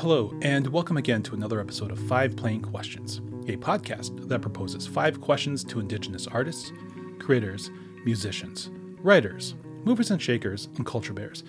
Hello, 0.00 0.34
and 0.42 0.66
welcome 0.66 0.98
again 0.98 1.22
to 1.22 1.34
another 1.34 1.58
episode 1.58 1.90
of 1.90 1.98
Five 1.98 2.36
Plain 2.36 2.60
Questions, 2.60 3.22
a 3.48 3.56
podcast 3.56 4.28
that 4.28 4.42
proposes 4.42 4.86
five 4.86 5.22
questions 5.22 5.64
to 5.64 5.80
Indigenous 5.80 6.26
artists, 6.26 6.70
creators, 7.18 7.70
musicians, 8.04 8.68
writers, 8.98 9.54
movers 9.84 10.10
and 10.10 10.20
shakers, 10.20 10.68
and 10.76 10.84
culture 10.84 11.14
bears, 11.14 11.44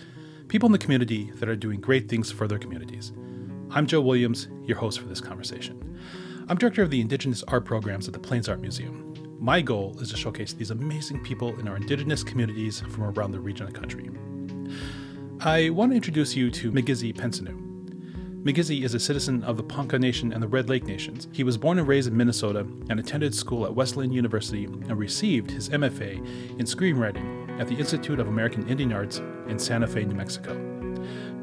people 0.47 0.67
in 0.67 0.71
the 0.71 0.77
community 0.77 1.29
that 1.31 1.49
are 1.49 1.57
doing 1.57 1.81
great 1.81 2.07
things 2.07 2.31
for 2.31 2.47
their 2.47 2.57
communities. 2.57 3.11
I'm 3.71 3.85
Joe 3.85 3.99
Williams, 3.99 4.47
your 4.63 4.77
host 4.77 4.99
for 4.99 5.07
this 5.07 5.19
conversation. 5.19 5.99
I'm 6.47 6.57
director 6.57 6.83
of 6.83 6.89
the 6.89 7.01
Indigenous 7.01 7.43
Art 7.49 7.65
Programs 7.65 8.07
at 8.07 8.13
the 8.13 8.19
Plains 8.19 8.47
Art 8.47 8.61
Museum. 8.61 9.13
My 9.41 9.59
goal 9.59 9.97
is 9.99 10.11
to 10.11 10.17
showcase 10.17 10.53
these 10.53 10.71
amazing 10.71 11.21
people 11.21 11.59
in 11.59 11.67
our 11.67 11.75
Indigenous 11.75 12.23
communities 12.23 12.79
from 12.79 13.03
around 13.03 13.33
the 13.33 13.41
region 13.41 13.65
and 13.65 13.75
country. 13.75 14.09
I 15.41 15.69
want 15.71 15.91
to 15.91 15.97
introduce 15.97 16.33
you 16.33 16.49
to 16.51 16.71
Migizi 16.71 17.13
Pensoneau. 17.13 17.66
Migizi 18.47 18.85
is 18.85 18.93
a 18.93 18.99
citizen 19.01 19.43
of 19.43 19.57
the 19.57 19.63
Ponca 19.63 19.99
Nation 19.99 20.31
and 20.31 20.41
the 20.41 20.47
Red 20.47 20.69
Lake 20.69 20.85
Nations. 20.85 21.27
He 21.33 21.43
was 21.43 21.57
born 21.57 21.79
and 21.79 21.85
raised 21.85 22.07
in 22.07 22.15
Minnesota 22.15 22.65
and 22.89 22.97
attended 22.97 23.35
school 23.35 23.65
at 23.65 23.75
Wesleyan 23.75 24.13
University 24.13 24.63
and 24.63 24.97
received 24.97 25.51
his 25.51 25.67
MFA 25.67 26.15
in 26.57 26.65
screenwriting 26.65 27.59
at 27.59 27.67
the 27.67 27.75
Institute 27.75 28.21
of 28.21 28.29
American 28.29 28.65
Indian 28.69 28.93
Arts 28.93 29.17
in 29.49 29.59
Santa 29.59 29.85
Fe, 29.85 30.05
New 30.05 30.15
Mexico. 30.15 30.55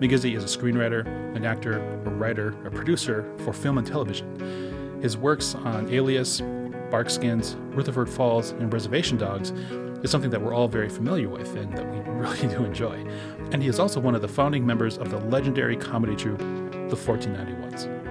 Migizi 0.01 0.35
is 0.35 0.45
a 0.45 0.59
screenwriter, 0.59 1.05
an 1.37 1.45
actor, 1.45 1.79
a 2.07 2.09
writer, 2.09 2.57
a 2.65 2.71
producer 2.71 3.31
for 3.45 3.53
film 3.53 3.77
and 3.77 3.87
television. 3.87 4.99
His 5.03 5.19
works 5.19 5.55
on 5.55 5.93
Alias, 5.93 6.41
Barkskins, 6.91 7.55
Rutherford 7.77 8.09
Falls, 8.09 8.53
and 8.53 8.73
Reservation 8.73 9.19
Dogs 9.19 9.51
is 10.03 10.11
something 10.11 10.31
that 10.31 10.41
we're 10.41 10.55
all 10.55 10.69
very 10.69 10.89
familiar 10.89 11.29
with 11.29 11.55
and 11.55 11.77
that 11.77 11.87
we 11.87 11.99
really 12.13 12.49
do 12.49 12.65
enjoy. 12.65 13.05
And 13.53 13.63
he 13.63 13.69
is 13.69 13.79
also 13.79 14.01
one 14.01 14.15
of 14.15 14.23
the 14.23 14.29
founding 14.29 14.65
members 14.65 14.97
of 14.97 15.11
the 15.11 15.19
legendary 15.19 15.77
comedy 15.77 16.17
troupe 16.17 16.41
the 16.89 16.97
1491s. 16.97 18.05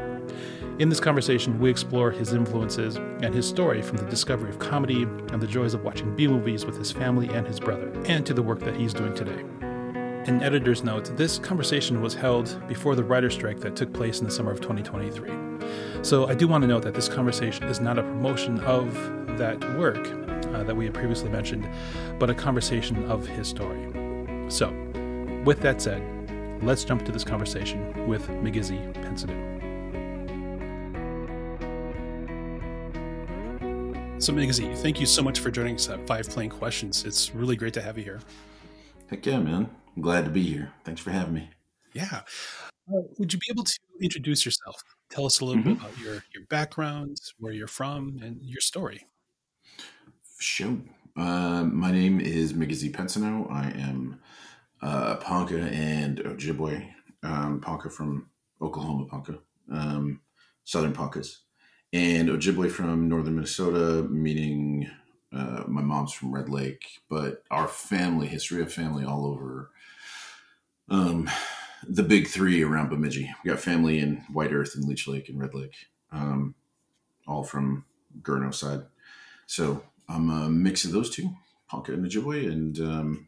In 0.79 0.89
this 0.89 0.99
conversation, 0.99 1.59
we 1.59 1.69
explore 1.69 2.09
his 2.09 2.33
influences 2.33 2.95
and 2.95 3.33
his 3.33 3.47
story 3.47 3.81
from 3.81 3.97
the 3.97 4.05
discovery 4.05 4.49
of 4.49 4.57
comedy 4.57 5.03
and 5.03 5.39
the 5.39 5.47
joys 5.47 5.75
of 5.75 5.83
watching 5.83 6.15
B 6.15 6.27
movies 6.27 6.65
with 6.65 6.77
his 6.77 6.91
family 6.91 7.27
and 7.29 7.45
his 7.45 7.59
brother, 7.59 7.91
and 8.05 8.25
to 8.25 8.33
the 8.33 8.41
work 8.41 8.59
that 8.61 8.75
he's 8.75 8.93
doing 8.93 9.13
today. 9.13 9.43
An 10.25 10.41
editor's 10.41 10.83
note 10.83 11.15
this 11.17 11.37
conversation 11.37 12.01
was 12.01 12.13
held 12.13 12.59
before 12.67 12.95
the 12.95 13.03
writer's 13.03 13.33
strike 13.33 13.59
that 13.59 13.75
took 13.75 13.93
place 13.93 14.19
in 14.19 14.25
the 14.25 14.31
summer 14.31 14.51
of 14.51 14.61
2023. 14.61 15.31
So 16.01 16.27
I 16.27 16.33
do 16.33 16.47
want 16.47 16.63
to 16.63 16.67
note 16.67 16.83
that 16.83 16.93
this 16.93 17.09
conversation 17.09 17.65
is 17.65 17.79
not 17.79 17.99
a 17.99 18.03
promotion 18.03 18.59
of 18.61 18.93
that 19.37 19.59
work 19.77 20.07
uh, 20.53 20.63
that 20.63 20.75
we 20.75 20.85
had 20.85 20.93
previously 20.93 21.29
mentioned, 21.29 21.67
but 22.19 22.29
a 22.29 22.33
conversation 22.33 23.09
of 23.11 23.27
his 23.27 23.47
story. 23.47 23.89
So, 24.49 24.69
with 25.45 25.59
that 25.61 25.81
said, 25.81 26.01
let's 26.65 26.83
jump 26.83 27.05
to 27.05 27.11
this 27.11 27.23
conversation 27.23 28.07
with 28.07 28.27
Migizi 28.27 28.93
Pensoneau. 28.93 29.53
So, 34.21 34.31
Migizi, 34.31 34.73
thank 34.77 35.01
you 35.01 35.05
so 35.05 35.21
much 35.21 35.39
for 35.39 35.51
joining 35.51 35.75
us 35.75 35.89
at 35.89 36.07
Five 36.07 36.29
Plain 36.29 36.49
Questions. 36.49 37.03
It's 37.03 37.35
really 37.35 37.57
great 37.57 37.73
to 37.73 37.81
have 37.81 37.97
you 37.97 38.05
here. 38.05 38.21
Heck 39.09 39.25
yeah, 39.25 39.39
man. 39.39 39.69
I'm 39.95 40.01
glad 40.01 40.23
to 40.23 40.31
be 40.31 40.43
here. 40.43 40.71
Thanks 40.85 41.01
for 41.01 41.11
having 41.11 41.33
me. 41.33 41.49
Yeah. 41.91 42.21
Uh, 42.89 43.01
would 43.17 43.33
you 43.33 43.39
be 43.39 43.47
able 43.49 43.65
to 43.65 43.79
introduce 44.01 44.45
yourself? 44.45 44.81
Tell 45.09 45.25
us 45.25 45.41
a 45.41 45.45
little 45.45 45.61
mm-hmm. 45.61 45.73
bit 45.73 45.81
about 45.81 45.99
your, 45.99 46.23
your 46.33 46.45
background, 46.49 47.17
where 47.37 47.51
you're 47.51 47.67
from, 47.67 48.19
and 48.23 48.39
your 48.41 48.61
story. 48.61 49.05
Sure. 50.39 50.77
Uh, 51.17 51.63
my 51.65 51.91
name 51.91 52.19
is 52.19 52.53
Migizi 52.53 52.91
Pensoneau. 52.91 53.51
I 53.51 53.71
am 53.71 54.19
uh, 54.83 55.15
Ponca 55.15 55.59
and 55.59 56.19
Ojibwe. 56.19 56.89
Um, 57.23 57.61
Ponca 57.61 57.89
from 57.89 58.29
Oklahoma, 58.61 59.05
Ponca, 59.05 59.39
um, 59.71 60.19
Southern 60.65 60.91
Poncas, 60.91 61.37
and 61.93 62.27
Ojibwe 62.27 62.69
from 62.69 63.07
Northern 63.07 63.35
Minnesota, 63.35 64.03
meaning 64.09 64.89
uh, 65.31 65.63
my 65.67 65.81
mom's 65.81 66.11
from 66.11 66.33
Red 66.33 66.49
Lake, 66.49 66.85
but 67.09 67.43
our 67.49 67.67
family, 67.67 68.27
history 68.27 68.61
of 68.61 68.73
family 68.73 69.05
all 69.05 69.25
over 69.25 69.71
um, 70.89 71.29
the 71.87 72.03
big 72.03 72.27
three 72.27 72.61
around 72.61 72.89
Bemidji. 72.89 73.33
We 73.43 73.51
got 73.51 73.59
family 73.59 73.99
in 73.99 74.17
White 74.33 74.51
Earth 74.51 74.75
and 74.75 74.83
Leech 74.83 75.07
Lake 75.07 75.29
and 75.29 75.39
Red 75.39 75.53
Lake, 75.53 75.75
um, 76.11 76.55
all 77.25 77.45
from 77.45 77.85
Gurneau 78.21 78.53
side. 78.53 78.81
So 79.45 79.81
I'm 80.09 80.29
a 80.29 80.49
mix 80.49 80.83
of 80.83 80.91
those 80.91 81.09
two, 81.09 81.29
Ponca 81.69 81.93
and 81.93 82.05
Ojibwe, 82.05 82.51
and 82.51 82.79
um, 82.79 83.27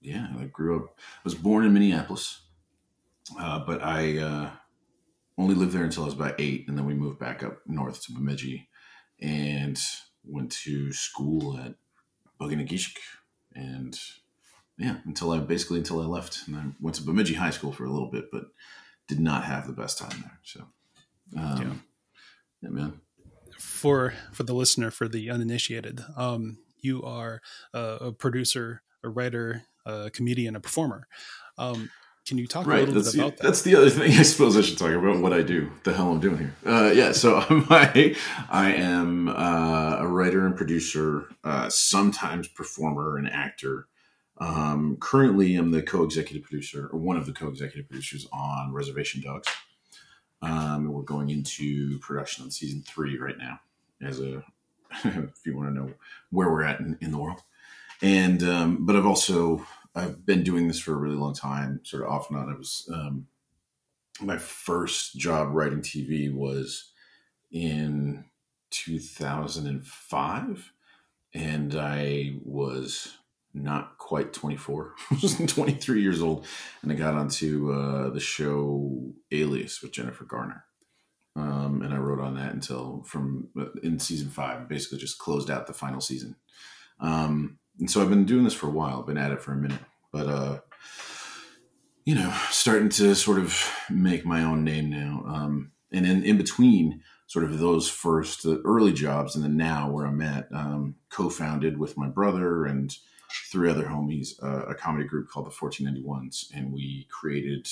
yeah, 0.00 0.28
I 0.38 0.44
grew 0.44 0.76
up. 0.76 0.94
I 0.98 1.20
was 1.24 1.34
born 1.34 1.64
in 1.64 1.72
Minneapolis, 1.72 2.40
uh, 3.38 3.60
but 3.60 3.82
I 3.82 4.18
uh, 4.18 4.50
only 5.38 5.54
lived 5.54 5.72
there 5.72 5.84
until 5.84 6.04
I 6.04 6.06
was 6.06 6.14
about 6.14 6.40
eight, 6.40 6.68
and 6.68 6.76
then 6.76 6.86
we 6.86 6.94
moved 6.94 7.18
back 7.18 7.42
up 7.42 7.58
north 7.66 8.02
to 8.04 8.12
Bemidji, 8.12 8.68
and 9.20 9.78
went 10.24 10.52
to 10.52 10.92
school 10.92 11.58
at 11.58 11.74
Bug-O-Nay-Ge-Shig, 12.38 12.96
and 13.54 13.98
yeah, 14.78 14.96
until 15.06 15.30
I 15.32 15.38
basically 15.38 15.78
until 15.78 16.02
I 16.02 16.06
left, 16.06 16.46
and 16.46 16.56
I 16.56 16.64
went 16.80 16.96
to 16.96 17.02
Bemidji 17.02 17.34
High 17.34 17.50
School 17.50 17.72
for 17.72 17.84
a 17.84 17.90
little 17.90 18.10
bit, 18.10 18.26
but 18.30 18.44
did 19.08 19.20
not 19.20 19.44
have 19.44 19.66
the 19.66 19.72
best 19.72 19.98
time 19.98 20.20
there. 20.20 20.38
So, 20.42 20.60
um, 21.36 21.62
yeah. 21.62 21.72
yeah, 22.62 22.68
man. 22.68 23.00
For 23.58 24.12
for 24.32 24.42
the 24.42 24.54
listener, 24.54 24.90
for 24.90 25.08
the 25.08 25.30
uninitiated, 25.30 26.02
um, 26.16 26.58
you 26.78 27.02
are 27.02 27.40
a, 27.72 27.78
a 27.78 28.12
producer, 28.12 28.82
a 29.02 29.08
writer, 29.08 29.62
a 29.86 30.10
comedian, 30.10 30.56
a 30.56 30.60
performer. 30.60 31.06
Um, 31.58 31.90
can 32.26 32.38
you 32.38 32.48
talk 32.48 32.66
right, 32.66 32.82
a 32.82 32.86
little 32.86 33.02
bit 33.02 33.14
about 33.14 33.36
the, 33.36 33.42
that? 33.42 33.42
That's 33.42 33.62
the 33.62 33.76
other 33.76 33.88
thing 33.88 34.12
I 34.18 34.22
suppose 34.22 34.56
I 34.56 34.60
should 34.60 34.78
talk 34.78 34.90
about 34.90 35.20
what 35.20 35.32
I 35.32 35.42
do, 35.42 35.70
the 35.84 35.92
hell 35.92 36.10
I'm 36.10 36.20
doing 36.20 36.38
here. 36.38 36.54
Uh, 36.66 36.90
yeah, 36.92 37.12
so 37.12 37.36
I, 37.48 38.16
I 38.50 38.72
am 38.72 39.28
uh, 39.28 39.98
a 40.00 40.06
writer 40.08 40.44
and 40.44 40.56
producer, 40.56 41.28
uh, 41.44 41.68
sometimes 41.68 42.48
performer 42.48 43.16
and 43.16 43.30
actor. 43.30 43.86
Um, 44.38 44.98
currently, 45.00 45.54
I'm 45.54 45.70
the 45.70 45.82
co-executive 45.82 46.42
producer, 46.42 46.90
or 46.92 46.98
one 46.98 47.16
of 47.16 47.26
the 47.26 47.32
co-executive 47.32 47.88
producers 47.88 48.26
on 48.32 48.72
Reservation 48.72 49.22
Dogs. 49.22 49.48
Um, 50.42 50.92
we're 50.92 51.02
going 51.02 51.30
into 51.30 51.98
production 52.00 52.44
on 52.44 52.50
season 52.50 52.82
three 52.82 53.18
right 53.18 53.38
now. 53.38 53.60
As 54.02 54.20
a, 54.20 54.42
if 55.04 55.46
you 55.46 55.56
want 55.56 55.68
to 55.68 55.74
know 55.74 55.92
where 56.30 56.50
we're 56.50 56.64
at 56.64 56.80
in, 56.80 56.98
in 57.00 57.12
the 57.12 57.18
world, 57.18 57.40
and 58.02 58.42
um, 58.42 58.86
but 58.86 58.96
I've 58.96 59.06
also 59.06 59.66
I've 59.94 60.26
been 60.26 60.42
doing 60.42 60.68
this 60.68 60.78
for 60.78 60.92
a 60.92 60.98
really 60.98 61.16
long 61.16 61.34
time, 61.34 61.80
sort 61.84 62.02
of 62.02 62.10
off 62.10 62.30
and 62.30 62.38
on. 62.38 62.50
It 62.50 62.58
was 62.58 62.88
um, 62.92 63.26
my 64.20 64.38
first 64.38 65.16
job 65.16 65.48
writing 65.52 65.80
TV 65.80 66.32
was 66.32 66.92
in 67.50 68.24
2005, 68.70 70.72
and 71.34 71.74
I 71.74 72.36
was 72.44 73.16
not 73.54 73.96
quite 73.96 74.34
24. 74.34 74.94
I 75.10 75.18
was 75.22 75.36
23 75.36 76.02
years 76.02 76.20
old, 76.20 76.46
and 76.82 76.92
I 76.92 76.94
got 76.94 77.14
onto 77.14 77.72
uh, 77.72 78.10
the 78.10 78.20
show 78.20 79.14
Alias 79.32 79.82
with 79.82 79.92
Jennifer 79.92 80.24
Garner. 80.24 80.64
Um, 81.34 81.82
and 81.82 81.92
I 81.92 81.98
wrote 81.98 82.20
on 82.20 82.34
that 82.36 82.54
until 82.54 83.02
from 83.06 83.48
uh, 83.58 83.66
in 83.82 83.98
season 83.98 84.30
five, 84.30 84.68
basically 84.68 84.98
just 84.98 85.18
closed 85.18 85.50
out 85.50 85.66
the 85.66 85.74
final 85.74 86.00
season. 86.00 86.36
Um, 86.98 87.58
and 87.78 87.90
so 87.90 88.02
I've 88.02 88.10
been 88.10 88.24
doing 88.24 88.44
this 88.44 88.54
for 88.54 88.66
a 88.66 88.70
while. 88.72 89.00
I've 89.00 89.06
been 89.06 89.18
at 89.18 89.32
it 89.32 89.42
for 89.42 89.52
a 89.52 89.56
minute, 89.56 89.80
but 90.12 90.26
uh, 90.28 90.60
you 92.04 92.14
know, 92.14 92.32
starting 92.50 92.88
to 92.90 93.14
sort 93.14 93.38
of 93.38 93.70
make 93.90 94.24
my 94.24 94.42
own 94.42 94.64
name 94.64 94.90
now. 94.90 95.24
Um, 95.26 95.72
and 95.92 96.06
in, 96.06 96.22
in 96.22 96.36
between 96.36 97.02
sort 97.26 97.44
of 97.44 97.58
those 97.58 97.88
first 97.88 98.44
the 98.44 98.62
early 98.64 98.92
jobs 98.92 99.34
and 99.34 99.44
then 99.44 99.56
now 99.56 99.90
where 99.90 100.06
I'm 100.06 100.22
at, 100.22 100.48
um, 100.52 100.94
co-founded 101.10 101.78
with 101.78 101.96
my 101.96 102.08
brother 102.08 102.64
and 102.64 102.96
three 103.50 103.68
other 103.68 103.84
homies 103.84 104.42
uh, 104.42 104.66
a 104.66 104.74
comedy 104.74 105.06
group 105.06 105.28
called 105.28 105.46
the 105.46 105.50
1491s, 105.50 106.46
and 106.54 106.72
we 106.72 107.06
created 107.10 107.68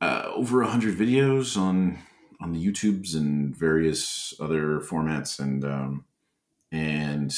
uh, 0.00 0.30
over 0.34 0.62
a 0.62 0.68
hundred 0.68 0.96
videos 0.96 1.56
on 1.56 1.98
on 2.40 2.52
the 2.52 2.66
YouTubes 2.66 3.14
and 3.14 3.54
various 3.54 4.32
other 4.40 4.80
formats 4.80 5.38
and 5.38 5.64
um, 5.64 6.04
and 6.72 7.34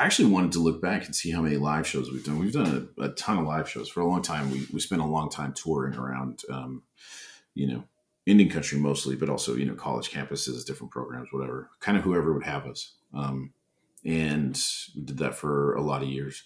I 0.00 0.04
actually 0.04 0.30
wanted 0.30 0.52
to 0.52 0.60
look 0.60 0.80
back 0.80 1.04
and 1.04 1.14
see 1.14 1.30
how 1.30 1.42
many 1.42 1.58
live 1.58 1.86
shows 1.86 2.10
we've 2.10 2.24
done. 2.24 2.38
We've 2.38 2.54
done 2.54 2.88
a, 2.98 3.02
a 3.02 3.08
ton 3.10 3.36
of 3.36 3.44
live 3.44 3.68
shows 3.68 3.90
for 3.90 4.00
a 4.00 4.06
long 4.06 4.22
time. 4.22 4.50
We, 4.50 4.66
we 4.72 4.80
spent 4.80 5.02
a 5.02 5.04
long 5.04 5.28
time 5.28 5.52
touring 5.52 5.94
around, 5.94 6.40
um, 6.48 6.84
you 7.54 7.66
know, 7.66 7.84
Indian 8.24 8.48
country 8.48 8.78
mostly, 8.78 9.14
but 9.14 9.28
also, 9.28 9.56
you 9.56 9.66
know, 9.66 9.74
college 9.74 10.10
campuses, 10.10 10.64
different 10.64 10.90
programs, 10.90 11.28
whatever, 11.32 11.68
kind 11.80 11.98
of 11.98 12.04
whoever 12.04 12.32
would 12.32 12.46
have 12.46 12.64
us. 12.64 12.94
Um, 13.12 13.52
and 14.02 14.58
we 14.96 15.02
did 15.02 15.18
that 15.18 15.34
for 15.34 15.74
a 15.74 15.82
lot 15.82 16.00
of 16.02 16.08
years. 16.08 16.44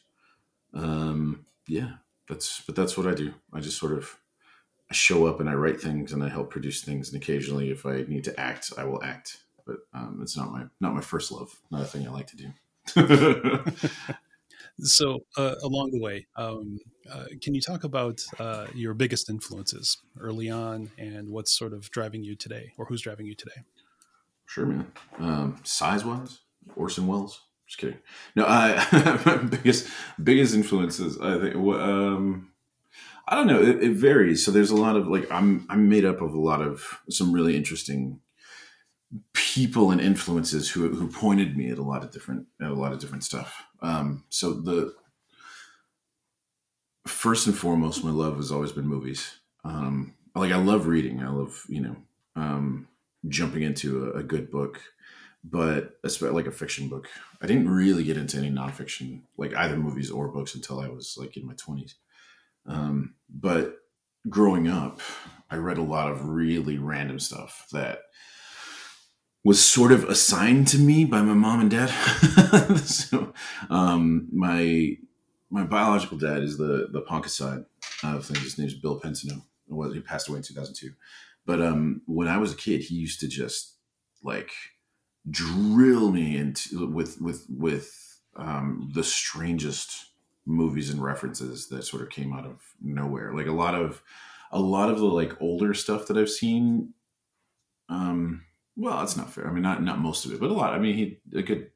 Um, 0.75 1.47
yeah, 1.69 1.91
that's, 2.29 2.61
but 2.67 2.75
that's 2.75 2.97
what 2.99 3.07
I 3.07 3.15
do. 3.15 3.35
I 3.53 3.61
just 3.61 3.79
sort 3.79 3.93
of, 3.93 4.19
I 4.91 4.95
show 4.95 5.29
up 5.29 5.39
and 5.39 5.49
I 5.49 5.55
write 5.55 5.81
things 5.81 6.13
and 6.13 6.25
I 6.25 6.29
help 6.29 6.51
produce 6.51 6.83
things. 6.83 7.13
And 7.13 7.23
occasionally 7.23 7.71
if 7.71 7.87
I 7.87 8.05
need 8.09 8.25
to 8.25 8.41
act, 8.41 8.73
I 8.77 8.83
will 8.83 9.05
act, 9.05 9.45
but, 9.65 9.77
um, 9.93 10.19
it's 10.23 10.37
not 10.37 10.51
my, 10.51 10.65
not 10.81 10.93
my 10.95 11.01
first 11.03 11.31
love, 11.31 11.55
not 11.71 11.83
a 11.83 11.85
thing 11.85 12.05
I 12.05 12.11
like 12.11 12.27
to 12.29 12.37
do. 12.37 12.53
So, 14.81 15.21
uh, 15.37 15.55
along 15.63 15.93
the 15.93 16.01
way, 16.01 16.27
um, 16.37 16.79
uh, 17.11 17.27
can 17.41 17.55
you 17.55 17.61
talk 17.61 17.85
about 17.85 18.21
uh, 18.41 18.67
your 18.75 18.93
biggest 18.93 19.31
influences 19.31 19.99
early 20.19 20.51
on 20.51 20.91
and 20.99 21.29
what's 21.29 21.57
sort 21.57 21.73
of 21.73 21.89
driving 21.91 22.25
you 22.25 22.35
today, 22.35 22.73
or 22.77 22.87
who's 22.87 23.03
driving 23.03 23.27
you 23.27 23.37
today? 23.37 23.63
Sure, 24.47 24.67
man. 24.67 24.93
Um, 25.19 25.61
size 25.63 26.05
wise, 26.05 26.41
Orson 26.75 27.07
Welles. 27.07 27.41
Just 27.69 27.79
kidding. 27.79 27.99
No, 28.35 28.47
I 28.47 29.47
biggest 29.51 29.89
biggest 30.23 30.55
influences. 30.55 31.19
I 31.21 31.39
think. 31.39 31.55
Um, 31.55 32.51
I 33.27 33.37
don't 33.37 33.47
know. 33.47 33.63
It, 33.63 33.83
it, 33.83 33.93
varies. 33.93 34.45
So 34.45 34.51
there's 34.51 34.71
a 34.71 34.77
lot 34.77 34.97
of 34.97 35.07
like 35.07 35.31
I'm 35.31 35.67
I'm 35.71 35.89
made 35.89 36.05
up 36.05 36.21
of 36.21 36.35
a 36.35 36.41
lot 36.41 36.61
of 36.61 37.01
some 37.09 37.33
really 37.33 37.57
interesting 37.57 38.21
people 39.33 39.91
and 39.91 40.01
influences 40.01 40.71
who 40.71 40.89
who 40.89 41.09
pointed 41.09 41.57
me 41.57 41.71
at 41.71 41.79
a 41.79 41.83
lot 41.83 42.03
of 42.03 42.11
different 42.11 42.47
a 42.61 42.69
lot 42.71 42.93
of 42.93 42.99
different 42.99 43.25
stuff. 43.25 43.65
Um, 43.81 44.25
so 44.29 44.53
the 44.53 44.95
first 47.07 47.47
and 47.47 47.57
foremost, 47.57 48.05
my 48.05 48.11
love 48.11 48.37
has 48.37 48.51
always 48.51 48.73
been 48.73 48.87
movies. 48.87 49.39
Um, 49.65 50.15
like 50.35 50.53
I 50.53 50.57
love 50.57 50.87
reading. 50.87 51.23
I 51.23 51.29
love 51.29 51.65
you 51.69 51.81
know 51.81 51.97
um, 52.37 52.89
jumping 53.29 53.63
into 53.63 54.07
a, 54.07 54.19
a 54.19 54.23
good 54.23 54.51
book, 54.51 54.81
but 55.45 55.99
especially 56.03 56.35
like 56.35 56.47
a 56.47 56.53
fiction 56.53 56.89
book. 56.89 57.09
I 57.41 57.47
didn't 57.47 57.69
really 57.69 58.05
get 58.05 58.17
into 58.17 58.39
any 58.39 58.51
nonfiction, 58.51 59.23
like 59.37 59.55
either 59.55 59.77
movies 59.77 60.11
or 60.11 60.29
books, 60.29 60.55
until 60.55 60.81
I 60.81 60.89
was 60.89 61.17
like 61.19 61.37
in 61.37 61.47
my 61.47 61.55
twenties. 61.55 61.95
Um, 62.67 63.15
but 63.29 63.79
growing 64.29 64.69
up, 64.69 65.01
I 65.51 65.57
read 65.57 65.79
a 65.79 65.83
lot 65.83 66.11
of 66.11 66.29
really 66.29 66.79
random 66.79 67.21
stuff 67.21 67.67
that 67.73 68.01
was 69.45 69.63
sort 69.63 69.93
of 69.93 70.05
assigned 70.05 70.67
to 70.69 70.79
me 70.79 71.05
by 71.05 71.21
my 71.21 71.35
mom 71.35 71.61
and 71.61 71.71
dad. 71.71 71.89
so, 72.79 73.33
um, 73.71 74.29
my 74.33 74.97
my 75.51 75.65
biological 75.65 76.19
dad 76.19 76.43
is 76.43 76.57
the 76.57 76.89
the 76.91 77.03
Ponca 77.03 77.29
side 77.29 77.65
of 78.03 78.25
things. 78.25 78.43
His 78.43 78.59
name's 78.59 78.75
Bill 78.75 78.99
Pensoneau. 78.99 79.43
He 79.93 80.01
passed 80.01 80.29
away 80.29 80.39
in 80.39 80.43
2002. 80.43 80.91
But 81.47 81.61
um, 81.61 82.01
when 82.07 82.29
I 82.29 82.39
was 82.39 82.53
a 82.53 82.57
kid, 82.57 82.81
he 82.81 82.95
used 82.95 83.21
to 83.21 83.29
just 83.29 83.77
like 84.23 84.51
drill 85.31 86.11
me 86.11 86.37
into 86.37 86.87
with 86.87 87.21
with 87.21 87.47
with 87.49 88.21
um, 88.37 88.91
the 88.95 89.05
strangest 89.05 90.07
movies 90.47 90.91
and 90.91 91.03
references 91.03 91.69
that 91.69 91.85
sort 91.85 92.03
of 92.03 92.11
came 92.11 92.33
out 92.33 92.47
of 92.47 92.63
nowhere. 92.83 93.35
Like 93.35 93.47
a 93.47 93.53
lot 93.53 93.75
of 93.75 94.03
a 94.51 94.59
lot 94.59 94.91
of 94.91 94.99
the 94.99 95.07
like 95.07 95.41
older 95.41 95.75
stuff 95.75 96.07
that 96.07 96.17
I've 96.17 96.31
seen. 96.31 96.95
Um, 97.91 98.45
well, 98.77 98.99
that's 98.99 99.17
not 99.17 99.31
fair. 99.31 99.49
I 99.49 99.53
mean, 99.53 99.63
not 99.63 99.83
not 99.83 100.01
most 100.01 100.25
of 100.25 100.33
it, 100.33 100.41
but 100.41 100.51
a 100.51 100.55
lot. 100.55 100.75
I 100.75 100.79
mean, 100.79 100.95
he 100.95 101.43
good. 101.43 101.71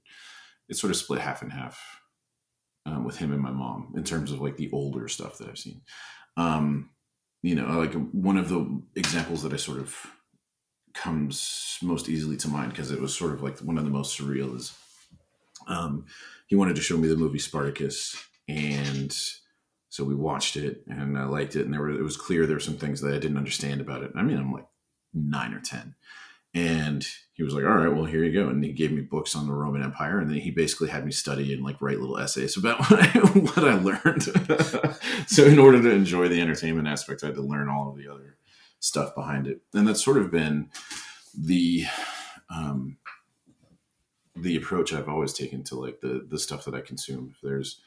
It 0.69 0.77
sort 0.77 0.91
of 0.91 0.97
split 0.97 1.21
half 1.21 1.41
and 1.43 1.53
half 1.53 1.81
um, 2.85 3.05
with 3.05 3.17
him 3.17 3.33
and 3.33 3.41
my 3.41 3.51
mom 3.51 3.95
in 3.97 4.05
terms 4.05 4.33
of 4.33 4.41
like 4.41 4.57
the 4.57 4.71
older 4.73 5.09
stuff 5.09 5.39
that 5.39 5.49
I've 5.49 5.59
seen. 5.59 5.81
Um, 6.37 6.91
you 7.43 7.55
know, 7.55 7.79
like 7.79 7.95
one 8.13 8.37
of 8.37 8.49
the 8.49 8.83
examples 8.97 9.43
that 9.43 9.53
I 9.53 9.57
sort 9.57 9.79
of 9.79 9.97
comes 10.95 11.79
most 11.83 12.09
easily 12.09 12.37
to 12.39 12.49
mind 12.49 12.71
because 12.73 12.91
it 12.91 13.01
was 13.01 13.17
sort 13.17 13.33
of 13.33 13.43
like 13.43 13.59
one 13.61 13.79
of 13.79 13.85
the 13.85 13.91
most 13.91 14.19
surreal 14.19 14.57
is 14.57 14.77
um, 15.69 16.07
he 16.47 16.57
wanted 16.57 16.77
to 16.77 16.83
show 16.83 16.97
me 16.97 17.09
the 17.09 17.17
movie 17.17 17.39
Spartacus 17.39 18.17
and 18.49 19.17
so 19.91 20.05
we 20.05 20.15
watched 20.15 20.57
it 20.57 20.83
and 20.89 21.17
I 21.17 21.25
liked 21.25 21.57
it 21.57 21.65
and 21.65 21.73
there 21.73 21.81
were 21.81 21.91
it 21.91 22.03
was 22.03 22.17
clear 22.17 22.47
there 22.47 22.57
were 22.57 22.61
some 22.61 22.77
things 22.77 23.01
that 23.01 23.15
I 23.15 23.19
didn't 23.19 23.37
understand 23.37 23.81
about 23.81 24.03
it. 24.03 24.13
I 24.17 24.23
mean, 24.23 24.39
I'm 24.39 24.53
like 24.53 24.67
nine 25.15 25.55
or 25.55 25.61
ten. 25.61 25.95
And 26.59 27.07
he 27.35 27.45
was 27.45 27.55
like, 27.55 27.65
"All 27.65 27.71
right, 27.71 27.95
well, 27.95 28.05
here 28.05 28.25
you 28.25 28.33
go." 28.33 28.49
And 28.49 28.63
he 28.65 28.73
gave 28.73 28.91
me 28.91 29.03
books 29.03 29.37
on 29.37 29.47
the 29.47 29.53
Roman 29.53 29.83
Empire, 29.83 30.19
and 30.19 30.29
then 30.29 30.39
he 30.39 30.51
basically 30.51 30.89
had 30.89 31.07
me 31.07 31.13
study 31.13 31.53
and 31.53 31.63
like 31.63 31.81
write 31.81 32.01
little 32.01 32.19
essays 32.19 32.57
about 32.57 32.79
what 32.91 33.01
I, 33.01 33.19
what 33.19 33.59
I 33.59 33.75
learned. 33.75 34.23
so, 35.29 35.45
in 35.45 35.59
order 35.59 35.81
to 35.81 35.91
enjoy 35.91 36.29
the 36.29 36.41
entertainment 36.41 36.89
aspect, 36.89 37.23
I 37.23 37.27
had 37.27 37.37
to 37.37 37.43
learn 37.43 37.69
all 37.69 37.91
of 37.91 37.97
the 37.97 38.09
other 38.09 38.37
stuff 38.81 39.15
behind 39.15 39.47
it, 39.47 39.61
and 39.73 39.87
that's 39.87 40.05
sort 40.05 40.19
of 40.19 40.33
been 40.33 40.71
the 41.39 41.87
um, 42.51 42.97
the 44.35 44.57
approach 44.57 44.93
I've 44.93 45.09
always 45.09 45.33
taken 45.33 45.63
to 45.65 45.77
like 45.77 46.01
the 46.01 46.27
the 46.29 46.39
stuff 46.39 46.65
that 46.65 46.75
I 46.75 46.81
consume. 46.81 47.35
If 47.35 47.41
there's 47.41 47.81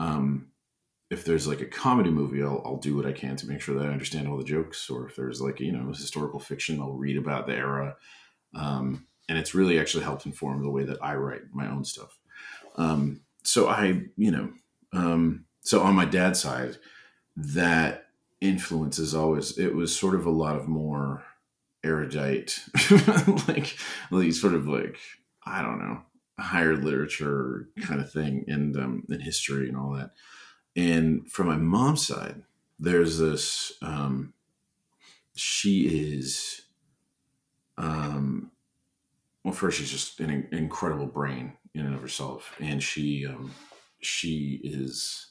um, 0.00 0.48
if 1.10 1.24
there's 1.24 1.48
like 1.48 1.60
a 1.60 1.66
comedy 1.66 2.10
movie, 2.10 2.42
I'll, 2.42 2.62
I'll 2.64 2.76
do 2.76 2.96
what 2.96 3.04
I 3.04 3.12
can 3.12 3.34
to 3.36 3.48
make 3.48 3.60
sure 3.60 3.76
that 3.76 3.86
I 3.86 3.92
understand 3.92 4.28
all 4.28 4.38
the 4.38 4.44
jokes. 4.44 4.88
Or 4.88 5.08
if 5.08 5.16
there's 5.16 5.40
like, 5.40 5.58
you 5.58 5.72
know, 5.72 5.88
historical 5.88 6.38
fiction, 6.38 6.80
I'll 6.80 6.92
read 6.92 7.16
about 7.16 7.48
the 7.48 7.54
era. 7.54 7.96
Um, 8.54 9.06
and 9.28 9.36
it's 9.36 9.54
really 9.54 9.78
actually 9.78 10.04
helped 10.04 10.24
inform 10.24 10.62
the 10.62 10.70
way 10.70 10.84
that 10.84 11.02
I 11.02 11.16
write 11.16 11.42
my 11.52 11.68
own 11.68 11.84
stuff. 11.84 12.16
Um, 12.76 13.22
so 13.42 13.68
I, 13.68 14.02
you 14.16 14.30
know, 14.30 14.52
um, 14.92 15.46
so 15.62 15.80
on 15.82 15.94
my 15.94 16.04
dad's 16.04 16.40
side, 16.40 16.76
that 17.36 18.06
influence 18.40 18.98
is 18.98 19.14
always, 19.14 19.58
it 19.58 19.74
was 19.74 19.94
sort 19.94 20.14
of 20.14 20.26
a 20.26 20.30
lot 20.30 20.56
of 20.56 20.68
more 20.68 21.24
erudite, 21.82 22.60
like, 23.48 23.76
like 24.10 24.32
sort 24.32 24.54
of 24.54 24.68
like, 24.68 24.98
I 25.44 25.62
don't 25.62 25.78
know, 25.80 26.02
higher 26.38 26.76
literature 26.76 27.68
kind 27.82 28.00
of 28.00 28.12
thing 28.12 28.44
and, 28.46 28.76
um, 28.76 29.04
and 29.08 29.22
history 29.22 29.68
and 29.68 29.76
all 29.76 29.92
that 29.92 30.12
and 30.76 31.30
from 31.30 31.48
my 31.48 31.56
mom's 31.56 32.06
side, 32.06 32.42
there's 32.78 33.18
this. 33.18 33.72
Um, 33.82 34.34
she 35.34 35.82
is, 35.82 36.62
um, 37.78 38.50
well, 39.44 39.54
first 39.54 39.78
she's 39.78 39.90
just 39.90 40.20
an 40.20 40.48
incredible 40.52 41.06
brain 41.06 41.54
in 41.74 41.86
and 41.86 41.94
of 41.94 42.02
herself, 42.02 42.54
and 42.60 42.82
she 42.82 43.26
um, 43.26 43.52
she 44.00 44.60
is 44.64 45.28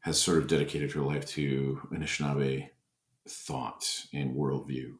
has 0.00 0.20
sort 0.20 0.38
of 0.38 0.46
dedicated 0.46 0.92
her 0.92 1.00
life 1.00 1.26
to 1.26 1.80
Anishinaabe 1.92 2.68
thought 3.28 3.84
and 4.12 4.36
worldview, 4.36 4.94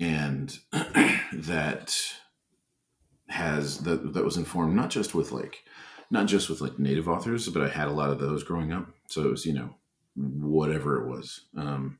and 0.00 0.58
that 1.32 1.96
has 3.28 3.78
that 3.78 4.12
that 4.14 4.24
was 4.24 4.36
informed 4.36 4.74
not 4.76 4.90
just 4.90 5.14
with 5.14 5.32
like 5.32 5.64
not 6.10 6.26
just 6.26 6.48
with 6.48 6.60
like 6.60 6.78
native 6.78 7.08
authors, 7.08 7.48
but 7.48 7.62
I 7.62 7.68
had 7.68 7.88
a 7.88 7.92
lot 7.92 8.10
of 8.10 8.18
those 8.18 8.44
growing 8.44 8.72
up. 8.72 8.88
So 9.08 9.22
it 9.22 9.30
was, 9.30 9.46
you 9.46 9.52
know, 9.52 9.74
whatever 10.14 11.02
it 11.02 11.08
was. 11.08 11.42
Um, 11.56 11.98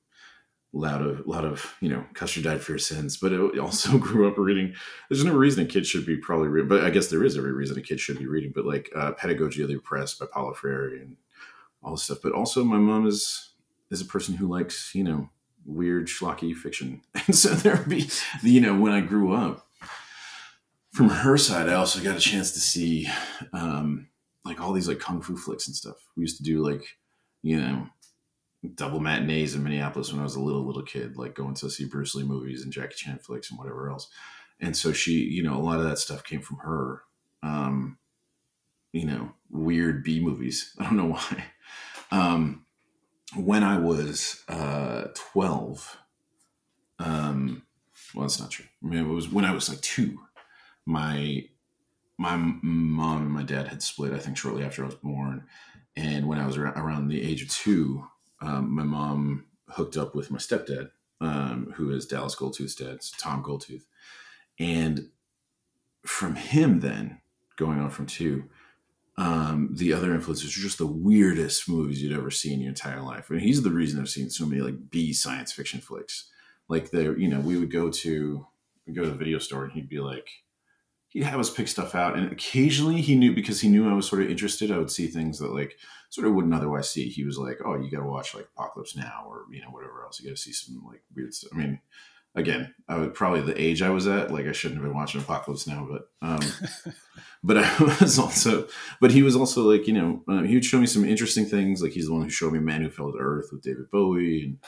lot 0.73 1.01
of, 1.01 1.27
lot 1.27 1.45
of, 1.45 1.75
you 1.81 1.89
know, 1.89 2.05
Custer 2.15 2.43
died 2.43 2.61
for 2.61 2.73
your 2.73 2.79
sins, 2.79 3.17
but 3.17 3.33
it 3.33 3.59
also 3.59 3.99
grew 3.99 4.29
up 4.29 4.39
reading. 4.39 4.75
There's 5.09 5.25
no 5.25 5.35
reason 5.35 5.65
a 5.65 5.69
kid 5.69 5.87
should 5.87 6.07
be 6.07 6.17
probably 6.17 6.49
reading, 6.49 6.69
but 6.69 6.85
I 6.85 6.91
guess 6.91 7.09
there 7.09 7.25
is 7.25 7.37
every 7.37 7.53
reason 7.53 7.79
a 7.79 7.83
kid 7.83 8.01
should 8.01 8.19
be 8.19 8.27
reading. 8.27 8.53
But 8.55 8.67
like 8.67 8.91
uh, 8.95 9.13
Pedagogy 9.13 9.63
of 9.63 9.69
the 9.69 9.77
Oppressed 9.77 10.19
by 10.19 10.27
Paulo 10.27 10.53
Freire 10.55 10.95
and 10.95 11.17
all 11.83 11.93
this 11.93 12.05
stuff. 12.05 12.19
But 12.23 12.33
also, 12.33 12.65
my 12.65 12.79
mom 12.79 13.07
is 13.07 13.51
is 13.91 14.01
a 14.01 14.07
person 14.07 14.35
who 14.35 14.49
likes, 14.49 14.95
you 14.95 15.05
know, 15.05 15.31
weird 15.65 16.09
schlocky 16.09 16.55
fiction, 16.55 17.03
and 17.27 17.35
so 17.35 17.51
there'd 17.51 17.89
be, 17.89 18.09
you 18.43 18.61
know, 18.61 18.79
when 18.79 18.93
I 18.93 19.01
grew 19.01 19.35
up, 19.35 19.66
from 20.97 21.11
her 21.11 21.37
side, 21.37 21.69
I 21.69 21.75
also 21.75 22.03
got 22.03 22.17
a 22.17 22.21
chance 22.21 22.53
to 22.53 22.59
see 22.59 23.07
um, 23.53 24.09
like 24.47 24.63
all 24.63 24.73
these 24.73 24.89
like 24.89 24.99
kung 24.99 25.21
fu 25.21 25.37
flicks 25.37 25.67
and 25.67 25.77
stuff. 25.77 25.97
We 26.17 26.23
used 26.23 26.39
to 26.39 26.43
do 26.43 26.65
like, 26.65 26.97
you 27.43 27.61
know, 27.61 27.87
double 28.75 29.01
matinees 29.01 29.55
in 29.55 29.63
Minneapolis 29.63 30.11
when 30.11 30.21
I 30.21 30.25
was 30.25 30.37
a 30.37 30.41
little 30.41 30.65
little 30.65 30.83
kid, 30.83 31.19
like 31.19 31.35
going 31.35 31.55
to 31.57 31.69
see 31.69 31.85
Bruce 31.85 32.15
Lee 32.15 32.25
movies 32.25 32.63
and 32.63 32.73
Jackie 32.73 32.95
Chan 32.97 33.19
flicks 33.19 33.51
and 33.51 33.59
whatever 33.59 33.91
else. 33.91 34.09
And 34.59 34.75
so 34.75 34.95
she, 34.95 35.13
you 35.19 35.43
know, 35.43 35.57
a 35.57 35.61
lot 35.61 35.79
of 35.79 35.85
that 35.85 35.99
stuff 35.99 36.25
came 36.25 36.41
from 36.41 36.59
her. 36.59 37.03
Um, 37.43 37.99
you 38.93 39.05
know, 39.05 39.33
weird 39.51 40.03
B 40.03 40.19
movies. 40.19 40.75
I 40.79 40.85
don't 40.85 40.97
know 40.97 41.11
why. 41.11 41.45
Um, 42.11 42.65
when 43.35 43.63
I 43.63 43.77
was 43.77 44.45
uh, 44.49 45.09
twelve, 45.15 45.99
um, 46.99 47.65
well, 48.15 48.23
that's 48.23 48.41
not 48.41 48.51
true. 48.51 48.65
I 48.83 48.87
mean, 48.87 49.01
it 49.01 49.09
was 49.09 49.29
when 49.29 49.45
I 49.45 49.53
was 49.53 49.69
like 49.69 49.83
two 49.83 50.21
my 50.87 51.45
my 52.19 52.37
mom 52.37 53.23
and 53.23 53.31
my 53.31 53.43
dad 53.43 53.69
had 53.69 53.83
split. 53.83 54.15
I 54.15 54.19
think 54.19 54.39
shortly 54.39 54.65
after 54.65 54.83
I 54.83 54.87
was 54.87 54.95
born, 54.95 55.45
and 55.97 56.27
when 56.27 56.39
I 56.39 56.47
was 56.47 56.57
around 56.57 57.09
the 57.09 57.23
age 57.23 57.43
of 57.43 57.51
two, 57.51 58.07
um, 58.41 58.75
my 58.75 58.85
mom 58.85 59.45
hooked 59.69 59.97
up 59.97 60.15
with 60.15 60.31
my 60.31 60.39
stepdad, 60.39 60.91
um, 61.21 61.73
who 61.77 61.91
is 61.91 62.07
Dallas 62.07 62.37
Goldtooth's 62.37 62.75
dad, 62.75 63.01
Tom 63.19 63.43
Goldtooth, 63.43 63.85
and 64.59 65.09
from 66.07 66.37
him 66.37 66.81
then 66.81 67.21
going 67.57 67.81
on 67.81 67.91
from 67.91 68.07
two. 68.07 68.45
Um, 69.19 69.71
the 69.73 69.95
other 69.95 70.15
influences 70.15 70.57
are 70.57 70.61
just 70.61 70.77
the 70.77 70.87
weirdest 70.87 71.71
movies 71.71 72.03
you'd 72.03 72.17
ever 72.17 72.31
see 72.31 72.53
in 72.53 72.61
your 72.61 72.69
entire 72.69 73.01
life. 73.01 73.29
I 73.31 73.35
mean, 73.35 73.43
he's 73.43 73.63
the 73.63 73.71
reason 73.71 73.99
I've 73.99 74.11
seen 74.11 74.29
so 74.29 74.45
many 74.45 74.61
like 74.61 74.91
B 74.91 75.15
science 75.15 75.53
fiction 75.53 75.81
flicks. 75.81 76.31
Like 76.69 76.91
there, 76.91 77.17
you 77.17 77.29
know, 77.29 77.41
we 77.41 77.57
would 77.57 77.71
go 77.71 77.91
to 77.91 78.47
go 78.95 79.03
to 79.03 79.11
the 79.11 79.17
video 79.17 79.39
store 79.39 79.65
and 79.65 79.73
he'd 79.73 79.89
be 79.89 80.01
like, 80.01 80.29
he'd 81.17 81.25
have 81.25 81.41
us 81.41 81.51
pick 81.51 81.67
stuff 81.67 81.95
out 81.95 82.17
and 82.17 82.31
occasionally 82.31 83.01
he 83.01 83.15
knew 83.15 83.35
because 83.35 83.61
he 83.61 83.69
knew 83.69 83.89
i 83.89 83.95
was 83.95 84.07
sort 84.07 84.23
of 84.23 84.31
interested 84.31 84.71
i 84.71 84.79
would 84.79 84.91
see 84.91 85.07
things 85.07 85.39
that 85.39 85.53
like 85.53 85.77
sort 86.11 86.27
of 86.27 86.35
wouldn't 86.35 86.55
otherwise 86.55 86.91
see 86.91 87.09
he 87.09 87.25
was 87.25 87.39
like 87.39 87.59
oh 87.65 87.77
you 87.77 87.91
gotta 87.91 88.05
watch 88.05 88.35
like 88.35 88.49
apocalypse 88.55 88.97
now 88.97 89.25
or 89.27 89.45
you 89.51 89.61
know 89.61 89.71
whatever 89.71 90.05
else 90.05 90.21
you 90.21 90.27
gotta 90.29 90.37
see 90.37 90.53
some 90.53 90.83
like 90.87 91.03
weird 91.15 91.33
stuff 91.33 91.51
i 91.55 91.57
mean 91.57 91.81
again, 92.37 92.75
I 92.87 92.99
would 92.99 93.15
probably 93.15 93.41
the 93.41 93.61
age 93.61 93.83
I 93.83 93.91
was 93.91 94.07
at, 94.07 94.31
like 94.31 94.47
I 94.47 94.53
shouldn't 94.53 94.81
have 94.81 94.87
been 94.87 94.97
watching 94.97 95.21
Apocalypse 95.21 95.67
Now, 95.67 95.89
but 95.91 96.11
um, 96.23 96.41
but 97.43 97.57
I 97.57 97.83
was 98.01 98.19
also, 98.19 98.69
but 99.01 99.11
he 99.11 99.23
was 99.23 99.35
also 99.35 99.63
like 99.63 99.89
you 99.89 99.95
know 99.95 100.23
uh, 100.29 100.43
he 100.43 100.55
would 100.55 100.65
show 100.65 100.79
me 100.79 100.87
some 100.87 101.05
interesting 101.05 101.47
things. 101.47 101.83
Like 101.83 101.93
he's 101.93 102.07
the 102.07 102.13
one 102.13 102.23
who 102.23 102.31
showed 102.31 102.53
me 102.53 102.61
Man 102.61 102.83
Who 102.83 102.91
Fell 102.91 103.11
to 103.11 103.19
Earth 103.19 103.49
with 103.51 103.63
David 103.63 103.91
Bowie 103.91 104.45
and 104.45 104.59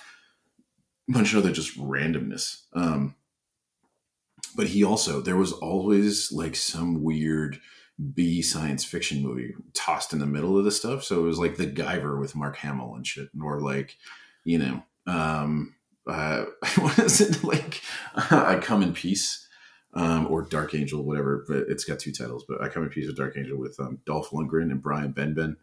a 1.08 1.12
bunch 1.12 1.32
of 1.32 1.40
other 1.40 1.52
just 1.52 1.78
randomness. 1.78 2.62
Um, 2.72 3.14
but 4.54 4.68
he 4.68 4.84
also 4.84 5.20
there 5.20 5.36
was 5.36 5.52
always 5.52 6.32
like 6.32 6.56
some 6.56 7.02
weird 7.02 7.60
B 8.14 8.42
science 8.42 8.84
fiction 8.84 9.22
movie 9.22 9.54
tossed 9.74 10.12
in 10.12 10.20
the 10.20 10.26
middle 10.26 10.56
of 10.56 10.64
the 10.64 10.70
stuff. 10.70 11.02
So 11.02 11.18
it 11.18 11.26
was 11.26 11.38
like 11.38 11.56
the 11.56 11.66
Guyver 11.66 12.20
with 12.20 12.36
Mark 12.36 12.56
Hamill 12.56 12.94
and 12.94 13.06
shit, 13.06 13.28
or 13.42 13.60
like, 13.60 13.96
you 14.44 14.58
know, 14.58 14.82
um, 15.06 15.74
uh, 16.06 16.44
what 16.78 16.98
is 16.98 17.20
it 17.20 17.42
like? 17.42 17.82
I 18.14 18.58
Come 18.62 18.82
in 18.82 18.92
Peace, 18.92 19.46
um, 19.94 20.28
or 20.28 20.42
Dark 20.42 20.74
Angel, 20.74 21.02
whatever. 21.02 21.44
But 21.48 21.64
it's 21.68 21.84
got 21.84 21.98
two 21.98 22.12
titles. 22.12 22.44
But 22.48 22.62
I 22.62 22.68
Come 22.68 22.84
in 22.84 22.88
Peace 22.88 23.08
with 23.08 23.16
Dark 23.16 23.36
Angel 23.36 23.58
with 23.58 23.78
um, 23.80 23.98
Dolph 24.06 24.30
Lundgren 24.30 24.70
and 24.70 24.82
Brian 24.82 25.12
Benben. 25.12 25.56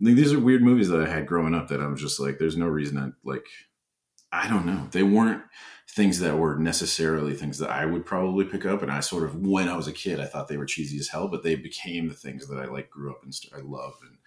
I 0.00 0.04
think 0.04 0.16
these 0.16 0.32
are 0.32 0.40
weird 0.40 0.62
movies 0.62 0.88
that 0.88 1.00
I 1.00 1.10
had 1.10 1.26
growing 1.26 1.54
up 1.54 1.68
that 1.68 1.80
I'm 1.80 1.96
just 1.96 2.20
like, 2.20 2.38
there's 2.38 2.56
no 2.56 2.66
reason 2.66 2.96
to 2.96 3.12
like. 3.24 3.46
I 4.32 4.48
don't 4.48 4.66
know. 4.66 4.86
They 4.90 5.02
weren't 5.02 5.42
things 5.88 6.20
that 6.20 6.38
were 6.38 6.56
necessarily 6.56 7.34
things 7.34 7.58
that 7.58 7.70
I 7.70 7.84
would 7.84 8.06
probably 8.06 8.44
pick 8.44 8.64
up. 8.64 8.82
And 8.82 8.92
I 8.92 9.00
sort 9.00 9.24
of, 9.24 9.34
when 9.34 9.68
I 9.68 9.76
was 9.76 9.88
a 9.88 9.92
kid, 9.92 10.20
I 10.20 10.26
thought 10.26 10.46
they 10.46 10.56
were 10.56 10.66
cheesy 10.66 10.98
as 10.98 11.08
hell, 11.08 11.26
but 11.26 11.42
they 11.42 11.56
became 11.56 12.08
the 12.08 12.14
things 12.14 12.46
that 12.48 12.58
I 12.58 12.66
like 12.66 12.90
grew 12.90 13.10
up 13.10 13.22
and 13.24 13.34
st- 13.34 13.54
I 13.54 13.66
love. 13.66 13.94
And, 14.02 14.18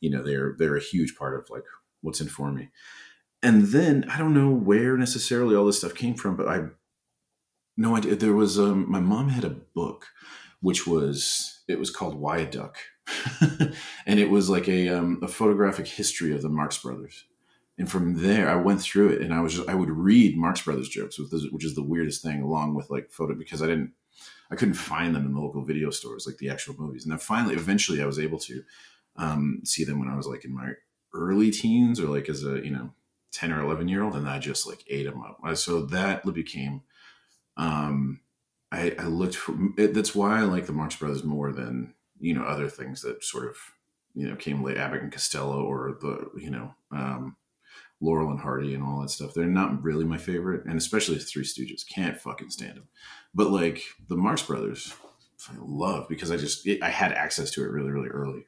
you 0.00 0.10
know, 0.10 0.22
they're, 0.22 0.56
they're 0.58 0.76
a 0.76 0.82
huge 0.82 1.16
part 1.16 1.38
of 1.38 1.48
like 1.48 1.62
what's 2.00 2.20
informed 2.20 2.56
me. 2.56 2.70
And 3.40 3.66
then 3.66 4.04
I 4.10 4.18
don't 4.18 4.34
know 4.34 4.50
where 4.50 4.96
necessarily 4.96 5.54
all 5.54 5.66
this 5.66 5.78
stuff 5.78 5.94
came 5.94 6.14
from, 6.14 6.36
but 6.36 6.48
I, 6.48 6.64
no 7.76 7.96
idea. 7.96 8.16
There 8.16 8.34
was, 8.34 8.58
um, 8.58 8.90
my 8.90 9.00
mom 9.00 9.28
had 9.28 9.44
a 9.44 9.50
book, 9.50 10.06
which 10.60 10.86
was, 10.86 11.62
it 11.68 11.78
was 11.78 11.90
called 11.90 12.16
Why 12.16 12.38
a 12.38 12.50
Duck. 12.50 12.78
and 14.06 14.18
it 14.18 14.30
was 14.30 14.48
like 14.48 14.68
a, 14.68 14.88
um, 14.88 15.20
a 15.22 15.28
photographic 15.28 15.86
history 15.86 16.34
of 16.34 16.42
the 16.42 16.48
Marx 16.48 16.78
Brothers 16.78 17.24
and 17.78 17.90
from 17.90 18.22
there 18.22 18.48
i 18.48 18.54
went 18.54 18.80
through 18.80 19.08
it 19.08 19.22
and 19.22 19.32
i 19.32 19.40
was 19.40 19.54
just 19.54 19.68
i 19.68 19.74
would 19.74 19.90
read 19.90 20.36
marx 20.36 20.62
brothers 20.62 20.88
jokes 20.88 21.18
which 21.50 21.64
is 21.64 21.74
the 21.74 21.82
weirdest 21.82 22.22
thing 22.22 22.42
along 22.42 22.74
with 22.74 22.90
like 22.90 23.10
photo 23.10 23.34
because 23.34 23.62
i 23.62 23.66
didn't 23.66 23.92
i 24.50 24.56
couldn't 24.56 24.74
find 24.74 25.14
them 25.14 25.26
in 25.26 25.32
the 25.32 25.40
local 25.40 25.64
video 25.64 25.90
stores 25.90 26.26
like 26.26 26.36
the 26.38 26.50
actual 26.50 26.74
movies. 26.78 27.04
And 27.04 27.12
then 27.12 27.18
finally 27.18 27.54
eventually 27.54 28.02
i 28.02 28.06
was 28.06 28.18
able 28.18 28.38
to 28.40 28.62
um, 29.16 29.60
see 29.64 29.84
them 29.84 29.98
when 29.98 30.08
i 30.08 30.16
was 30.16 30.26
like 30.26 30.44
in 30.44 30.54
my 30.54 30.72
early 31.14 31.50
teens 31.50 32.00
or 32.00 32.08
like 32.08 32.28
as 32.28 32.44
a 32.44 32.64
you 32.64 32.70
know 32.70 32.90
10 33.32 33.52
or 33.52 33.62
11 33.62 33.88
year 33.88 34.02
old 34.02 34.14
and 34.14 34.28
i 34.28 34.38
just 34.38 34.66
like 34.66 34.84
ate 34.88 35.04
them 35.04 35.22
up. 35.22 35.56
So 35.56 35.82
that 35.86 36.22
became 36.32 36.82
um 37.56 38.20
i 38.70 38.94
i 38.98 39.04
looked 39.04 39.36
for 39.36 39.54
that's 39.76 40.14
why 40.14 40.38
i 40.38 40.42
like 40.42 40.66
the 40.66 40.72
marx 40.72 40.96
brothers 40.96 41.22
more 41.22 41.52
than 41.52 41.92
you 42.18 42.34
know 42.34 42.44
other 42.44 42.68
things 42.68 43.02
that 43.02 43.22
sort 43.22 43.46
of 43.46 43.56
you 44.14 44.28
know 44.28 44.36
came 44.36 44.62
late 44.62 44.78
abbott 44.78 45.02
and 45.02 45.12
costello 45.12 45.62
or 45.62 45.98
the 46.00 46.30
you 46.40 46.50
know 46.50 46.74
um 46.90 47.36
Laurel 48.02 48.30
and 48.30 48.40
Hardy 48.40 48.74
and 48.74 48.82
all 48.82 49.00
that 49.00 49.10
stuff. 49.10 49.32
They're 49.32 49.46
not 49.46 49.82
really 49.82 50.04
my 50.04 50.18
favorite, 50.18 50.66
and 50.66 50.76
especially 50.76 51.14
the 51.14 51.24
Three 51.24 51.44
Stooges. 51.44 51.88
Can't 51.88 52.20
fucking 52.20 52.50
stand 52.50 52.76
them. 52.76 52.88
But 53.32 53.50
like 53.50 53.82
the 54.08 54.16
Marx 54.16 54.42
Brothers, 54.42 54.94
I 55.48 55.54
love 55.58 56.08
because 56.08 56.30
I 56.30 56.36
just 56.36 56.66
it, 56.66 56.82
I 56.82 56.90
had 56.90 57.12
access 57.12 57.50
to 57.52 57.64
it 57.64 57.70
really 57.70 57.92
really 57.92 58.08
early. 58.08 58.46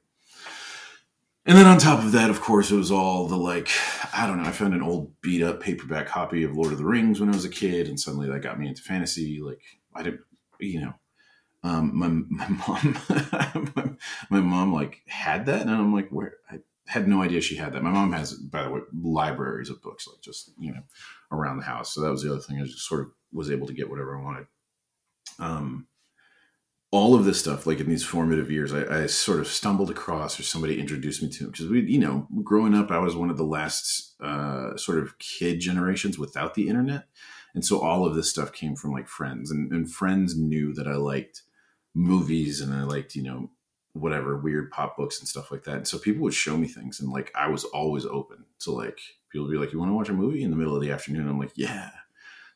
And 1.46 1.58
then 1.58 1.66
on 1.66 1.78
top 1.78 1.98
of 1.98 2.12
that, 2.12 2.30
of 2.30 2.40
course, 2.40 2.70
it 2.70 2.76
was 2.76 2.90
all 2.90 3.26
the 3.26 3.36
like 3.36 3.68
I 4.12 4.26
don't 4.26 4.42
know. 4.42 4.48
I 4.48 4.52
found 4.52 4.74
an 4.74 4.82
old 4.82 5.12
beat 5.20 5.42
up 5.42 5.60
paperback 5.60 6.08
copy 6.08 6.42
of 6.42 6.56
Lord 6.56 6.72
of 6.72 6.78
the 6.78 6.84
Rings 6.84 7.20
when 7.20 7.28
I 7.28 7.32
was 7.34 7.44
a 7.44 7.50
kid, 7.50 7.86
and 7.86 7.98
suddenly 7.98 8.28
that 8.28 8.42
got 8.42 8.58
me 8.58 8.66
into 8.66 8.82
fantasy. 8.82 9.40
Like 9.40 9.62
I 9.94 10.02
didn't, 10.02 10.20
you 10.58 10.80
know. 10.80 10.94
Um, 11.62 11.96
my 11.96 12.08
my 12.28 12.48
mom, 12.48 12.98
my, 13.76 13.90
my 14.30 14.40
mom 14.40 14.72
like 14.72 15.02
had 15.06 15.46
that, 15.46 15.62
and 15.62 15.70
I'm 15.70 15.94
like, 15.94 16.08
where? 16.10 16.34
I, 16.50 16.58
had 16.86 17.08
no 17.08 17.22
idea 17.22 17.40
she 17.40 17.56
had 17.56 17.72
that. 17.72 17.82
My 17.82 17.90
mom 17.90 18.12
has, 18.12 18.34
by 18.34 18.62
the 18.62 18.70
way, 18.70 18.80
libraries 18.92 19.70
of 19.70 19.82
books, 19.82 20.06
like 20.06 20.20
just 20.20 20.50
you 20.58 20.72
know, 20.72 20.82
around 21.32 21.58
the 21.58 21.64
house. 21.64 21.94
So 21.94 22.00
that 22.00 22.10
was 22.10 22.22
the 22.22 22.30
other 22.30 22.40
thing. 22.40 22.60
I 22.60 22.64
just 22.64 22.86
sort 22.86 23.00
of 23.00 23.08
was 23.32 23.50
able 23.50 23.66
to 23.66 23.72
get 23.72 23.88
whatever 23.88 24.18
I 24.18 24.22
wanted. 24.22 24.46
Um, 25.38 25.86
all 26.90 27.16
of 27.16 27.24
this 27.24 27.40
stuff, 27.40 27.66
like 27.66 27.80
in 27.80 27.88
these 27.88 28.04
formative 28.04 28.52
years, 28.52 28.72
I, 28.72 29.02
I 29.02 29.06
sort 29.06 29.40
of 29.40 29.48
stumbled 29.48 29.90
across, 29.90 30.38
or 30.38 30.44
somebody 30.44 30.78
introduced 30.78 31.22
me 31.22 31.28
to, 31.30 31.46
because 31.46 31.68
we, 31.68 31.80
you 31.80 31.98
know, 31.98 32.28
growing 32.44 32.72
up, 32.72 32.92
I 32.92 32.98
was 32.98 33.16
one 33.16 33.30
of 33.30 33.36
the 33.36 33.42
last 33.42 34.14
uh, 34.22 34.76
sort 34.76 34.98
of 34.98 35.18
kid 35.18 35.58
generations 35.58 36.20
without 36.20 36.54
the 36.54 36.68
internet, 36.68 37.08
and 37.52 37.64
so 37.64 37.80
all 37.80 38.06
of 38.06 38.14
this 38.14 38.30
stuff 38.30 38.52
came 38.52 38.76
from 38.76 38.92
like 38.92 39.08
friends, 39.08 39.50
and, 39.50 39.72
and 39.72 39.90
friends 39.90 40.38
knew 40.38 40.72
that 40.74 40.86
I 40.86 40.94
liked 40.94 41.42
movies 41.94 42.60
and 42.60 42.72
I 42.72 42.82
liked, 42.84 43.16
you 43.16 43.22
know, 43.22 43.50
whatever 43.94 44.36
weird 44.36 44.70
pop 44.70 44.96
books 44.96 45.18
and 45.18 45.28
stuff 45.28 45.50
like 45.50 45.64
that. 45.64 45.76
And 45.76 45.88
so 45.88 45.98
people 45.98 46.22
would 46.22 46.34
show 46.34 46.56
me 46.56 46.68
things, 46.68 47.00
and 47.00 47.10
like 47.10 47.32
I 47.34 47.48
was 47.48 47.64
always 47.64 48.04
open 48.04 48.44
to 48.60 48.70
like 48.70 48.98
people 49.30 49.46
would 49.46 49.52
be 49.52 49.58
like, 49.58 49.72
"You 49.72 49.78
want 49.78 49.90
to 49.90 49.94
watch 49.94 50.08
a 50.08 50.12
movie 50.12 50.42
in 50.42 50.50
the 50.50 50.56
middle 50.56 50.76
of 50.76 50.82
the 50.82 50.92
afternoon?" 50.92 51.28
I'm 51.28 51.38
like, 51.38 51.52
"Yeah." 51.54 51.90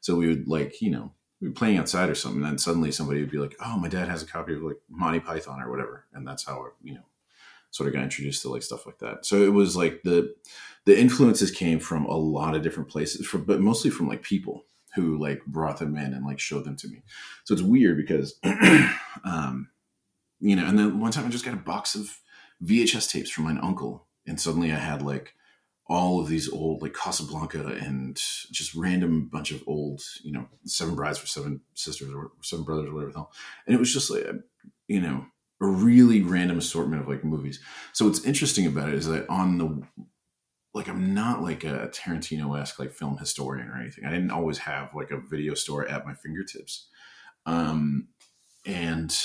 So 0.01 0.17
we 0.17 0.29
would 0.29 0.47
like 0.47 0.81
you 0.83 0.91
know 0.91 1.13
we 1.41 1.49
were 1.49 1.55
playing 1.55 1.79
outside 1.79 2.11
or 2.11 2.15
something, 2.15 2.43
and 2.43 2.53
then 2.53 2.59
suddenly 2.59 2.93
somebody 2.93 3.21
would 3.21 3.31
be 3.31 3.39
like, 3.39 3.57
"Oh, 3.65 3.79
my 3.79 3.89
dad 3.89 4.09
has 4.09 4.23
a 4.23 4.27
copy 4.27 4.55
of 4.55 4.63
like 4.63 4.79
Monty 4.89 5.21
Python 5.21 5.61
or 5.63 5.71
whatever," 5.71 6.07
and 6.13 6.27
that's 6.27 6.45
how 6.45 6.61
I, 6.61 6.69
you 6.83 6.95
know 6.95 7.05
sort 7.71 7.87
of 7.87 7.95
got 7.95 8.03
introduced 8.03 8.43
to 8.43 8.49
like 8.49 8.63
stuff 8.63 8.87
like 8.87 8.99
that. 8.99 9.27
So 9.27 9.43
it 9.43 9.53
was 9.53 9.77
like 9.77 10.03
the 10.03 10.35
the 10.85 10.99
influences 10.99 11.51
came 11.51 11.81
from 11.81 12.07
a 12.07 12.17
lot 12.17 12.55
of 12.55 12.63
different 12.63 12.89
places, 12.89 13.27
from, 13.27 13.45
but 13.45 13.61
mostly 13.61 13.91
from 13.91 14.09
like 14.09 14.23
people 14.23 14.65
who 14.95 15.19
like 15.19 15.45
brought 15.47 15.79
them 15.79 15.97
in 15.97 16.15
and 16.15 16.25
like 16.25 16.41
showed 16.41 16.65
them 16.65 16.77
to 16.77 16.89
me. 16.89 17.03
So 17.45 17.53
it's 17.53 17.63
weird 17.63 17.99
because 17.99 18.39
um, 19.25 19.69
you 20.41 20.57
know, 20.57 20.67
and 20.67 20.79
then 20.79 21.01
one 21.01 21.13
time 21.13 21.27
I 21.27 21.31
just 21.31 21.45
got 21.45 21.55
a 21.55 21.59
box 21.59 21.95
of 21.95 22.21
VHS 22.65 23.11
tapes 23.11 23.31
from 23.31 23.45
my 23.45 23.61
uncle, 23.61 24.07
and 24.27 24.41
suddenly 24.41 24.73
I 24.73 24.77
had 24.77 25.03
like 25.03 25.35
all 25.89 26.21
of 26.21 26.29
these 26.29 26.51
old 26.51 26.83
like 26.83 26.95
Casablanca 26.95 27.65
and 27.67 28.17
just 28.51 28.75
random 28.75 29.29
bunch 29.33 29.51
of 29.51 29.63
old, 29.67 30.03
you 30.23 30.33
know, 30.33 30.47
Seven 30.65 30.95
Brides 30.95 31.19
for 31.19 31.27
Seven 31.27 31.63
Sisters 31.75 32.13
or 32.13 32.33
Seven 32.43 32.65
Brothers 32.65 32.91
or 32.91 32.95
whatever 32.95 33.13
the 33.13 33.19
hell. 33.19 33.33
And 33.67 33.75
it 33.75 33.79
was 33.79 33.93
just 33.93 34.11
like, 34.11 34.27
you 34.87 35.01
know, 35.01 35.25
a 35.61 35.67
really 35.67 36.21
random 36.21 36.59
assortment 36.59 37.03
of 37.03 37.09
like 37.09 37.25
movies. 37.25 37.61
So 37.93 38.05
what's 38.05 38.25
interesting 38.25 38.67
about 38.67 38.91
it 38.91 38.97
is 38.97 39.07
that 39.07 39.29
on 39.31 39.59
the 39.59 39.83
like 40.75 40.89
I'm 40.89 41.15
not 41.15 41.43
like 41.43 41.65
a 41.65 41.89
Tarantino 41.89 42.59
esque 42.61 42.79
like 42.79 42.93
film 42.93 43.17
historian 43.17 43.69
or 43.69 43.81
anything. 43.81 44.05
I 44.05 44.11
didn't 44.11 44.31
always 44.31 44.59
have 44.59 44.95
like 44.95 45.11
a 45.11 45.21
video 45.21 45.55
store 45.55 45.89
at 45.89 46.07
my 46.07 46.15
fingertips. 46.15 46.89
Um, 47.47 48.09
and 48.67 49.17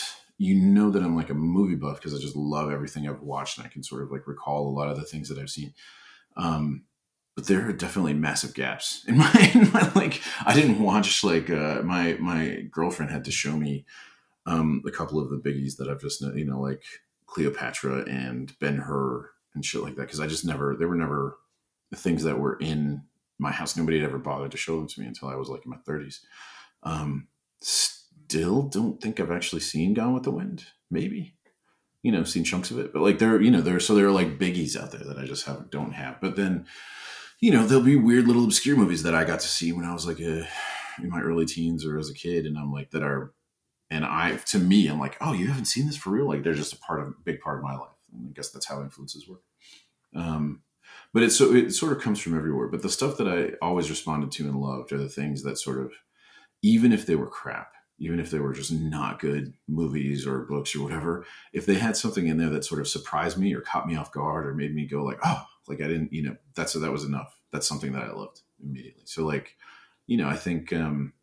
you 0.43 0.55
know 0.55 0.89
that 0.89 1.01
I'm 1.01 1.15
like 1.15 1.29
a 1.29 1.35
movie 1.35 1.75
buff 1.75 1.97
because 1.97 2.13
I 2.13 2.19
just 2.19 2.35
love 2.35 2.69
everything 2.69 3.07
I've 3.07 3.21
watched 3.21 3.57
and 3.57 3.65
I 3.65 3.69
can 3.69 3.81
sort 3.81 4.01
of 4.03 4.11
like 4.11 4.27
recall 4.27 4.67
a 4.67 4.75
lot 4.77 4.89
of 4.89 4.97
the 4.97 5.05
things 5.05 5.29
that 5.29 5.37
I've 5.37 5.49
seen. 5.49 5.73
Um, 6.35 6.83
but 7.35 7.47
there 7.47 7.67
are 7.67 7.71
definitely 7.71 8.13
massive 8.13 8.53
gaps 8.53 9.03
in 9.07 9.17
my, 9.17 9.51
in 9.53 9.71
my 9.71 9.89
like 9.95 10.21
I 10.45 10.53
didn't 10.53 10.81
watch 10.81 11.23
like 11.23 11.49
uh, 11.49 11.81
my 11.83 12.17
my 12.19 12.67
girlfriend 12.69 13.11
had 13.11 13.23
to 13.25 13.31
show 13.31 13.55
me 13.55 13.85
um, 14.45 14.83
a 14.85 14.91
couple 14.91 15.17
of 15.17 15.29
the 15.29 15.37
biggies 15.37 15.77
that 15.77 15.87
I've 15.87 16.01
just 16.01 16.21
you 16.21 16.45
know 16.45 16.59
like 16.59 16.83
Cleopatra 17.25 18.03
and 18.09 18.53
Ben 18.59 18.77
Hur 18.77 19.29
and 19.55 19.63
shit 19.63 19.81
like 19.81 19.95
that 19.95 20.03
because 20.03 20.19
I 20.19 20.27
just 20.27 20.45
never 20.45 20.75
they 20.75 20.85
were 20.85 20.95
never 20.95 21.37
things 21.95 22.23
that 22.23 22.39
were 22.39 22.57
in 22.57 23.03
my 23.39 23.51
house. 23.51 23.77
Nobody 23.77 23.99
had 23.99 24.09
ever 24.09 24.19
bothered 24.19 24.51
to 24.51 24.57
show 24.57 24.77
them 24.77 24.87
to 24.87 24.99
me 24.99 25.07
until 25.07 25.29
I 25.29 25.35
was 25.35 25.47
like 25.47 25.63
in 25.63 25.71
my 25.71 25.77
30s. 25.87 26.19
Um, 26.83 27.27
still 28.33 28.63
don't 28.63 28.99
think 28.99 29.19
I've 29.19 29.29
actually 29.29 29.61
seen 29.61 29.93
Gone 29.93 30.15
with 30.15 30.23
the 30.23 30.31
Wind. 30.31 30.65
Maybe, 30.89 31.35
you 32.01 32.11
know, 32.11 32.23
seen 32.23 32.43
chunks 32.43 32.71
of 32.71 32.79
it, 32.79 32.91
but 32.91 33.03
like 33.03 33.19
there, 33.19 33.39
you 33.39 33.51
know, 33.51 33.61
there. 33.61 33.79
So 33.79 33.93
there 33.93 34.07
are 34.07 34.11
like 34.11 34.39
biggies 34.39 34.75
out 34.75 34.91
there 34.91 35.03
that 35.03 35.19
I 35.19 35.25
just 35.25 35.45
haven't 35.45 35.69
don't 35.69 35.91
have. 35.91 36.19
But 36.19 36.35
then, 36.35 36.65
you 37.39 37.51
know, 37.51 37.67
there'll 37.67 37.83
be 37.83 37.95
weird 37.95 38.25
little 38.25 38.43
obscure 38.43 38.75
movies 38.75 39.03
that 39.03 39.13
I 39.13 39.23
got 39.23 39.39
to 39.41 39.47
see 39.47 39.71
when 39.71 39.85
I 39.85 39.93
was 39.93 40.07
like 40.07 40.19
a, 40.19 40.47
in 40.99 41.09
my 41.09 41.21
early 41.21 41.45
teens 41.45 41.85
or 41.85 41.99
as 41.99 42.09
a 42.09 42.13
kid, 42.15 42.47
and 42.47 42.57
I'm 42.57 42.71
like 42.71 42.89
that 42.89 43.03
are, 43.03 43.33
and 43.91 44.03
I 44.03 44.37
to 44.47 44.57
me, 44.57 44.87
I'm 44.87 44.99
like, 44.99 45.15
oh, 45.21 45.33
you 45.33 45.45
haven't 45.45 45.65
seen 45.65 45.85
this 45.85 45.97
for 45.97 46.09
real? 46.09 46.27
Like 46.27 46.41
they're 46.41 46.55
just 46.55 46.73
a 46.73 46.79
part 46.79 47.01
of 47.01 47.23
big 47.23 47.39
part 47.39 47.59
of 47.59 47.63
my 47.63 47.75
life. 47.75 47.89
And 48.11 48.29
I 48.29 48.31
guess 48.33 48.49
that's 48.49 48.67
how 48.67 48.81
influences 48.81 49.29
work. 49.29 49.41
Um, 50.15 50.63
but 51.13 51.21
it's 51.21 51.37
so 51.37 51.53
it 51.53 51.71
sort 51.71 51.95
of 51.95 52.01
comes 52.01 52.19
from 52.19 52.35
everywhere. 52.35 52.67
But 52.67 52.81
the 52.81 52.89
stuff 52.89 53.17
that 53.17 53.27
I 53.27 53.63
always 53.63 53.91
responded 53.91 54.31
to 54.31 54.45
and 54.45 54.59
loved 54.59 54.91
are 54.91 54.97
the 54.97 55.07
things 55.07 55.43
that 55.43 55.59
sort 55.59 55.79
of, 55.79 55.91
even 56.63 56.91
if 56.91 57.05
they 57.05 57.15
were 57.15 57.27
crap, 57.27 57.73
even 58.03 58.19
if 58.19 58.29
they 58.29 58.39
were 58.39 58.51
just 58.51 58.71
not 58.71 59.19
good 59.19 59.53
movies 59.67 60.27
or 60.27 60.39
books 60.39 60.75
or 60.75 60.83
whatever, 60.83 61.25
if 61.53 61.65
they 61.65 61.75
had 61.75 61.95
something 61.95 62.27
in 62.27 62.37
there 62.37 62.49
that 62.49 62.65
sort 62.65 62.81
of 62.81 62.87
surprised 62.87 63.37
me 63.37 63.53
or 63.53 63.61
caught 63.61 63.87
me 63.87 63.95
off 63.95 64.11
guard 64.11 64.45
or 64.45 64.53
made 64.53 64.75
me 64.75 64.85
go 64.85 65.03
like, 65.03 65.19
oh, 65.23 65.45
like 65.69 65.79
I 65.79 65.87
didn't, 65.87 66.11
you 66.11 66.21
know, 66.23 66.35
that's 66.53 66.73
that 66.73 66.91
was 66.91 67.05
enough. 67.05 67.39
That's 67.53 67.67
something 67.67 67.93
that 67.93 68.03
I 68.03 68.11
loved 68.11 68.41
immediately. 68.61 69.03
So 69.05 69.25
like, 69.25 69.55
you 70.05 70.17
know, 70.17 70.27
I 70.27 70.35
think 70.35 70.73
um 70.73 71.13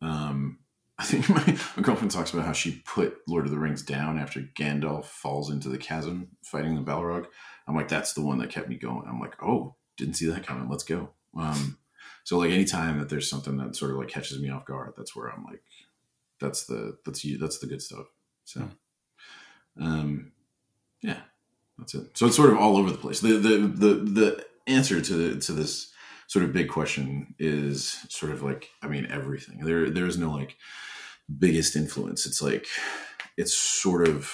um 0.00 0.58
I 0.98 1.04
think 1.04 1.28
my, 1.28 1.58
my 1.76 1.82
girlfriend 1.82 2.12
talks 2.12 2.32
about 2.32 2.46
how 2.46 2.52
she 2.52 2.82
put 2.86 3.18
Lord 3.28 3.44
of 3.44 3.50
the 3.50 3.58
Rings 3.58 3.82
down 3.82 4.18
after 4.18 4.40
Gandalf 4.40 5.04
falls 5.04 5.50
into 5.50 5.68
the 5.68 5.78
chasm 5.78 6.28
fighting 6.42 6.76
the 6.76 6.82
Balrog. 6.82 7.26
I'm 7.68 7.76
like, 7.76 7.88
that's 7.88 8.14
the 8.14 8.22
one 8.22 8.38
that 8.38 8.50
kept 8.50 8.70
me 8.70 8.76
going. 8.76 9.04
I'm 9.06 9.20
like, 9.20 9.34
oh, 9.42 9.76
didn't 9.98 10.14
see 10.14 10.26
that 10.30 10.46
coming. 10.46 10.70
Let's 10.70 10.84
go. 10.84 11.10
Um, 11.36 11.76
So 12.24 12.38
like 12.38 12.50
anytime 12.50 12.98
that 12.98 13.08
there's 13.08 13.28
something 13.28 13.56
that 13.58 13.76
sort 13.76 13.90
of 13.90 13.98
like 13.98 14.08
catches 14.08 14.40
me 14.40 14.50
off 14.50 14.64
guard, 14.64 14.94
that's 14.96 15.14
where 15.16 15.28
I'm 15.28 15.44
like, 15.44 15.62
that's 16.40 16.66
the 16.66 16.98
that's 17.04 17.24
you 17.24 17.38
that's 17.38 17.58
the 17.58 17.66
good 17.66 17.82
stuff. 17.82 18.06
So, 18.44 18.68
Hmm. 19.76 19.84
um, 19.84 20.32
yeah, 21.02 21.20
that's 21.78 21.94
it. 21.94 22.16
So 22.16 22.26
it's 22.26 22.36
sort 22.36 22.50
of 22.50 22.58
all 22.58 22.76
over 22.76 22.90
the 22.90 22.98
place. 22.98 23.20
The 23.20 23.34
the 23.38 23.58
the 23.58 23.94
the 23.94 24.46
answer 24.66 25.00
to 25.00 25.14
the, 25.14 25.40
to 25.40 25.52
this 25.52 25.92
sort 26.28 26.44
of 26.44 26.52
big 26.52 26.68
question 26.68 27.34
is 27.38 28.04
sort 28.08 28.32
of 28.32 28.42
like 28.42 28.70
I 28.82 28.88
mean 28.88 29.06
everything. 29.10 29.60
There 29.64 29.90
there 29.90 30.06
is 30.06 30.18
no 30.18 30.30
like 30.32 30.56
biggest 31.38 31.76
influence. 31.76 32.26
It's 32.26 32.42
like 32.42 32.66
it's 33.36 33.54
sort 33.54 34.08
of 34.08 34.32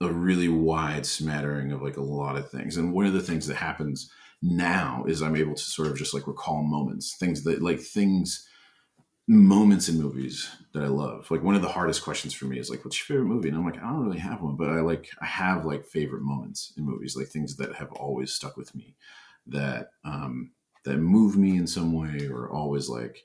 a 0.00 0.12
really 0.12 0.48
wide 0.48 1.06
smattering 1.06 1.72
of 1.72 1.80
like 1.82 1.96
a 1.96 2.02
lot 2.02 2.36
of 2.36 2.50
things. 2.50 2.76
And 2.76 2.92
one 2.92 3.06
of 3.06 3.12
the 3.12 3.22
things 3.22 3.46
that 3.46 3.56
happens 3.56 4.10
now 4.44 5.04
is 5.08 5.22
I'm 5.22 5.36
able 5.36 5.54
to 5.54 5.62
sort 5.62 5.88
of 5.88 5.96
just 5.96 6.12
like 6.12 6.26
recall 6.26 6.62
moments, 6.62 7.16
things 7.16 7.44
that 7.44 7.62
like 7.62 7.80
things 7.80 8.46
moments 9.26 9.88
in 9.88 10.00
movies 10.00 10.50
that 10.74 10.82
I 10.82 10.88
love. 10.88 11.30
Like 11.30 11.42
one 11.42 11.54
of 11.54 11.62
the 11.62 11.68
hardest 11.68 12.04
questions 12.04 12.34
for 12.34 12.44
me 12.44 12.58
is 12.58 12.68
like, 12.68 12.84
what's 12.84 12.98
your 12.98 13.16
favorite 13.16 13.32
movie? 13.32 13.48
And 13.48 13.56
I'm 13.56 13.64
like, 13.64 13.78
I 13.78 13.86
don't 13.86 14.04
really 14.04 14.18
have 14.18 14.42
one, 14.42 14.56
but 14.56 14.68
I 14.68 14.80
like 14.80 15.10
I 15.20 15.24
have 15.24 15.64
like 15.64 15.86
favorite 15.86 16.22
moments 16.22 16.74
in 16.76 16.84
movies, 16.84 17.16
like 17.16 17.28
things 17.28 17.56
that 17.56 17.74
have 17.74 17.90
always 17.92 18.32
stuck 18.32 18.56
with 18.56 18.74
me, 18.74 18.94
that 19.46 19.90
um 20.04 20.52
that 20.84 20.98
move 20.98 21.36
me 21.38 21.56
in 21.56 21.66
some 21.66 21.94
way, 21.94 22.28
or 22.28 22.50
always 22.50 22.90
like, 22.90 23.24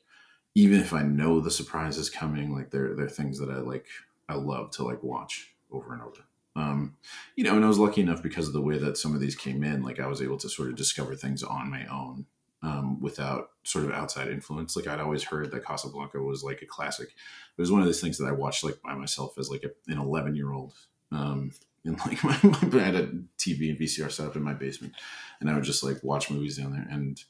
even 0.55 0.79
if 0.79 0.93
I 0.93 1.03
know 1.03 1.41
the 1.41 1.51
surprise 1.51 1.97
is 1.97 2.09
coming, 2.09 2.55
like 2.55 2.71
they're 2.71 2.95
they're 2.95 3.09
things 3.09 3.39
that 3.39 3.49
I 3.49 3.57
like 3.57 3.87
I 4.29 4.35
love 4.35 4.71
to 4.71 4.83
like 4.83 5.03
watch 5.03 5.53
over 5.69 5.91
and 5.91 6.01
over. 6.01 6.21
Um, 6.55 6.95
you 7.35 7.43
know, 7.43 7.55
and 7.55 7.63
I 7.63 7.67
was 7.67 7.79
lucky 7.79 8.01
enough 8.01 8.23
because 8.23 8.47
of 8.47 8.53
the 8.53 8.61
way 8.61 8.77
that 8.77 8.97
some 8.97 9.13
of 9.13 9.21
these 9.21 9.35
came 9.35 9.63
in, 9.63 9.83
like 9.83 9.99
I 9.99 10.07
was 10.07 10.21
able 10.21 10.37
to 10.37 10.49
sort 10.49 10.69
of 10.69 10.75
discover 10.75 11.15
things 11.15 11.43
on 11.43 11.69
my 11.69 11.85
own 11.87 12.25
um, 12.61 12.99
without 12.99 13.51
sort 13.63 13.85
of 13.85 13.91
outside 13.91 14.27
influence. 14.27 14.75
Like 14.75 14.87
I'd 14.87 14.99
always 14.99 15.23
heard 15.23 15.51
that 15.51 15.65
Casablanca 15.65 16.19
was 16.21 16.43
like 16.43 16.61
a 16.61 16.65
classic. 16.65 17.09
It 17.09 17.61
was 17.61 17.71
one 17.71 17.81
of 17.81 17.87
those 17.87 18.01
things 18.01 18.17
that 18.17 18.27
I 18.27 18.31
watched 18.31 18.63
like 18.63 18.81
by 18.81 18.95
myself 18.95 19.37
as 19.37 19.49
like 19.49 19.63
a, 19.63 19.91
an 19.91 19.99
11 19.99 20.35
year 20.35 20.51
old. 20.51 20.73
Um, 21.11 21.51
and 21.85 21.97
like 22.05 22.21
my, 22.23 22.37
my, 22.43 22.79
I 22.79 22.83
had 22.83 22.95
a 22.95 23.07
TV 23.37 23.69
and 23.69 23.79
VCR 23.79 24.11
set 24.11 24.27
up 24.27 24.35
in 24.35 24.43
my 24.43 24.53
basement 24.53 24.93
and 25.39 25.49
I 25.49 25.55
would 25.55 25.63
just 25.63 25.81
like 25.81 26.03
watch 26.03 26.29
movies 26.29 26.57
down 26.57 26.73
there. 26.73 26.85
And 26.89 27.23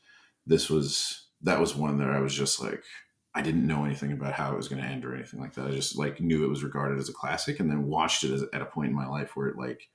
this 0.47 0.69
was, 0.71 1.27
that 1.43 1.59
was 1.59 1.75
one 1.75 1.99
that 1.99 2.09
I 2.09 2.19
was 2.19 2.33
just 2.33 2.59
like, 2.59 2.83
I 3.33 3.41
didn't 3.41 3.67
know 3.67 3.85
anything 3.85 4.11
about 4.11 4.33
how 4.33 4.51
it 4.51 4.57
was 4.57 4.67
going 4.67 4.81
to 4.81 4.87
end 4.87 5.05
or 5.05 5.13
anything 5.13 5.39
like 5.39 5.53
that. 5.53 5.67
I 5.67 5.71
just 5.71 5.97
like 5.97 6.19
knew 6.19 6.43
it 6.43 6.49
was 6.49 6.63
regarded 6.63 6.97
as 6.97 7.09
a 7.09 7.13
classic 7.13 7.59
and 7.59 7.69
then 7.69 7.87
watched 7.87 8.23
it 8.23 8.31
as, 8.31 8.43
at 8.53 8.61
a 8.61 8.65
point 8.65 8.89
in 8.89 8.95
my 8.95 9.07
life 9.07 9.35
where 9.35 9.47
it 9.47 9.57
like 9.57 9.87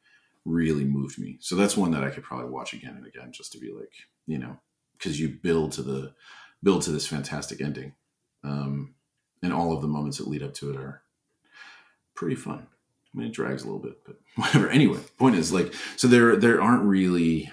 really 0.44 0.84
moved 0.84 1.18
me. 1.18 1.38
So 1.40 1.56
that's 1.56 1.76
one 1.76 1.90
that 1.92 2.04
I 2.04 2.10
could 2.10 2.22
probably 2.22 2.50
watch 2.50 2.72
again 2.72 2.96
and 2.96 3.06
again 3.06 3.32
just 3.32 3.52
to 3.52 3.58
be 3.58 3.72
like, 3.72 3.92
you 4.26 4.38
know, 4.38 4.58
because 4.92 5.18
you 5.18 5.28
build 5.28 5.72
to 5.72 5.82
the 5.82 6.14
build 6.62 6.82
to 6.82 6.92
this 6.92 7.06
fantastic 7.06 7.60
ending, 7.60 7.94
um, 8.42 8.94
and 9.42 9.52
all 9.52 9.72
of 9.72 9.82
the 9.82 9.88
moments 9.88 10.18
that 10.18 10.28
lead 10.28 10.42
up 10.42 10.54
to 10.54 10.70
it 10.70 10.76
are 10.76 11.02
pretty 12.14 12.36
fun. 12.36 12.66
I 13.14 13.18
mean, 13.18 13.28
it 13.28 13.34
drags 13.34 13.62
a 13.62 13.66
little 13.66 13.82
bit, 13.82 14.04
but 14.04 14.16
whatever. 14.36 14.68
Anyway, 14.68 15.00
point 15.18 15.36
is 15.36 15.52
like, 15.52 15.74
so 15.96 16.08
there 16.08 16.36
there 16.36 16.62
aren't 16.62 16.84
really 16.84 17.50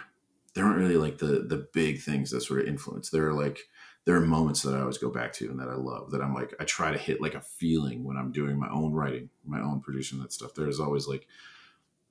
there 0.54 0.66
aren't 0.66 0.80
really 0.80 0.98
like 0.98 1.18
the 1.18 1.46
the 1.48 1.68
big 1.74 2.02
things 2.02 2.32
that 2.32 2.42
sort 2.42 2.62
of 2.62 2.68
influence. 2.68 3.10
There 3.10 3.28
are 3.28 3.34
like 3.34 3.60
there 4.06 4.16
are 4.16 4.22
moments 4.22 4.62
that 4.64 4.74
I 4.76 4.82
always 4.82 4.98
go 4.98 5.10
back 5.10 5.32
to 5.34 5.50
and 5.50 5.60
that 5.60 5.70
I 5.70 5.76
love 5.76 6.12
that 6.12 6.22
I'm 6.22 6.34
like 6.34 6.54
I 6.60 6.64
try 6.66 6.92
to 6.92 6.98
hit 6.98 7.22
like 7.22 7.36
a 7.36 7.42
feeling 7.42 8.04
when 8.04 8.18
I'm 8.18 8.32
doing 8.32 8.58
my 8.60 8.70
own 8.70 8.94
writing, 8.94 9.30
my 9.46 9.60
own 9.62 9.80
producing 9.82 10.20
that 10.22 10.34
stuff. 10.34 10.54
There's 10.56 10.80
always 10.80 11.08
like 11.08 11.28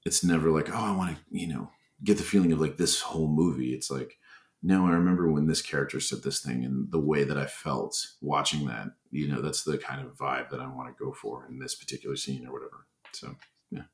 it's 0.06 0.25
never 0.25 0.50
like 0.50 0.70
oh 0.70 0.75
I 0.78 0.97
want 0.97 1.16
to 1.16 1.23
you 1.30 1.47
know 1.49 1.70
get 2.04 2.16
the 2.16 2.23
feeling 2.23 2.52
of 2.52 2.61
like 2.61 2.76
this 2.76 3.00
whole 3.00 3.28
movie. 3.28 3.75
It's 3.75 3.90
like 3.90 4.18
no, 4.62 4.87
I 4.87 4.90
remember 4.90 5.30
when 5.30 5.47
this 5.47 5.62
character 5.62 6.00
said 6.00 6.23
this 6.23 6.40
thing 6.40 6.64
and 6.66 6.90
the 6.92 7.00
way 7.00 7.25
that 7.25 7.38
I 7.38 7.47
felt 7.47 8.09
watching 8.20 8.66
that. 8.66 8.88
You 9.11 9.26
know, 9.26 9.40
that's 9.40 9.62
the 9.64 9.78
kind 9.78 10.06
of 10.06 10.14
vibe 10.16 10.50
that 10.50 10.61
I 10.61 10.66
want 10.68 10.94
to 10.94 11.02
go 11.04 11.12
for 11.12 11.47
in 11.49 11.59
this 11.59 11.75
particular 11.75 12.14
scene 12.14 12.47
or 12.47 12.52
whatever. 12.52 12.87
So 13.12 13.35
yeah, 13.70 13.85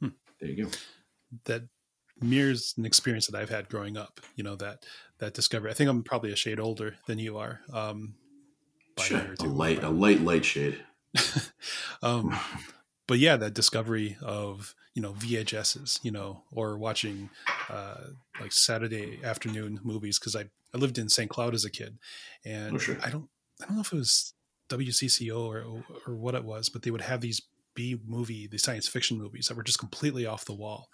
Hmm. 0.00 0.08
there 0.40 0.50
you 0.50 0.64
go. 0.66 0.70
that 1.46 1.62
mirrors 2.28 2.74
an 2.76 2.84
experience 2.86 3.26
that 3.26 3.38
I've 3.38 3.50
had 3.50 3.68
growing 3.68 3.96
up. 3.96 4.20
You 4.36 4.44
know 4.44 4.56
that 4.56 4.84
that 5.18 5.34
discovery. 5.34 5.70
I 5.70 5.74
think 5.74 5.90
I'm 5.90 6.02
probably 6.02 6.32
a 6.32 6.36
shade 6.36 6.60
older 6.60 6.96
than 7.06 7.18
you 7.18 7.38
are. 7.38 7.60
Um, 7.72 8.14
by 8.96 9.04
a 9.04 9.06
Sure. 9.06 9.34
A 9.40 9.44
light, 9.44 9.82
a 9.82 9.88
light, 9.90 10.20
light 10.20 10.44
shade. 10.44 10.80
um, 12.02 12.36
but 13.06 13.18
yeah, 13.18 13.36
that 13.36 13.54
discovery 13.54 14.16
of 14.22 14.74
you 14.94 15.02
know 15.02 15.12
VHSs, 15.12 16.00
you 16.02 16.10
know, 16.10 16.42
or 16.52 16.78
watching 16.78 17.30
uh, 17.68 18.00
like 18.40 18.52
Saturday 18.52 19.20
afternoon 19.22 19.80
movies 19.82 20.18
because 20.18 20.36
I 20.36 20.44
I 20.74 20.78
lived 20.78 20.98
in 20.98 21.08
St. 21.08 21.30
Cloud 21.30 21.54
as 21.54 21.64
a 21.64 21.70
kid, 21.70 21.98
and 22.44 22.74
Oh, 22.74 22.78
sure. 22.78 22.96
I 23.02 23.10
don't 23.10 23.28
I 23.62 23.66
don't 23.66 23.76
know 23.76 23.82
if 23.82 23.92
it 23.92 23.96
was 23.96 24.34
WCCO 24.68 25.36
or 25.36 25.84
or 26.06 26.14
what 26.14 26.34
it 26.34 26.44
was, 26.44 26.68
but 26.68 26.82
they 26.82 26.90
would 26.90 27.00
have 27.02 27.20
these 27.20 27.42
B 27.74 28.00
movie, 28.06 28.46
these 28.46 28.62
science 28.62 28.88
fiction 28.88 29.18
movies 29.18 29.46
that 29.46 29.56
were 29.56 29.62
just 29.64 29.78
completely 29.78 30.26
off 30.26 30.44
the 30.44 30.54
wall, 30.54 30.90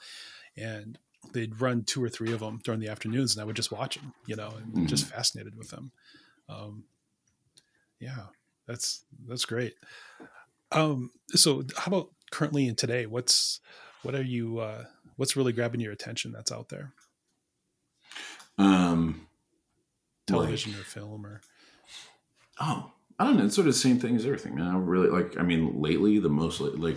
and 0.57 0.99
they'd 1.33 1.61
run 1.61 1.85
two 1.85 2.02
or 2.02 2.09
three 2.09 2.33
of 2.33 2.40
them 2.40 2.61
during 2.64 2.80
the 2.80 2.88
afternoons, 2.88 3.35
and 3.35 3.42
I 3.42 3.44
would 3.44 3.56
just 3.56 3.72
watch 3.72 3.96
them, 3.96 4.12
you 4.26 4.37
know, 4.37 4.52
and 4.56 4.88
just 4.88 5.06
fascinated 5.06 5.56
with 5.56 5.70
them. 5.70 5.92
Um, 6.48 6.85
yeah, 8.00 8.26
that's 8.66 9.04
that's 9.28 9.44
great. 9.44 9.74
Um, 10.72 11.11
so 11.30 11.64
how 11.76 11.90
about 11.90 12.11
currently 12.30 12.66
and 12.68 12.78
today? 12.78 13.06
What's 13.06 13.61
what 14.02 14.14
are 14.14 14.22
you 14.22 14.59
uh 14.59 14.85
what's 15.16 15.37
really 15.37 15.52
grabbing 15.52 15.80
your 15.80 15.92
attention 15.92 16.33
that's 16.33 16.52
out 16.52 16.68
there? 16.68 16.92
Um, 18.59 19.26
Television 20.26 20.74
or 20.74 20.85
film 20.85 21.26
or 21.26 21.40
Oh, 22.61 22.92
I 23.18 23.24
don't 23.24 23.37
know. 23.38 23.46
It's 23.46 23.54
sort 23.54 23.66
of 23.66 23.72
the 23.74 23.78
same 23.78 23.98
thing 23.98 24.16
as 24.16 24.24
everything, 24.24 24.54
man. 24.54 24.68
I 24.68 24.76
really 24.78 25.09
like. 25.09 25.38
I 25.38 25.42
mean, 25.42 25.80
lately 25.80 26.18
the 26.18 26.28
most 26.28 26.61
like 26.61 26.96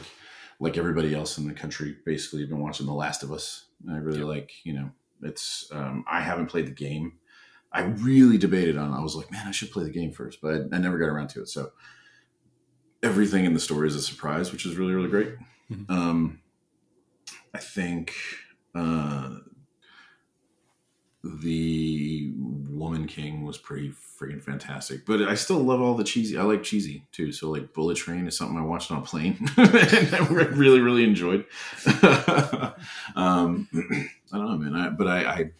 like 0.59 0.77
everybody 0.77 1.15
else 1.15 1.37
in 1.37 1.47
the 1.47 1.53
country, 1.53 1.95
basically, 2.05 2.45
been 2.45 2.59
watching 2.59 2.85
The 2.85 2.93
Last 2.93 3.23
of 3.23 3.31
Us. 3.31 3.65
I 3.89 3.97
really 3.97 4.19
Yep. 4.19 4.27
like. 4.27 4.51
You 4.63 4.73
know, 4.73 4.91
it's. 5.21 5.69
Um, 5.71 6.03
I 6.09 6.21
haven't 6.21 6.47
played 6.47 6.67
the 6.67 6.71
game. 6.71 7.19
I 7.71 7.81
really 7.83 8.37
debated 8.37 8.77
on. 8.77 8.93
I 8.93 9.01
was 9.01 9.15
like, 9.15 9.31
man, 9.31 9.47
I 9.47 9.51
should 9.51 9.71
play 9.71 9.83
the 9.83 9.89
game 9.89 10.11
first, 10.11 10.39
but 10.41 10.53
I, 10.53 10.75
I 10.75 10.79
never 10.79 10.97
got 10.97 11.07
around 11.07 11.29
to 11.29 11.41
it. 11.41 11.49
So 11.49 11.71
everything 13.01 13.45
in 13.45 13.53
the 13.53 13.59
story 13.59 13.87
is 13.87 13.95
a 13.95 14.01
surprise, 14.01 14.51
which 14.51 14.65
is 14.65 14.75
really 14.77 14.93
really 14.93 15.09
great. 15.09 15.35
Mhm. 15.71 15.89
Um, 15.89 16.39
I 17.53 17.59
think. 17.59 18.13
Uh, 18.75 19.37
the 21.23 22.33
Woman 22.83 23.07
King 23.07 23.45
was 23.45 23.57
pretty 23.57 23.91
freaking 23.91 24.43
fantastic. 24.43 25.05
But 25.05 25.21
I 25.21 25.35
still 25.35 25.59
love 25.59 25.79
all 25.79 25.95
the 25.95 26.03
cheesy. 26.03 26.37
I 26.37 26.43
like 26.43 26.63
cheesy 26.63 27.07
too. 27.13 27.31
So 27.31 27.49
like 27.49 27.73
Bullet 27.73 27.95
Train 27.95 28.27
is 28.27 28.35
something 28.35 28.57
I 28.57 28.61
watched 28.61 28.91
on 28.91 28.97
a 28.97 29.01
plane 29.01 29.37
and 29.57 30.13
I 30.13 30.27
really 30.27 30.81
really 30.81 31.05
enjoyed. 31.05 31.45
um, 33.15 33.69
I 34.33 34.37
don't 34.37 34.51
know, 34.51 34.57
man. 34.57 34.75
I, 34.75 34.89
but 34.89 35.07
I, 35.07 35.23
I, 35.23 35.51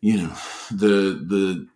you 0.00 0.22
know, 0.22 0.32
the 0.70 1.22
the 1.22 1.68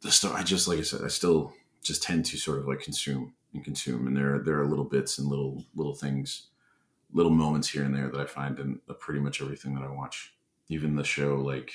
the 0.00 0.10
stuff. 0.10 0.34
I 0.34 0.42
just 0.42 0.66
like 0.66 0.80
I 0.80 0.82
said, 0.82 1.02
I 1.04 1.08
still 1.08 1.52
just 1.82 2.02
tend 2.02 2.24
to 2.26 2.36
sort 2.36 2.58
of 2.58 2.66
like 2.66 2.80
consume 2.80 3.32
and 3.54 3.64
consume, 3.64 4.08
and 4.08 4.16
there 4.16 4.40
there 4.40 4.60
are 4.60 4.66
little 4.66 4.84
bits 4.84 5.18
and 5.18 5.28
little 5.28 5.64
little 5.76 5.94
things, 5.94 6.48
little 7.12 7.30
moments 7.30 7.68
here 7.68 7.84
and 7.84 7.94
there 7.94 8.08
that 8.08 8.20
I 8.20 8.26
find 8.26 8.58
in 8.58 8.80
pretty 8.98 9.20
much 9.20 9.40
everything 9.40 9.76
that 9.76 9.84
I 9.84 9.90
watch 9.92 10.34
even 10.68 10.96
the 10.96 11.04
show 11.04 11.36
like 11.36 11.72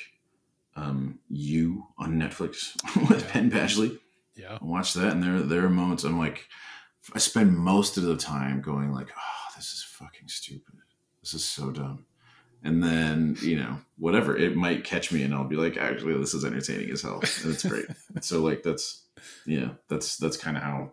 um, 0.76 1.20
you 1.30 1.86
on 1.98 2.14
Netflix 2.20 2.76
with 3.10 3.24
Yeah. 3.24 3.32
Penn 3.32 3.52
Badgley. 3.52 4.00
yeah. 4.36 4.58
I 4.62 4.66
watch 4.66 4.94
that, 4.94 5.12
and 5.14 5.24
there 5.24 5.40
there 5.40 5.66
are 5.66 5.70
moments 5.70 6.04
I'm 6.04 6.20
like, 6.20 6.46
I 7.14 7.20
spend 7.20 7.58
most 7.58 7.98
of 7.98 8.04
the 8.04 8.18
time 8.18 8.62
going 8.62 8.92
like, 8.92 9.10
oh, 9.16 9.54
this 9.56 9.72
is 9.74 9.84
fucking 9.88 10.28
stupid. 10.28 10.76
This 11.22 11.34
is 11.34 11.46
so 11.46 11.72
dumb. 11.72 12.06
And 12.64 12.84
then 12.84 13.38
you 13.42 13.58
know 13.58 13.78
whatever 13.98 14.36
it 14.36 14.56
might 14.56 14.84
catch 14.84 15.12
me, 15.12 15.22
and 15.24 15.34
I'll 15.34 15.44
be 15.44 15.56
like, 15.56 15.78
actually, 15.78 16.18
this 16.18 16.34
is 16.34 16.44
entertaining 16.44 16.90
as 16.90 17.02
hell, 17.04 17.22
and 17.44 17.54
it's 17.54 17.64
great. 17.66 17.86
so 18.22 18.42
like 18.42 18.64
that's 18.64 19.04
yeah, 19.46 19.70
that's 19.88 20.18
that's 20.18 20.36
kind 20.38 20.58
of 20.58 20.64
how 20.64 20.92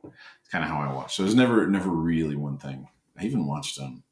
kind 0.51 0.65
of 0.65 0.71
how 0.71 0.81
I 0.81 0.93
watch. 0.93 1.17
So 1.17 1.23
there's 1.23 1.35
never 1.35 1.67
never 1.67 1.89
really 1.91 2.37
one 2.37 2.59
thing. 2.59 2.89
I 3.19 3.25
even 3.25 3.47
watched 3.47 3.81
um 3.81 4.03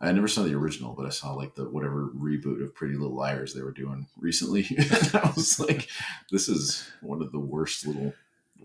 I 0.00 0.12
never 0.12 0.28
saw 0.28 0.42
the 0.42 0.54
original, 0.54 0.94
but 0.94 1.06
I 1.06 1.10
saw 1.10 1.34
like 1.34 1.54
the 1.54 1.68
whatever 1.68 2.10
reboot 2.16 2.62
of 2.62 2.74
Pretty 2.74 2.94
Little 2.94 3.16
Liars 3.16 3.54
they 3.54 3.62
were 3.62 3.72
doing 3.72 4.06
recently. 4.18 4.66
I 5.14 5.32
was 5.36 5.60
like, 5.60 5.88
this 6.30 6.48
is 6.48 6.90
one 7.00 7.22
of 7.22 7.32
the 7.32 7.40
worst 7.40 7.86
little 7.86 8.14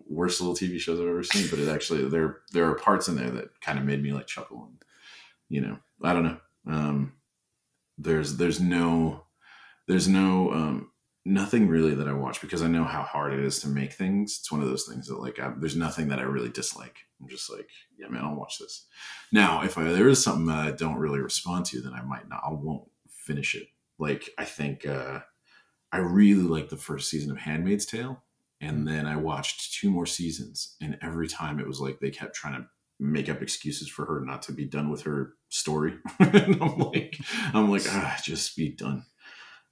worst 0.10 0.42
little 0.42 0.56
TV 0.56 0.80
shows 0.80 1.00
I've 1.00 1.08
ever 1.08 1.24
seen. 1.24 1.48
But 1.50 1.60
it 1.60 1.70
actually 1.70 2.08
there 2.08 2.40
there 2.52 2.70
are 2.70 2.76
parts 2.76 3.08
in 3.08 3.16
there 3.16 3.32
that 3.32 3.62
kind 3.62 3.80
of 3.80 3.86
made 3.86 4.02
me 4.02 4.14
like 4.14 4.28
chuckle 4.28 4.66
and 4.66 4.78
you 5.50 5.62
know, 5.62 5.78
I 6.04 6.14
don't 6.14 6.24
know. 6.24 6.38
Um 6.68 7.14
there's 7.98 8.38
there's 8.38 8.60
no 8.60 9.24
there's 9.88 10.08
no 10.08 10.52
um 10.52 10.92
nothing 11.26 11.68
really 11.68 11.96
that 11.96 12.08
I 12.08 12.14
watch 12.14 12.40
because 12.40 12.62
I 12.62 12.68
know 12.68 12.84
how 12.84 13.02
hard 13.02 13.34
it 13.34 13.40
is 13.40 13.60
to 13.62 13.68
make 13.68 13.94
things. 13.94 14.38
It's 14.40 14.52
one 14.52 14.62
of 14.62 14.70
those 14.70 14.86
things 14.86 15.08
that 15.08 15.20
like 15.20 15.40
I, 15.40 15.52
there's 15.58 15.76
nothing 15.76 16.10
that 16.10 16.20
I 16.20 16.24
really 16.24 16.50
dislike. 16.50 16.98
I'm 17.26 17.30
just 17.30 17.52
like, 17.52 17.68
yeah, 17.98 18.08
man, 18.08 18.24
I'll 18.24 18.36
watch 18.36 18.60
this. 18.60 18.86
Now, 19.32 19.64
if 19.64 19.80
I, 19.80 19.84
there 19.86 20.08
is 20.08 20.24
something 20.24 20.46
that 20.46 20.68
I 20.68 20.72
don't 20.72 20.98
really 20.98 21.20
respond 21.20 21.66
to, 21.68 21.82
then 21.82 21.94
I 21.94 22.04
might 22.04 22.30
not. 22.30 22.44
I 22.46 22.52
won't 22.52 22.88
finish 23.10 23.56
it. 23.56 23.68
Like 23.98 24.30
I 24.38 24.46
think 24.46 24.86
uh, 24.86 25.22
I 25.92 25.98
really 25.98 26.44
like 26.44 26.70
the 26.70 26.78
first 26.78 27.10
season 27.10 27.32
of 27.32 27.38
Handmaid's 27.38 27.86
Tale. 27.86 28.22
And 28.62 28.88
then 28.88 29.06
I 29.06 29.18
watched 29.18 29.74
two 29.74 29.90
more 29.90 30.06
seasons, 30.06 30.76
and 30.82 30.98
every 31.02 31.28
time 31.28 31.60
it 31.60 31.68
was 31.68 31.82
like 31.82 32.00
they 32.00 32.10
kept 32.10 32.36
trying 32.36 32.54
to 32.54 32.68
make 33.00 33.28
up 33.28 33.42
excuses 33.42 33.90
for 33.90 34.06
her 34.06 34.22
not 34.24 34.44
to 34.44 34.54
be 34.54 34.66
done 34.66 34.90
with 34.90 35.02
her 35.02 35.34
story. 35.50 35.96
and 36.20 36.62
I'm 36.62 36.78
like, 36.78 37.18
I'm 37.54 37.70
like, 37.70 37.84
ah, 37.88 38.18
just 38.24 38.56
be 38.56 38.70
done. 38.70 39.04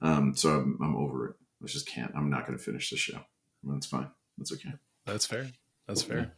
Um, 0.02 0.36
so 0.36 0.50
I'm, 0.50 0.78
I'm 0.82 0.96
over 0.96 1.30
it. 1.30 1.36
I 1.64 1.68
just 1.68 1.88
can't. 1.88 2.12
I'm 2.16 2.30
not 2.30 2.46
going 2.46 2.58
to 2.58 2.64
finish 2.64 2.90
the 2.90 2.98
show. 2.98 3.20
That's 3.64 3.86
fine. 3.86 4.10
That's 4.38 4.52
okay. 4.52 4.74
That's 5.06 5.26
fair. 5.26 5.48
That's 5.88 6.02
fair. 6.02 6.34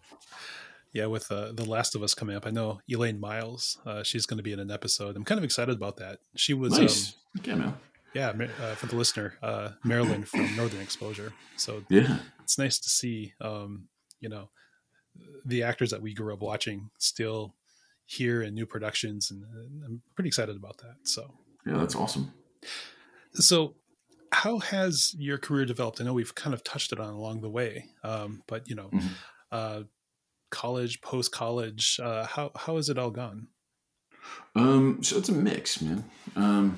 Yeah, 0.96 1.08
with 1.08 1.30
uh, 1.30 1.52
the 1.52 1.66
Last 1.66 1.94
of 1.94 2.04
Us 2.04 2.14
coming 2.14 2.38
up, 2.38 2.48
I 2.48 2.52
know 2.52 2.80
Elaine 2.90 3.20
Miles. 3.20 3.78
Uh, 3.86 4.02
she's 4.02 4.26
going 4.26 4.38
to 4.38 4.44
be 4.44 4.54
in 4.54 4.62
an 4.62 4.72
episode. 4.72 5.18
I'm 5.18 5.26
kind 5.26 5.38
of 5.38 5.44
excited 5.44 5.76
about 5.76 5.98
that. 5.98 6.20
She 6.38 6.54
was 6.54 6.80
nice. 6.80 7.18
Um, 7.36 7.42
okay, 7.42 7.54
man. 7.54 7.74
Yeah, 8.14 8.30
uh, 8.30 8.76
for 8.76 8.86
the 8.86 8.96
listener, 8.96 9.34
uh, 9.44 9.72
Marilyn 9.84 10.24
from 10.24 10.56
Northern 10.56 10.80
Exposure. 10.80 11.34
So 11.58 11.84
yeah, 11.90 12.20
it's 12.42 12.58
nice 12.58 12.80
to 12.80 12.90
see, 12.90 13.34
um, 13.42 13.90
you 14.22 14.30
know, 14.30 14.50
the 15.46 15.64
actors 15.64 15.92
that 15.92 16.02
we 16.02 16.14
grew 16.14 16.34
up 16.34 16.40
watching 16.40 16.90
still 16.98 17.56
here 18.06 18.42
in 18.42 18.54
new 18.54 18.66
productions, 18.66 19.32
and, 19.32 19.44
and 19.44 19.84
I'm 19.84 20.02
pretty 20.16 20.30
excited 20.30 20.56
about 20.56 20.78
that. 20.78 20.96
So 21.04 21.30
yeah, 21.66 21.76
that's 21.76 21.98
awesome. 21.98 22.32
So 23.34 23.76
how 24.32 24.60
has 24.60 25.14
your 25.20 25.40
career 25.40 25.66
developed? 25.66 26.00
I 26.00 26.06
know 26.06 26.14
we've 26.14 26.36
kind 26.36 26.54
of 26.54 26.64
touched 26.64 26.94
it 26.94 27.02
on 27.02 27.14
along 27.14 27.42
the 27.42 27.50
way, 27.50 27.88
um, 28.02 28.44
but 28.48 28.70
you 28.70 28.76
know, 28.76 28.92
mm-hmm. 28.94 29.08
uh, 29.52 29.82
college, 30.50 31.02
post 31.02 31.32
college, 31.32 32.00
uh, 32.02 32.26
how 32.26 32.52
how 32.56 32.76
has 32.76 32.90
it 32.90 32.98
all 32.98 33.12
gone? 33.12 33.48
Um, 34.56 35.04
so 35.04 35.18
it's 35.18 35.30
a 35.30 35.34
mix, 35.34 35.82
man. 35.82 36.04
Um, 36.36 36.78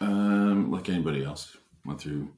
um, 0.00 0.70
like 0.70 0.88
anybody 0.88 1.24
else, 1.24 1.56
went 1.84 2.00
through 2.00 2.28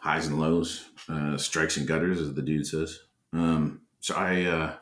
highs 0.00 0.26
and 0.26 0.40
lows, 0.40 0.88
uh, 1.08 1.36
strikes 1.36 1.76
and 1.76 1.86
gutters, 1.86 2.20
as 2.20 2.34
the 2.34 2.42
dude 2.42 2.66
says. 2.66 3.00
Um, 3.32 3.82
so 4.00 4.14
I, 4.14 4.44
uh, 4.44 4.74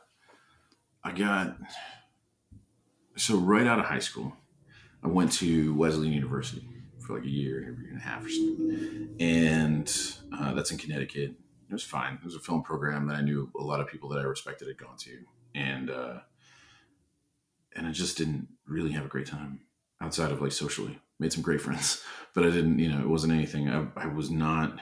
I 1.03 1.12
got 1.12 1.57
so 3.17 3.37
right 3.37 3.67
out 3.67 3.79
of 3.79 3.85
high 3.85 3.99
school, 3.99 4.35
I 5.03 5.09
went 5.09 5.33
to 5.33 5.75
Wesleyan 5.75 6.12
University 6.12 6.67
for 7.01 7.17
like 7.17 7.27
a 7.27 7.31
year, 7.31 7.61
year 7.61 7.90
and 7.90 7.99
a 7.99 8.03
half 8.03 8.25
or 8.25 8.29
something, 8.29 9.17
and 9.21 9.97
uh, 10.37 10.55
that's 10.55 10.71
in 10.71 10.79
Connecticut. 10.79 11.35
It 11.74 11.82
was 11.82 11.84
fine. 11.84 12.14
It 12.14 12.24
was 12.24 12.37
a 12.37 12.40
film 12.40 12.62
program 12.62 13.06
that 13.08 13.16
I 13.16 13.20
knew 13.20 13.50
a 13.58 13.62
lot 13.62 13.80
of 13.80 13.88
people 13.88 14.08
that 14.10 14.20
I 14.20 14.22
respected 14.22 14.68
had 14.68 14.78
gone 14.78 14.96
to, 14.98 15.18
and 15.54 15.90
uh, 15.90 16.18
and 17.74 17.87
I 17.87 17.90
just 17.90 18.16
didn't 18.16 18.48
really 18.66 18.92
have 18.92 19.04
a 19.04 19.08
great 19.08 19.26
time 19.26 19.60
outside 20.00 20.30
of 20.30 20.40
like 20.40 20.52
socially 20.52 21.00
made 21.18 21.32
some 21.32 21.42
great 21.42 21.60
friends, 21.60 22.02
but 22.34 22.44
I 22.44 22.50
didn't, 22.50 22.78
you 22.78 22.88
know, 22.88 23.00
it 23.00 23.08
wasn't 23.08 23.32
anything. 23.32 23.68
I, 23.68 23.87
I 23.96 24.06
was 24.06 24.30
not, 24.30 24.78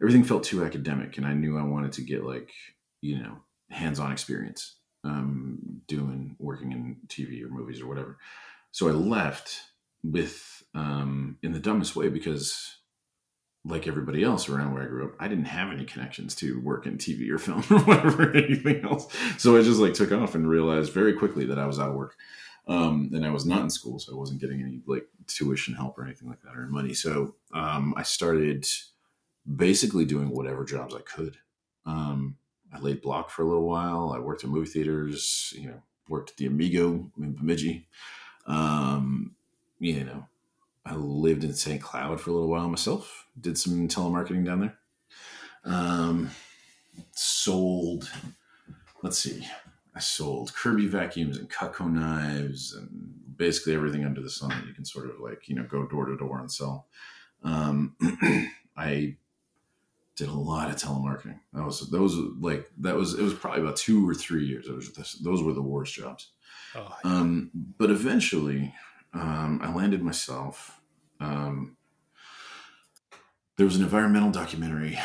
everything 0.00 0.24
felt 0.24 0.44
too 0.44 0.64
academic 0.64 1.16
and 1.16 1.26
I 1.26 1.34
knew 1.34 1.58
I 1.58 1.62
wanted 1.62 1.92
to 1.92 2.02
get 2.02 2.24
like, 2.24 2.50
you 3.00 3.18
know, 3.18 3.38
hands-on 3.70 4.12
experience, 4.12 4.76
um, 5.04 5.58
doing, 5.86 6.36
working 6.38 6.72
in 6.72 6.96
TV 7.06 7.44
or 7.44 7.48
movies 7.48 7.80
or 7.80 7.86
whatever. 7.86 8.18
So 8.70 8.88
I 8.88 8.92
left 8.92 9.60
with, 10.02 10.62
um, 10.74 11.38
in 11.42 11.52
the 11.52 11.60
dumbest 11.60 11.96
way, 11.96 12.08
because 12.08 12.77
like 13.64 13.86
everybody 13.86 14.22
else 14.22 14.48
around 14.48 14.72
where 14.72 14.82
I 14.82 14.86
grew 14.86 15.06
up, 15.06 15.14
I 15.18 15.28
didn't 15.28 15.46
have 15.46 15.72
any 15.72 15.84
connections 15.84 16.34
to 16.36 16.60
work 16.60 16.86
in 16.86 16.96
TV 16.96 17.30
or 17.30 17.38
film 17.38 17.64
or 17.70 17.84
whatever, 17.84 18.34
anything 18.34 18.84
else. 18.84 19.12
So 19.36 19.56
I 19.56 19.62
just 19.62 19.80
like 19.80 19.94
took 19.94 20.12
off 20.12 20.34
and 20.34 20.48
realized 20.48 20.92
very 20.92 21.12
quickly 21.12 21.44
that 21.46 21.58
I 21.58 21.66
was 21.66 21.78
out 21.78 21.90
of 21.90 21.96
work. 21.96 22.16
Um, 22.66 23.10
and 23.14 23.24
I 23.24 23.30
was 23.30 23.46
not 23.46 23.62
in 23.62 23.70
school, 23.70 23.98
so 23.98 24.12
I 24.12 24.16
wasn't 24.16 24.42
getting 24.42 24.60
any 24.60 24.82
like 24.86 25.06
tuition 25.26 25.74
help 25.74 25.98
or 25.98 26.04
anything 26.04 26.28
like 26.28 26.42
that 26.42 26.54
or 26.54 26.66
money. 26.66 26.92
So 26.92 27.34
um, 27.54 27.94
I 27.96 28.02
started 28.02 28.66
basically 29.56 30.04
doing 30.04 30.28
whatever 30.28 30.64
jobs 30.64 30.94
I 30.94 31.00
could. 31.00 31.38
Um, 31.86 32.36
I 32.72 32.78
laid 32.78 33.00
block 33.00 33.30
for 33.30 33.42
a 33.42 33.46
little 33.46 33.66
while. 33.66 34.12
I 34.14 34.18
worked 34.18 34.44
at 34.44 34.50
movie 34.50 34.68
theaters. 34.68 35.54
You 35.56 35.68
know, 35.68 35.82
worked 36.08 36.30
at 36.30 36.36
the 36.36 36.46
Amigo 36.46 37.10
in 37.18 37.32
Bemidji. 37.32 37.86
Um, 38.46 39.34
you 39.78 40.04
know, 40.04 40.26
I 40.88 40.94
lived 40.94 41.44
in 41.44 41.52
St. 41.52 41.82
Cloud 41.82 42.20
for 42.20 42.30
a 42.30 42.32
little 42.32 42.48
while 42.48 42.68
myself. 42.68 43.26
Did 43.38 43.58
some 43.58 43.88
telemarketing 43.88 44.44
down 44.44 44.60
there. 44.60 44.78
Um, 45.64 46.30
sold. 47.12 48.10
Let's 49.02 49.18
see. 49.18 49.46
I 49.94 50.00
sold 50.00 50.54
Kirby 50.54 50.86
vacuums 50.86 51.36
and 51.36 51.50
Cutco 51.50 51.92
knives 51.92 52.74
and 52.74 52.88
basically 53.36 53.74
everything 53.74 54.04
under 54.04 54.22
the 54.22 54.30
sun 54.30 54.50
that 54.50 54.66
you 54.66 54.72
can 54.72 54.84
sort 54.84 55.10
of 55.10 55.20
like, 55.20 55.48
you 55.48 55.56
know, 55.56 55.64
go 55.64 55.86
door 55.86 56.06
to 56.06 56.16
door 56.16 56.40
and 56.40 56.50
sell. 56.50 56.86
Um, 57.42 57.94
I 58.76 59.16
did 60.16 60.28
a 60.28 60.32
lot 60.32 60.70
of 60.70 60.76
telemarketing. 60.76 61.38
That 61.52 61.64
was, 61.64 61.90
those 61.90 62.16
like, 62.40 62.70
that 62.78 62.96
was, 62.96 63.14
it 63.14 63.22
was 63.22 63.34
probably 63.34 63.60
about 63.60 63.76
two 63.76 64.08
or 64.08 64.14
three 64.14 64.44
years. 64.44 64.68
It 64.68 64.74
was 64.74 64.92
this, 64.92 65.14
those 65.14 65.42
were 65.42 65.52
the 65.52 65.62
worst 65.62 65.94
jobs. 65.94 66.30
Oh, 66.74 66.96
yeah. 67.04 67.10
um, 67.10 67.50
but 67.78 67.90
eventually, 67.90 68.74
um, 69.14 69.60
I 69.62 69.72
landed 69.72 70.02
myself. 70.02 70.77
Um, 71.20 71.76
there 73.56 73.66
was 73.66 73.76
an 73.76 73.82
environmental 73.82 74.30
documentary 74.30 74.98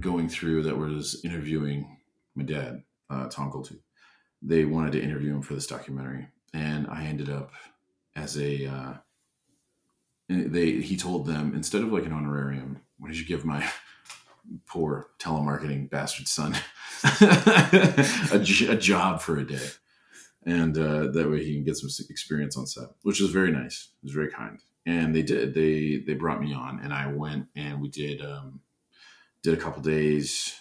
going 0.00 0.28
through 0.28 0.64
that 0.64 0.76
was 0.76 1.20
interviewing 1.24 1.98
my 2.34 2.42
dad, 2.42 2.82
uh, 3.10 3.28
Tom 3.28 3.50
Goldtooth 3.52 3.80
they 4.42 4.64
wanted 4.64 4.92
to 4.92 5.02
interview 5.02 5.34
him 5.34 5.42
for 5.42 5.54
this 5.54 5.66
documentary, 5.66 6.26
and 6.52 6.86
I 6.88 7.04
ended 7.04 7.30
up 7.30 7.52
as 8.16 8.36
a. 8.36 8.66
Uh, 8.66 8.94
they 10.28 10.72
he 10.72 10.96
told 10.96 11.26
them 11.26 11.54
instead 11.54 11.82
of 11.82 11.92
like 11.92 12.06
an 12.06 12.12
honorarium, 12.12 12.80
what 12.98 13.08
did 13.08 13.18
you 13.18 13.26
give 13.26 13.44
my 13.44 13.68
poor 14.66 15.10
telemarketing 15.18 15.88
bastard 15.90 16.26
son 16.26 16.56
a, 17.20 18.08
a, 18.32 18.76
job 18.76 19.20
for 19.20 19.38
a 19.38 19.46
day, 19.46 19.68
and 20.44 20.76
uh, 20.76 21.08
that 21.12 21.30
way 21.30 21.44
he 21.44 21.54
can 21.54 21.64
get 21.64 21.76
some 21.76 21.90
experience 22.10 22.56
on 22.56 22.66
set, 22.66 22.88
which 23.02 23.20
was 23.20 23.30
very 23.30 23.52
nice. 23.52 23.90
It 24.02 24.06
was 24.06 24.14
very 24.14 24.30
kind, 24.30 24.58
and 24.86 25.14
they 25.14 25.22
did. 25.22 25.54
They 25.54 26.02
they 26.06 26.14
brought 26.14 26.40
me 26.40 26.52
on, 26.54 26.80
and 26.80 26.92
I 26.92 27.06
went 27.06 27.46
and 27.56 27.80
we 27.80 27.88
did 27.88 28.20
um, 28.22 28.60
did 29.42 29.54
a 29.54 29.60
couple 29.60 29.82
days 29.82 30.54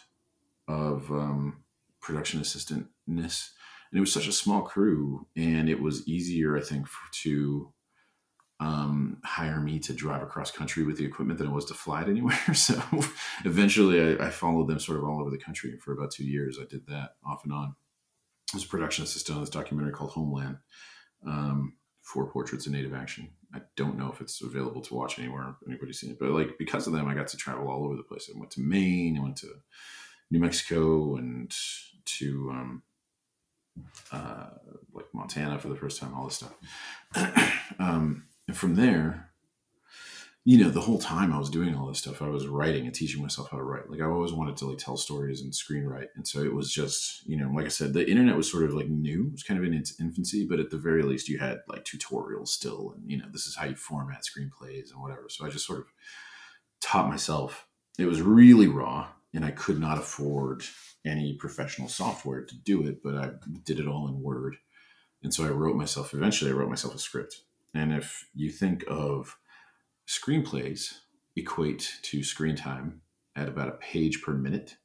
of 0.67 1.09
um, 1.11 1.63
production 2.01 2.39
assistantness 2.39 3.49
and 3.91 3.97
it 3.97 4.01
was 4.01 4.13
such 4.13 4.27
a 4.27 4.31
small 4.31 4.61
crew, 4.61 5.27
and 5.35 5.69
it 5.69 5.81
was 5.81 6.07
easier, 6.07 6.57
I 6.57 6.61
think, 6.61 6.87
for, 6.87 7.11
to 7.23 7.73
um, 8.61 9.17
hire 9.25 9.59
me 9.59 9.79
to 9.79 9.93
drive 9.93 10.21
across 10.21 10.49
country 10.49 10.83
with 10.83 10.97
the 10.97 11.03
equipment 11.05 11.39
than 11.39 11.47
it 11.47 11.53
was 11.53 11.65
to 11.65 11.73
fly 11.73 12.03
it 12.03 12.07
anywhere. 12.07 12.39
So 12.53 12.81
eventually, 13.43 14.17
I, 14.17 14.27
I, 14.27 14.29
followed 14.29 14.67
them 14.67 14.79
sort 14.79 14.99
of 14.99 15.03
all 15.03 15.19
over 15.19 15.29
the 15.31 15.37
country 15.37 15.77
for 15.77 15.91
about 15.91 16.11
two 16.11 16.23
years. 16.23 16.57
I 16.61 16.65
did 16.65 16.85
that 16.87 17.15
off 17.25 17.43
and 17.43 17.51
on. 17.51 17.75
I 18.53 18.57
was 18.57 18.63
a 18.63 18.67
production 18.67 19.03
assistant 19.03 19.37
on 19.37 19.41
this 19.41 19.49
documentary 19.49 19.93
called 19.93 20.11
Homeland. 20.11 20.57
Um, 21.25 21.73
Four 22.11 22.27
Portraits 22.27 22.65
of 22.65 22.73
Native 22.73 22.93
Action. 22.93 23.29
I 23.55 23.61
don't 23.77 23.97
know 23.97 24.11
if 24.11 24.19
it's 24.19 24.41
available 24.41 24.81
to 24.81 24.93
watch 24.93 25.17
anywhere. 25.17 25.55
Anybody's 25.65 25.99
seen 25.99 26.11
it, 26.11 26.19
but 26.19 26.31
like 26.31 26.57
because 26.57 26.85
of 26.85 26.91
them, 26.91 27.07
I 27.07 27.13
got 27.13 27.27
to 27.29 27.37
travel 27.37 27.69
all 27.69 27.85
over 27.85 27.95
the 27.95 28.03
place. 28.03 28.29
I 28.33 28.37
went 28.37 28.51
to 28.51 28.61
Maine, 28.61 29.17
I 29.17 29.21
went 29.21 29.37
to 29.37 29.47
New 30.29 30.39
Mexico, 30.39 31.15
and 31.15 31.53
to 32.03 32.49
um, 32.51 32.83
uh, 34.11 34.47
like 34.93 35.05
Montana 35.13 35.57
for 35.57 35.69
the 35.69 35.75
first 35.77 36.01
time, 36.01 36.13
all 36.13 36.25
this 36.25 36.35
stuff. 36.35 36.53
um, 37.79 38.25
and 38.45 38.57
from 38.57 38.75
there, 38.75 39.30
you 40.43 40.57
know, 40.57 40.71
the 40.71 40.81
whole 40.81 40.97
time 40.97 41.31
I 41.31 41.37
was 41.37 41.51
doing 41.51 41.75
all 41.75 41.87
this 41.87 41.99
stuff, 41.99 42.21
I 42.21 42.27
was 42.27 42.47
writing 42.47 42.87
and 42.87 42.95
teaching 42.95 43.21
myself 43.21 43.51
how 43.51 43.57
to 43.57 43.63
write. 43.63 43.91
Like 43.91 44.01
I 44.01 44.05
always 44.05 44.33
wanted 44.33 44.57
to 44.57 44.65
like 44.65 44.79
tell 44.79 44.97
stories 44.97 45.41
and 45.41 45.53
screenwrite, 45.53 46.07
and 46.15 46.27
so 46.27 46.41
it 46.41 46.53
was 46.53 46.73
just, 46.73 47.27
you 47.27 47.37
know, 47.37 47.51
like 47.53 47.65
I 47.65 47.69
said, 47.69 47.93
the 47.93 48.09
internet 48.09 48.35
was 48.35 48.49
sort 48.49 48.63
of 48.63 48.73
like 48.73 48.87
new. 48.87 49.27
It 49.27 49.33
was 49.33 49.43
kind 49.43 49.59
of 49.59 49.65
in 49.65 49.73
its 49.73 49.99
infancy, 49.99 50.47
but 50.49 50.59
at 50.59 50.71
the 50.71 50.77
very 50.77 51.03
least, 51.03 51.29
you 51.29 51.37
had 51.37 51.59
like 51.67 51.85
tutorials 51.85 52.47
still, 52.47 52.93
and 52.95 53.09
you 53.09 53.17
know, 53.17 53.25
this 53.31 53.45
is 53.45 53.55
how 53.55 53.65
you 53.65 53.75
format 53.75 54.23
screenplays 54.23 54.91
and 54.91 55.01
whatever. 55.01 55.27
So 55.29 55.45
I 55.45 55.49
just 55.49 55.67
sort 55.67 55.79
of 55.79 55.85
taught 56.81 57.07
myself. 57.07 57.67
It 57.99 58.07
was 58.07 58.21
really 58.21 58.67
raw, 58.67 59.09
and 59.35 59.45
I 59.45 59.51
could 59.51 59.79
not 59.79 59.99
afford 59.99 60.63
any 61.05 61.33
professional 61.33 61.87
software 61.87 62.43
to 62.43 62.55
do 62.55 62.85
it, 62.87 63.03
but 63.03 63.15
I 63.15 63.31
did 63.63 63.79
it 63.79 63.87
all 63.87 64.07
in 64.07 64.21
Word. 64.21 64.57
And 65.21 65.31
so 65.31 65.45
I 65.45 65.49
wrote 65.49 65.75
myself, 65.75 66.15
eventually, 66.15 66.49
I 66.49 66.55
wrote 66.55 66.69
myself 66.69 66.95
a 66.95 66.99
script. 66.99 67.41
And 67.75 67.93
if 67.93 68.27
you 68.33 68.49
think 68.49 68.83
of 68.87 69.37
screenplays 70.11 70.95
equate 71.37 71.97
to 72.03 72.21
screen 72.23 72.55
time 72.55 73.01
at 73.35 73.47
about 73.47 73.69
a 73.69 73.73
page 73.73 74.21
per 74.21 74.33
minute, 74.33 74.75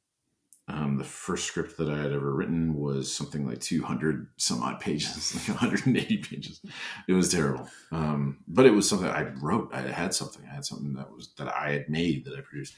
um, 0.69 0.97
the 0.97 1.03
first 1.03 1.47
script 1.47 1.77
that 1.77 1.89
I 1.89 1.97
had 1.97 2.13
ever 2.13 2.33
written 2.33 2.75
was 2.75 3.13
something 3.13 3.47
like 3.47 3.59
200 3.59 4.27
some 4.37 4.63
odd 4.63 4.79
pages, 4.79 5.33
like 5.49 5.61
180 5.61 6.17
pages. 6.17 6.61
It 7.07 7.13
was 7.13 7.29
terrible. 7.29 7.67
Um, 7.91 8.39
but 8.47 8.65
it 8.65 8.71
was 8.71 8.87
something 8.87 9.07
I 9.07 9.31
wrote. 9.41 9.69
I 9.73 9.81
had 9.81 10.13
something. 10.13 10.43
I 10.49 10.53
had 10.53 10.65
something 10.65 10.93
that 10.93 11.11
was 11.11 11.33
that 11.37 11.47
I 11.47 11.71
had 11.71 11.89
made 11.89 12.25
that 12.25 12.37
I 12.37 12.41
produced. 12.41 12.75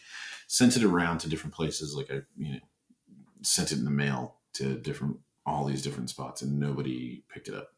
Sent 0.47 0.75
it 0.75 0.83
around 0.83 1.19
to 1.19 1.29
different 1.29 1.55
places. 1.55 1.95
Like 1.95 2.11
I, 2.11 2.21
you 2.37 2.53
know, 2.53 2.59
sent 3.41 3.71
it 3.71 3.79
in 3.79 3.85
the 3.85 3.91
mail 3.91 4.37
to 4.53 4.75
different 4.75 5.17
all 5.45 5.65
these 5.65 5.81
different 5.81 6.09
spots 6.09 6.43
and 6.43 6.59
nobody 6.59 7.23
picked 7.33 7.47
it 7.47 7.55
up 7.55 7.69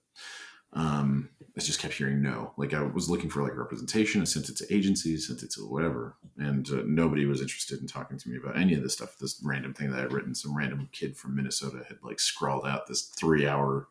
Um, 0.73 1.29
I 1.57 1.59
just 1.59 1.81
kept 1.81 1.95
hearing 1.95 2.21
no. 2.21 2.53
Like 2.55 2.73
I 2.73 2.81
was 2.81 3.09
looking 3.09 3.29
for 3.29 3.43
like 3.43 3.57
representation. 3.57 4.21
I 4.21 4.25
sent 4.25 4.47
it 4.49 4.57
to 4.57 4.73
agencies, 4.73 5.27
sent 5.27 5.43
it 5.43 5.51
to 5.51 5.61
whatever, 5.61 6.15
and 6.37 6.67
uh, 6.69 6.83
nobody 6.85 7.25
was 7.25 7.41
interested 7.41 7.81
in 7.81 7.87
talking 7.87 8.17
to 8.17 8.29
me 8.29 8.37
about 8.37 8.57
any 8.57 8.73
of 8.73 8.81
this 8.81 8.93
stuff. 8.93 9.17
This 9.19 9.41
random 9.43 9.73
thing 9.73 9.91
that 9.91 9.99
I'd 9.99 10.13
written, 10.13 10.33
some 10.33 10.55
random 10.55 10.87
kid 10.93 11.17
from 11.17 11.35
Minnesota 11.35 11.83
had 11.87 11.97
like 12.03 12.19
scrawled 12.19 12.65
out 12.65 12.87
this 12.87 13.01
three 13.19 13.47
hour 13.47 13.89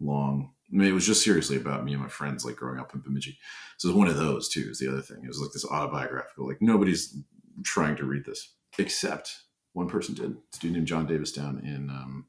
long. 0.00 0.52
I 0.72 0.76
mean, 0.76 0.88
it 0.88 0.92
was 0.92 1.06
just 1.06 1.24
seriously 1.24 1.56
about 1.56 1.84
me 1.84 1.92
and 1.92 2.02
my 2.02 2.08
friends 2.08 2.44
like 2.44 2.56
growing 2.56 2.78
up 2.78 2.94
in 2.94 3.00
Bemidji. 3.00 3.38
So 3.76 3.88
it 3.88 3.92
was 3.92 3.98
one 3.98 4.08
of 4.08 4.16
those 4.16 4.48
too. 4.48 4.68
Is 4.70 4.78
the 4.78 4.88
other 4.88 5.02
thing. 5.02 5.20
It 5.24 5.28
was 5.28 5.40
like 5.40 5.52
this 5.52 5.66
autobiographical. 5.66 6.46
Like 6.46 6.62
nobody's 6.62 7.16
trying 7.64 7.96
to 7.96 8.04
read 8.04 8.24
this 8.24 8.54
except 8.78 9.40
one 9.72 9.88
person 9.88 10.14
did. 10.14 10.30
A 10.30 10.58
dude 10.60 10.72
named 10.72 10.86
John 10.86 11.06
Davis 11.06 11.32
down 11.32 11.58
in. 11.64 11.90
Um, 11.90 12.26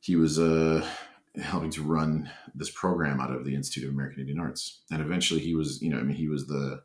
he 0.00 0.16
was 0.16 0.38
uh 0.38 0.86
helping 1.40 1.70
to 1.70 1.82
run 1.82 2.30
this 2.54 2.70
program 2.70 3.20
out 3.20 3.32
of 3.32 3.44
the 3.44 3.54
Institute 3.54 3.88
of 3.88 3.94
American 3.94 4.20
Indian 4.20 4.40
Arts. 4.40 4.82
And 4.90 5.00
eventually 5.00 5.40
he 5.40 5.54
was, 5.54 5.80
you 5.80 5.90
know, 5.90 5.98
I 5.98 6.02
mean, 6.02 6.16
he 6.16 6.28
was 6.28 6.46
the 6.46 6.82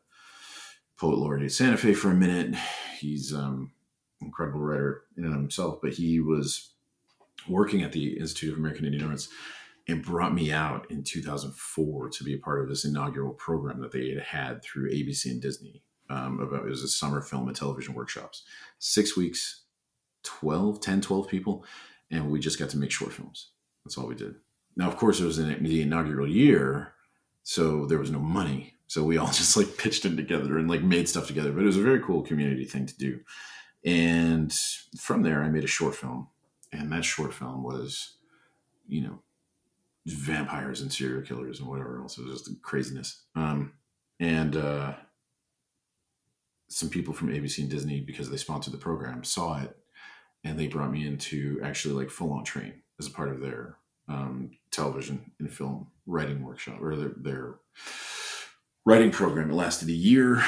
poet 0.98 1.18
laureate 1.18 1.44
at 1.44 1.52
Santa 1.52 1.76
Fe 1.76 1.94
for 1.94 2.10
a 2.10 2.14
minute. 2.14 2.54
He's 2.98 3.32
um 3.34 3.72
incredible 4.20 4.60
writer 4.60 5.02
in 5.16 5.24
and 5.24 5.34
of 5.34 5.40
himself, 5.40 5.78
but 5.82 5.92
he 5.92 6.18
was 6.18 6.72
working 7.48 7.82
at 7.82 7.92
the 7.92 8.18
Institute 8.18 8.52
of 8.52 8.58
American 8.58 8.84
Indian 8.84 9.10
Arts 9.10 9.28
and 9.86 10.04
brought 10.04 10.34
me 10.34 10.52
out 10.52 10.90
in 10.90 11.04
2004 11.04 12.10
to 12.10 12.24
be 12.24 12.34
a 12.34 12.38
part 12.38 12.60
of 12.60 12.68
this 12.68 12.84
inaugural 12.84 13.32
program 13.32 13.80
that 13.80 13.92
they 13.92 14.10
had 14.10 14.20
had 14.20 14.62
through 14.62 14.90
ABC 14.90 15.30
and 15.30 15.40
Disney. 15.40 15.82
Um, 16.10 16.40
about 16.40 16.64
it 16.64 16.70
was 16.70 16.82
a 16.82 16.88
summer 16.88 17.20
film 17.20 17.48
and 17.48 17.56
television 17.56 17.94
workshops, 17.94 18.44
six 18.78 19.14
weeks, 19.14 19.64
12, 20.24 20.80
10, 20.80 21.02
12 21.02 21.28
people, 21.28 21.64
and 22.10 22.30
we 22.30 22.40
just 22.40 22.58
got 22.58 22.70
to 22.70 22.78
make 22.78 22.90
short 22.90 23.12
films 23.12 23.50
that's 23.84 23.96
all 23.96 24.06
we 24.06 24.14
did. 24.14 24.34
Now, 24.76 24.88
of 24.88 24.96
course, 24.96 25.20
it 25.20 25.24
was 25.24 25.38
in 25.38 25.62
the 25.64 25.82
inaugural 25.82 26.28
year, 26.28 26.94
so 27.42 27.84
there 27.86 27.98
was 27.98 28.10
no 28.10 28.20
money. 28.20 28.74
So 28.86 29.02
we 29.02 29.18
all 29.18 29.26
just 29.32 29.56
like 29.56 29.76
pitched 29.76 30.04
in 30.04 30.16
together 30.16 30.56
and 30.56 30.70
like 30.70 30.82
made 30.82 31.08
stuff 31.08 31.26
together. 31.26 31.52
But 31.52 31.62
it 31.62 31.66
was 31.66 31.76
a 31.76 31.82
very 31.82 32.00
cool 32.00 32.22
community 32.22 32.64
thing 32.64 32.86
to 32.86 32.96
do. 32.96 33.20
And 33.84 34.52
from 34.98 35.22
there, 35.22 35.42
I 35.42 35.48
made 35.48 35.64
a 35.64 35.68
short 35.68 35.94
film, 35.94 36.28
and 36.72 36.92
that 36.92 37.04
short 37.04 37.34
film 37.34 37.62
was, 37.62 38.16
you 38.86 39.02
know, 39.02 39.20
vampires 40.06 40.80
and 40.80 40.92
serial 40.92 41.22
killers 41.22 41.60
and 41.60 41.68
whatever 41.68 42.00
else. 42.00 42.18
It 42.18 42.24
was 42.24 42.42
just 42.42 42.62
craziness. 42.62 43.24
Um, 43.34 43.72
and 44.20 44.56
uh, 44.56 44.94
some 46.68 46.88
people 46.88 47.14
from 47.14 47.28
ABC 47.28 47.58
and 47.58 47.70
Disney, 47.70 48.00
because 48.00 48.30
they 48.30 48.36
sponsored 48.36 48.74
the 48.74 48.78
program, 48.78 49.24
saw 49.24 49.60
it, 49.60 49.76
and 50.44 50.58
they 50.58 50.66
brought 50.66 50.92
me 50.92 51.06
in 51.06 51.18
to 51.18 51.60
actually 51.62 51.94
like 51.94 52.10
full 52.10 52.32
on 52.32 52.44
train 52.44 52.74
as 52.98 53.06
a 53.06 53.10
part 53.10 53.30
of 53.30 53.40
their 53.40 53.76
um, 54.08 54.50
television 54.70 55.32
and 55.38 55.52
film 55.52 55.88
writing 56.06 56.42
workshop 56.42 56.80
or 56.80 56.96
their, 56.96 57.12
their 57.16 57.54
writing 58.84 59.10
program. 59.10 59.50
It 59.50 59.54
lasted 59.54 59.88
a 59.88 59.92
year. 59.92 60.42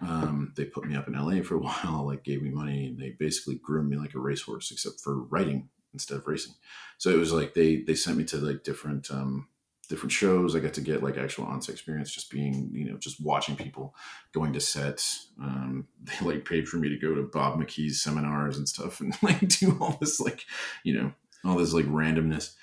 Um, 0.00 0.52
they 0.56 0.64
put 0.64 0.86
me 0.86 0.96
up 0.96 1.08
in 1.08 1.14
LA 1.14 1.42
for 1.42 1.56
a 1.56 1.58
while, 1.60 2.06
like 2.06 2.24
gave 2.24 2.42
me 2.42 2.50
money, 2.50 2.86
and 2.86 2.98
they 2.98 3.10
basically 3.10 3.56
groomed 3.56 3.90
me 3.90 3.96
like 3.96 4.14
a 4.14 4.18
racehorse, 4.18 4.70
except 4.70 5.00
for 5.00 5.22
writing 5.24 5.68
instead 5.92 6.18
of 6.18 6.26
racing. 6.26 6.54
So 6.98 7.10
it 7.10 7.18
was 7.18 7.32
like 7.32 7.54
they 7.54 7.82
they 7.82 7.94
sent 7.94 8.18
me 8.18 8.24
to 8.24 8.38
like 8.38 8.64
different 8.64 9.10
um, 9.10 9.48
different 9.88 10.12
shows. 10.12 10.54
I 10.54 10.60
got 10.60 10.74
to 10.74 10.80
get 10.80 11.02
like 11.02 11.16
actual 11.16 11.44
on-set 11.44 11.74
experience, 11.74 12.12
just 12.12 12.30
being 12.30 12.70
you 12.72 12.90
know 12.90 12.96
just 12.98 13.20
watching 13.22 13.56
people 13.56 13.94
going 14.32 14.52
to 14.54 14.60
sets. 14.60 15.28
Um, 15.40 15.86
they 16.02 16.26
like 16.26 16.44
paid 16.44 16.68
for 16.68 16.78
me 16.78 16.88
to 16.88 16.98
go 16.98 17.14
to 17.14 17.22
Bob 17.22 17.58
McKee's 17.58 18.02
seminars 18.02 18.58
and 18.58 18.68
stuff, 18.68 19.00
and 19.00 19.14
like 19.22 19.46
do 19.48 19.76
all 19.80 19.96
this 20.00 20.20
like 20.20 20.44
you 20.84 20.94
know 20.94 21.12
all 21.48 21.56
this 21.56 21.72
like 21.72 21.86
randomness. 21.86 22.54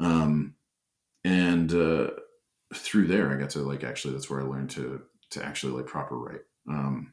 Um, 0.00 0.54
and 1.24 1.72
uh, 1.72 2.10
through 2.74 3.06
there, 3.06 3.32
I 3.32 3.40
got 3.40 3.50
to 3.50 3.60
like 3.60 3.84
actually 3.84 4.14
that's 4.14 4.30
where 4.30 4.40
I 4.40 4.44
learned 4.44 4.70
to 4.70 5.02
to 5.30 5.44
actually 5.44 5.72
like 5.72 5.86
proper 5.86 6.16
write. 6.18 6.42
Um, 6.68 7.12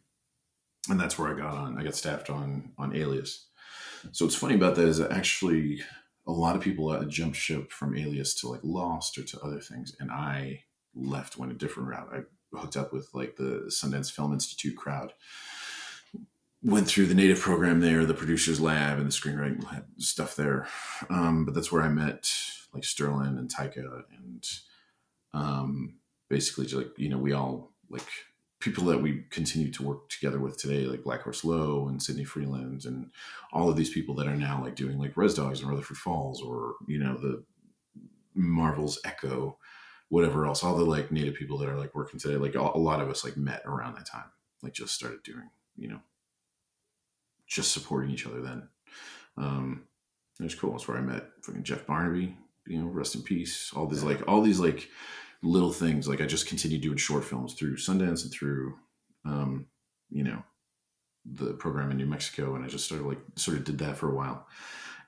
and 0.90 1.00
that's 1.00 1.18
where 1.18 1.34
I 1.34 1.38
got 1.38 1.56
on. 1.56 1.80
I 1.80 1.84
got 1.84 1.96
staffed 1.96 2.30
on 2.30 2.72
on 2.78 2.96
Alias. 2.96 3.48
So 4.12 4.26
what's 4.26 4.36
funny 4.36 4.56
about 4.56 4.76
that 4.76 4.88
is 4.88 5.00
that 5.00 5.12
actually 5.12 5.82
a 6.28 6.32
lot 6.32 6.56
of 6.56 6.62
people 6.62 6.90
uh, 6.90 7.06
jump 7.06 7.36
ship 7.36 7.72
from 7.72 7.98
Alias 7.98 8.36
to 8.36 8.48
like 8.48 8.62
Lost 8.64 9.18
or 9.18 9.24
to 9.24 9.40
other 9.42 9.60
things, 9.60 9.96
and 10.00 10.12
I 10.12 10.64
left 10.94 11.38
went 11.38 11.52
a 11.52 11.56
different 11.56 11.90
route. 11.90 12.10
I 12.14 12.58
hooked 12.58 12.78
up 12.78 12.94
with 12.94 13.10
like 13.14 13.36
the 13.36 13.70
Sundance 13.70 14.12
Film 14.12 14.34
Institute 14.34 14.78
crowd, 14.78 15.14
went 16.66 16.88
through 16.88 17.06
the 17.06 17.14
native 17.14 17.40
program 17.40 17.80
there, 17.80 18.06
the 18.06 18.14
producers 18.14 18.60
lab 18.60 18.98
and 18.98 19.08
the 19.08 19.12
screenwriting 19.12 19.64
stuff 19.98 20.36
there. 20.36 20.68
Um, 21.12 21.46
but 21.46 21.54
that's 21.54 21.72
where 21.72 21.84
I 21.84 21.90
met 21.90 22.32
like 22.74 22.84
Sterling 22.84 23.38
and 23.38 23.54
Taika 23.54 24.02
and 24.18 24.50
um, 25.34 25.98
basically 26.28 26.66
just 26.66 26.76
like, 26.76 26.98
you 26.98 27.08
know, 27.08 27.20
we 27.20 27.34
all 27.34 27.72
like 27.90 28.08
people 28.60 28.86
that 28.86 29.00
we 29.00 29.26
continue 29.30 29.72
to 29.72 29.84
work 29.84 30.10
together 30.10 30.40
with 30.40 30.58
today, 30.58 30.86
like 30.86 31.04
Blackhorse 31.04 31.44
Lowe 31.44 31.88
and 31.88 32.02
Sydney 32.02 32.24
Freeland 32.24 32.86
and 32.86 33.12
all 33.54 33.70
of 33.70 33.76
these 33.76 33.92
people 33.92 34.16
that 34.16 34.28
are 34.28 34.36
now 34.36 34.60
like 34.64 34.76
doing 34.76 34.98
like 34.98 35.16
Res 35.16 35.36
Dogs 35.36 35.62
and 35.62 35.70
Rutherford 35.70 35.98
Falls 35.98 36.42
or, 36.42 36.74
you 36.88 36.98
know, 36.98 37.16
the 37.16 37.44
Marvel's 38.34 39.00
Echo, 39.06 39.60
whatever 40.10 40.48
else, 40.48 40.64
all 40.64 40.76
the 40.76 40.84
like 40.84 41.12
native 41.12 41.36
people 41.36 41.60
that 41.60 41.70
are 41.70 41.78
like 41.78 41.94
working 41.94 42.20
today, 42.20 42.38
like 42.38 42.56
a 42.56 42.62
lot 42.62 43.02
of 43.02 43.10
us 43.10 43.24
like 43.24 43.38
met 43.38 43.62
around 43.66 43.96
that 43.96 44.08
time, 44.08 44.32
like 44.64 44.74
just 44.74 44.96
started 44.96 45.22
doing, 45.22 45.50
you 45.78 45.90
know, 45.90 46.00
just 47.48 47.72
supporting 47.72 48.12
each 48.12 48.26
other 48.26 48.42
then. 48.42 48.68
Um, 49.38 49.84
it 50.40 50.44
was 50.44 50.56
cool. 50.56 50.72
That's 50.72 50.88
where 50.88 50.98
I 50.98 51.02
met 51.02 51.30
fucking 51.44 51.64
Jeff 51.64 51.86
Barnaby, 51.86 52.36
you 52.68 52.80
know, 52.80 52.88
rest 52.88 53.16
in 53.16 53.22
peace. 53.22 53.72
All 53.76 53.88
these 53.88 54.04
like 54.04 54.28
all 54.28 54.42
these 54.42 54.60
like 54.60 54.90
little 55.42 55.72
things. 55.72 56.08
Like 56.08 56.22
I 56.22 56.26
just 56.26 56.48
continued 56.48 56.82
doing 56.82 56.98
short 56.98 57.24
films 57.24 57.54
through 57.54 57.78
Sundance 57.78 58.24
and 58.24 58.32
through 58.32 58.76
um, 59.26 59.68
you 60.10 60.24
know, 60.24 60.44
the 61.26 61.54
program 61.54 61.90
in 61.92 61.98
New 61.98 62.06
Mexico 62.06 62.56
and 62.56 62.64
I 62.64 62.68
just 62.68 62.86
started 62.86 63.08
like 63.08 63.20
sort 63.36 63.58
of 63.58 63.64
did 63.64 63.80
that 63.80 63.98
for 63.98 64.12
a 64.12 64.16
while. 64.16 64.48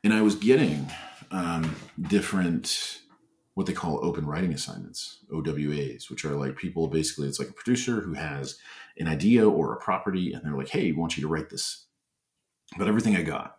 And 0.04 0.14
I 0.14 0.22
was 0.22 0.36
getting 0.36 0.90
um 1.32 1.76
different 2.02 3.00
what 3.56 3.66
they 3.66 3.74
call 3.74 4.06
open 4.06 4.26
writing 4.26 4.54
assignments, 4.54 5.26
OWAs, 5.34 6.10
which 6.10 6.24
are 6.24 6.36
like 6.36 6.56
people 6.56 6.88
basically 6.88 7.28
it's 7.28 7.40
like 7.40 7.50
a 7.50 7.54
producer 7.54 8.02
who 8.02 8.14
has 8.14 8.58
an 8.98 9.08
idea 9.08 9.48
or 9.48 9.74
a 9.74 9.80
property 9.80 10.32
and 10.32 10.44
they're 10.44 10.58
like, 10.58 10.70
"Hey, 10.70 10.92
we 10.92 10.98
want 10.98 11.18
you 11.18 11.22
to 11.22 11.28
write 11.28 11.50
this 11.50 11.87
but 12.78 12.88
everything 12.88 13.16
I 13.16 13.22
got 13.22 13.58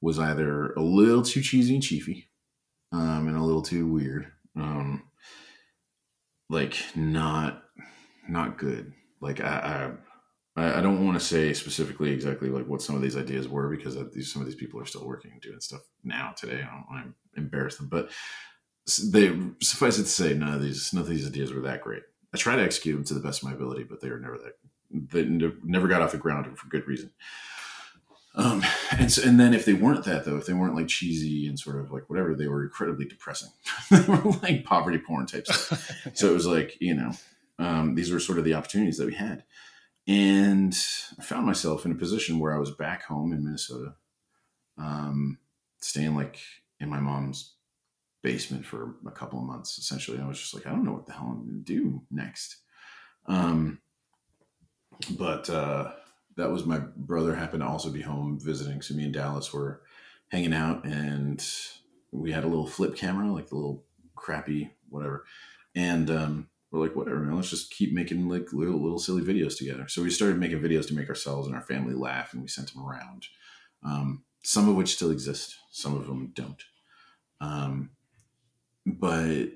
was 0.00 0.18
either 0.18 0.72
a 0.72 0.80
little 0.80 1.22
too 1.22 1.42
cheesy 1.42 1.74
and 1.74 1.82
chiefy, 1.82 2.28
um, 2.92 3.28
and 3.28 3.36
a 3.36 3.42
little 3.42 3.62
too 3.62 3.86
weird. 3.86 4.30
Um, 4.56 5.02
like 6.48 6.76
not 6.94 7.64
not 8.28 8.58
good. 8.58 8.92
Like 9.20 9.40
I 9.40 9.92
I, 10.56 10.78
I 10.78 10.80
don't 10.80 11.04
want 11.04 11.18
to 11.18 11.24
say 11.24 11.52
specifically 11.52 12.10
exactly 12.10 12.48
like 12.48 12.66
what 12.66 12.82
some 12.82 12.96
of 12.96 13.02
these 13.02 13.16
ideas 13.16 13.48
were 13.48 13.68
because 13.68 13.94
some 14.30 14.42
of 14.42 14.46
these 14.46 14.56
people 14.56 14.80
are 14.80 14.86
still 14.86 15.06
working 15.06 15.32
and 15.32 15.40
doing 15.40 15.60
stuff 15.60 15.82
now 16.04 16.34
today. 16.36 16.62
I 16.62 16.74
don't 16.74 16.86
want 16.90 17.06
to 17.06 17.40
embarrass 17.40 17.76
them, 17.76 17.88
but 17.88 18.10
they 19.04 19.38
suffice 19.60 19.98
it 19.98 20.04
to 20.04 20.08
say 20.08 20.34
none 20.34 20.54
of 20.54 20.62
these 20.62 20.92
none 20.92 21.02
of 21.02 21.08
these 21.08 21.26
ideas 21.26 21.52
were 21.52 21.62
that 21.62 21.82
great. 21.82 22.02
I 22.34 22.36
try 22.36 22.56
to 22.56 22.62
execute 22.62 22.96
them 22.96 23.04
to 23.04 23.14
the 23.14 23.20
best 23.20 23.42
of 23.42 23.48
my 23.48 23.54
ability, 23.54 23.84
but 23.84 24.00
they 24.00 24.10
were 24.10 24.18
never 24.18 24.38
that 24.38 24.54
they 24.90 25.24
never 25.24 25.88
got 25.88 26.02
off 26.02 26.12
the 26.12 26.18
ground 26.18 26.58
for 26.58 26.68
good 26.68 26.86
reason. 26.86 27.10
Um, 28.38 28.62
and 28.92 29.12
so, 29.12 29.28
and 29.28 29.38
then 29.38 29.52
if 29.52 29.64
they 29.64 29.74
weren't 29.74 30.04
that 30.04 30.24
though, 30.24 30.36
if 30.36 30.46
they 30.46 30.52
weren't 30.52 30.76
like 30.76 30.86
cheesy 30.86 31.48
and 31.48 31.58
sort 31.58 31.76
of 31.76 31.90
like 31.90 32.08
whatever, 32.08 32.36
they 32.36 32.46
were 32.46 32.62
incredibly 32.62 33.04
depressing. 33.04 33.50
they 33.90 34.00
were 34.02 34.22
like 34.42 34.64
poverty 34.64 34.98
porn 34.98 35.26
types. 35.26 35.72
so 36.14 36.30
it 36.30 36.34
was 36.34 36.46
like 36.46 36.76
you 36.80 36.94
know, 36.94 37.12
um, 37.58 37.96
these 37.96 38.12
were 38.12 38.20
sort 38.20 38.38
of 38.38 38.44
the 38.44 38.54
opportunities 38.54 38.96
that 38.98 39.06
we 39.06 39.14
had, 39.14 39.42
and 40.06 40.72
I 41.18 41.24
found 41.24 41.46
myself 41.46 41.84
in 41.84 41.90
a 41.90 41.96
position 41.96 42.38
where 42.38 42.54
I 42.54 42.60
was 42.60 42.70
back 42.70 43.02
home 43.02 43.32
in 43.32 43.44
Minnesota, 43.44 43.94
um, 44.78 45.38
staying 45.80 46.14
like 46.14 46.38
in 46.78 46.88
my 46.88 47.00
mom's 47.00 47.54
basement 48.22 48.64
for 48.64 48.94
a 49.04 49.10
couple 49.10 49.40
of 49.40 49.46
months. 49.46 49.78
Essentially, 49.78 50.20
I 50.20 50.26
was 50.28 50.38
just 50.38 50.54
like, 50.54 50.64
I 50.64 50.70
don't 50.70 50.84
know 50.84 50.92
what 50.92 51.06
the 51.06 51.12
hell 51.12 51.26
I'm 51.28 51.44
going 51.44 51.64
to 51.64 51.72
do 51.72 52.02
next. 52.08 52.58
Um, 53.26 53.80
but 55.10 55.50
uh, 55.50 55.92
that 56.38 56.52
was 56.52 56.64
my 56.64 56.78
brother 56.96 57.34
happened 57.34 57.62
to 57.62 57.68
also 57.68 57.90
be 57.90 58.00
home 58.00 58.38
visiting. 58.40 58.80
So 58.80 58.94
me 58.94 59.04
and 59.04 59.12
Dallas 59.12 59.52
were 59.52 59.82
hanging 60.28 60.54
out 60.54 60.84
and 60.84 61.44
we 62.12 62.30
had 62.30 62.44
a 62.44 62.48
little 62.48 62.66
flip 62.66 62.96
camera, 62.96 63.30
like 63.32 63.48
the 63.48 63.56
little 63.56 63.84
crappy 64.14 64.70
whatever. 64.88 65.24
And 65.74 66.08
um, 66.10 66.48
we're 66.70 66.80
like, 66.80 66.94
whatever, 66.94 67.18
man, 67.18 67.34
let's 67.34 67.50
just 67.50 67.72
keep 67.72 67.92
making 67.92 68.28
like 68.28 68.52
little, 68.52 68.80
little 68.80 69.00
silly 69.00 69.22
videos 69.22 69.58
together. 69.58 69.88
So 69.88 70.00
we 70.00 70.10
started 70.10 70.38
making 70.38 70.60
videos 70.60 70.86
to 70.88 70.94
make 70.94 71.08
ourselves 71.08 71.48
and 71.48 71.56
our 71.56 71.62
family 71.62 71.94
laugh 71.94 72.32
and 72.32 72.40
we 72.40 72.48
sent 72.48 72.72
them 72.72 72.86
around. 72.86 73.26
Um, 73.84 74.22
some 74.44 74.68
of 74.68 74.76
which 74.76 74.94
still 74.94 75.10
exist, 75.10 75.56
some 75.72 75.96
of 75.96 76.06
them 76.06 76.30
don't. 76.34 76.62
Um, 77.40 77.90
but 78.86 79.48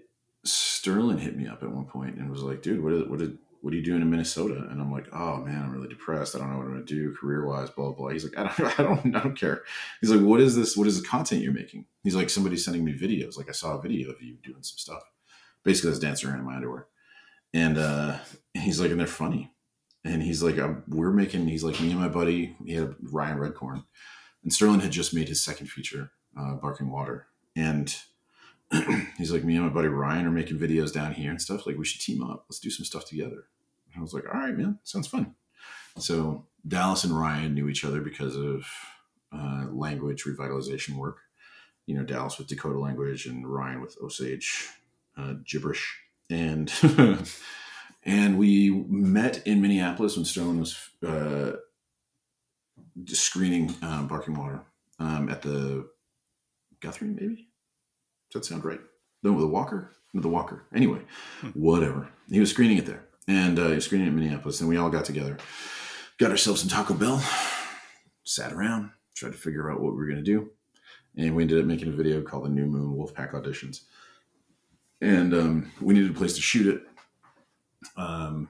Sterling 0.45 1.18
hit 1.18 1.37
me 1.37 1.47
up 1.47 1.62
at 1.62 1.71
one 1.71 1.87
point 1.87 2.16
and 2.16 2.29
was 2.29 2.42
like, 2.42 2.61
dude, 2.61 2.83
what 2.83 2.90
did, 2.90 3.09
what 3.09 3.21
did, 3.21 3.38
what 3.62 3.72
are 3.72 3.77
you 3.77 3.83
doing 3.83 4.03
in 4.03 4.11
Minnesota? 4.11 4.66
And 4.70 4.81
I'm 4.81 4.90
like, 4.92 5.07
oh 5.12 5.38
man, 5.38 5.62
I'm 5.62 5.72
really 5.72 5.88
depressed. 5.88 6.35
I 6.35 6.38
don't 6.38 6.51
know 6.51 6.59
what 6.59 6.66
I'm 6.66 6.72
gonna 6.72 6.85
do 6.85 7.14
career 7.14 7.46
wise, 7.46 7.70
blah, 7.70 7.92
blah. 7.92 8.09
He's 8.09 8.25
like, 8.25 8.37
I 8.37 8.42
don't, 8.42 8.79
I 8.79 8.83
don't, 8.83 9.16
I 9.16 9.20
don't 9.20 9.38
care. 9.38 9.62
He's 10.01 10.11
like, 10.11 10.20
what 10.20 10.40
is 10.40 10.57
this? 10.57 10.77
What 10.77 10.88
is 10.88 11.01
the 11.01 11.07
content 11.07 11.42
you're 11.42 11.53
making? 11.53 11.87
He's 12.03 12.16
like, 12.16 12.29
somebody's 12.29 12.64
sending 12.64 12.85
me 12.85 12.92
videos. 12.92 13.38
Like 13.38 13.48
I 13.48 13.53
saw 13.53 13.79
a 13.79 13.81
video 13.81 14.11
of 14.11 14.20
you 14.20 14.37
doing 14.42 14.62
some 14.62 14.79
stuff. 14.79 15.03
Basically, 15.64 15.88
I 15.88 15.92
was 15.92 16.01
dancing 16.01 16.29
around 16.29 16.40
in 16.40 16.44
my 16.44 16.57
underwear, 16.57 16.88
and 17.55 17.79
uh, 17.79 18.18
he's 18.53 18.81
like, 18.81 18.90
and 18.90 18.98
they're 18.98 19.07
funny, 19.07 19.53
and 20.05 20.20
he's 20.20 20.42
like, 20.42 20.57
we're 20.88 21.12
making. 21.12 21.46
He's 21.46 21.62
like, 21.62 21.81
me 21.81 21.92
and 21.92 22.01
my 22.01 22.09
buddy, 22.09 22.57
he 22.66 22.75
had 22.75 22.96
Ryan 23.01 23.38
Redcorn, 23.38 23.85
and 24.42 24.53
Sterling 24.53 24.81
had 24.81 24.90
just 24.90 25.14
made 25.14 25.29
his 25.29 25.40
second 25.40 25.68
feature, 25.68 26.11
uh, 26.37 26.55
Barking 26.55 26.90
Water, 26.90 27.29
and 27.55 27.94
he's 29.18 29.32
like, 29.32 29.44
me 29.44 29.56
and 29.56 29.64
my 29.64 29.72
buddy 29.72 29.88
Ryan 29.88 30.26
are 30.26 30.30
making 30.30 30.58
videos 30.58 30.92
down 30.92 31.12
here 31.12 31.30
and 31.30 31.40
stuff. 31.40 31.66
Like, 31.66 31.76
we 31.76 31.85
should 31.85 32.00
team 32.00 32.22
up. 32.22 32.46
Let's 32.48 32.61
do 32.61 32.70
some 32.70 32.85
stuff 32.85 33.06
together. 33.06 33.44
And 33.92 33.98
I 33.98 34.00
was 34.00 34.14
like, 34.14 34.24
all 34.26 34.40
right, 34.40 34.56
man, 34.56 34.78
sounds 34.85 35.06
fun. 35.06 35.35
So 35.98 36.46
Dallas 36.66 37.04
and 37.04 37.18
Ryan 37.18 37.54
knew 37.54 37.68
each 37.68 37.85
other 37.85 38.00
because 38.00 38.37
of 38.37 38.66
uh, 39.32 39.66
language 39.70 40.24
revitalization 40.24 40.96
work. 40.96 41.18
You 41.87 41.96
know, 41.96 42.04
Dallas 42.04 42.38
with 42.38 42.46
Dakota 42.46 42.78
language 42.78 43.26
and 43.26 43.46
Ryan 43.46 43.80
with 43.80 43.96
Osage 44.02 44.68
uh, 45.16 45.35
gibberish. 45.44 45.98
And 46.30 46.72
and 48.04 48.38
we 48.38 48.70
met 48.70 49.46
in 49.46 49.61
Minneapolis 49.61 50.16
when 50.16 50.24
Stone 50.24 50.61
was 50.61 50.78
uh, 51.06 51.56
screening 53.06 53.74
um, 53.82 54.06
Barking 54.06 54.35
Water 54.35 54.62
um, 54.98 55.28
at 55.28 55.42
the 55.42 55.88
Guthrie, 56.80 57.08
maybe. 57.08 57.52
Does 58.33 58.42
that 58.42 58.45
sound 58.47 58.64
right? 58.64 58.81
No, 59.23 59.38
the 59.38 59.47
Walker. 59.47 59.92
No, 60.14 60.21
the 60.21 60.29
Walker. 60.29 60.64
Anyway, 60.75 61.01
hmm. 61.40 61.49
whatever. 61.49 62.09
He 62.31 62.40
was 62.40 62.51
screening 62.51 62.79
it 62.79 62.87
there, 62.87 63.05
and 63.29 63.59
uh, 63.59 63.68
he 63.68 63.75
was 63.75 63.85
screening 63.85 64.07
it 64.07 64.11
in 64.11 64.16
Minneapolis, 64.16 64.61
and 64.61 64.68
we 64.68 64.77
all 64.77 64.90
got 64.90 65.05
together, 65.05 65.37
got 66.18 66.31
ourselves 66.31 66.61
some 66.61 66.71
Taco 66.71 66.95
Bell, 66.95 67.23
sat 68.25 68.53
around, 68.53 68.90
tried 69.14 69.33
to 69.33 69.38
figure 69.38 69.71
out 69.71 69.81
what 69.81 69.92
we 69.92 69.99
were 69.99 70.07
going 70.07 70.16
to 70.16 70.23
do. 70.23 70.51
And 71.16 71.37
we 71.37 71.42
ended 71.42 71.59
up 71.59 71.66
making 71.66 71.88
a 71.88 71.92
video 71.97 72.23
called 72.23 72.47
the 72.47 72.49
New 72.49 72.66
Moon 72.66 72.97
Wolfpack 72.97 73.33
Auditions. 73.33 73.83
And 75.03 75.35
um, 75.35 75.73
we 75.81 75.92
needed 75.92 76.12
a 76.12 76.18
place 76.18 76.35
to 76.37 76.40
shoot 76.40 76.75
it. 76.75 76.83
Um, 77.97 78.49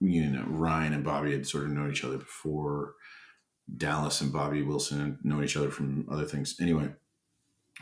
you 0.00 0.26
know, 0.26 0.44
Ryan 0.46 0.92
and 0.92 1.04
Bobby 1.04 1.32
had 1.32 1.46
sort 1.46 1.64
of 1.64 1.70
known 1.70 1.90
each 1.90 2.04
other 2.04 2.18
before. 2.18 2.94
Dallas 3.76 4.20
and 4.20 4.32
Bobby 4.32 4.62
Wilson 4.62 5.00
had 5.00 5.24
known 5.24 5.42
each 5.42 5.56
other 5.56 5.70
from 5.70 6.06
other 6.10 6.24
things. 6.24 6.56
Anyway, 6.60 6.90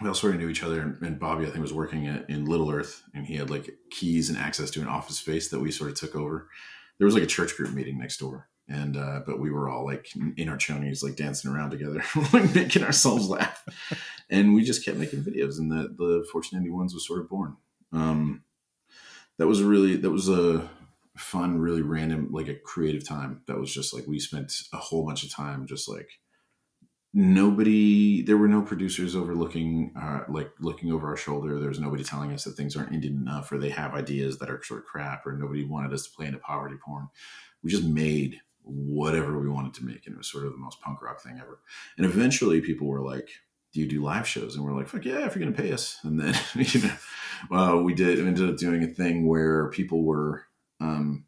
we 0.00 0.08
all 0.08 0.14
sort 0.14 0.34
of 0.34 0.40
knew 0.40 0.48
each 0.48 0.62
other. 0.62 0.98
And 1.02 1.18
Bobby, 1.18 1.44
I 1.44 1.50
think, 1.50 1.62
was 1.62 1.72
working 1.72 2.06
at, 2.06 2.28
in 2.28 2.46
Little 2.46 2.70
Earth, 2.70 3.02
and 3.14 3.26
he 3.26 3.36
had 3.36 3.50
like 3.50 3.70
keys 3.90 4.28
and 4.28 4.38
access 4.38 4.70
to 4.72 4.80
an 4.80 4.88
office 4.88 5.18
space 5.18 5.48
that 5.48 5.60
we 5.60 5.70
sort 5.70 5.90
of 5.90 5.96
took 5.96 6.16
over. 6.16 6.48
There 6.98 7.06
was 7.06 7.14
like 7.14 7.22
a 7.22 7.28
church 7.28 7.56
group 7.56 7.72
meeting 7.72 7.98
next 7.98 8.18
door, 8.18 8.48
and 8.68 8.96
uh, 8.96 9.20
but 9.26 9.38
we 9.38 9.50
were 9.50 9.68
all 9.68 9.84
like 9.84 10.08
in 10.36 10.48
our 10.48 10.56
chonies, 10.56 11.02
like 11.02 11.16
dancing 11.16 11.50
around 11.50 11.70
together, 11.70 12.02
like 12.32 12.54
making 12.54 12.82
ourselves 12.82 13.28
laugh, 13.28 13.64
and 14.30 14.54
we 14.54 14.64
just 14.64 14.84
kept 14.84 14.98
making 14.98 15.22
videos, 15.22 15.58
and 15.58 15.70
the 15.70 15.94
the 15.96 16.26
1491s 16.32 16.94
was 16.94 17.06
sort 17.06 17.20
of 17.20 17.28
born. 17.28 17.56
Um, 17.92 18.42
that 19.38 19.46
was 19.46 19.62
really 19.62 19.96
that 19.96 20.10
was 20.10 20.28
a 20.28 20.68
fun, 21.16 21.58
really 21.58 21.82
random, 21.82 22.28
like 22.32 22.48
a 22.48 22.54
creative 22.54 23.06
time. 23.06 23.42
That 23.46 23.58
was 23.58 23.72
just 23.72 23.94
like 23.94 24.06
we 24.06 24.18
spent 24.18 24.52
a 24.72 24.76
whole 24.76 25.04
bunch 25.04 25.24
of 25.24 25.30
time 25.30 25.66
just 25.66 25.88
like 25.88 26.08
nobody 27.16 28.22
there 28.22 28.36
were 28.36 28.48
no 28.48 28.60
producers 28.60 29.14
overlooking 29.14 29.92
uh, 29.96 30.24
like 30.28 30.50
looking 30.58 30.90
over 30.90 31.06
our 31.08 31.16
shoulder 31.16 31.60
there 31.60 31.68
was 31.68 31.78
nobody 31.78 32.02
telling 32.02 32.32
us 32.32 32.42
that 32.42 32.56
things 32.56 32.76
aren't 32.76 32.92
indian 32.92 33.16
enough 33.16 33.52
or 33.52 33.58
they 33.58 33.70
have 33.70 33.94
ideas 33.94 34.38
that 34.38 34.50
are 34.50 34.60
sort 34.64 34.80
of 34.80 34.86
crap 34.86 35.24
or 35.24 35.32
nobody 35.32 35.64
wanted 35.64 35.92
us 35.92 36.02
to 36.02 36.10
play 36.10 36.26
into 36.26 36.38
poverty 36.38 36.74
porn 36.84 37.08
we 37.62 37.70
just 37.70 37.84
made 37.84 38.40
whatever 38.64 39.38
we 39.38 39.48
wanted 39.48 39.74
to 39.74 39.84
make. 39.84 40.06
And 40.06 40.14
it 40.14 40.18
was 40.18 40.30
sort 40.30 40.46
of 40.46 40.52
the 40.52 40.58
most 40.58 40.80
punk 40.80 41.02
rock 41.02 41.20
thing 41.22 41.38
ever. 41.40 41.60
And 41.96 42.06
eventually 42.06 42.60
people 42.60 42.86
were 42.86 43.02
like, 43.02 43.28
do 43.72 43.80
you 43.80 43.88
do 43.88 44.02
live 44.02 44.26
shows? 44.26 44.54
And 44.54 44.64
we're 44.64 44.74
like, 44.74 44.88
fuck 44.88 45.04
yeah, 45.04 45.26
if 45.26 45.36
you're 45.36 45.46
to 45.46 45.52
pay 45.52 45.72
us. 45.72 45.98
And 46.02 46.20
then, 46.20 46.34
you 46.54 46.82
know, 46.82 46.94
well, 47.50 47.82
we 47.82 47.94
did, 47.94 48.18
we 48.18 48.26
ended 48.26 48.48
up 48.48 48.56
doing 48.56 48.82
a 48.82 48.88
thing 48.88 49.26
where 49.26 49.68
people 49.70 50.04
were, 50.04 50.46
um, 50.80 51.24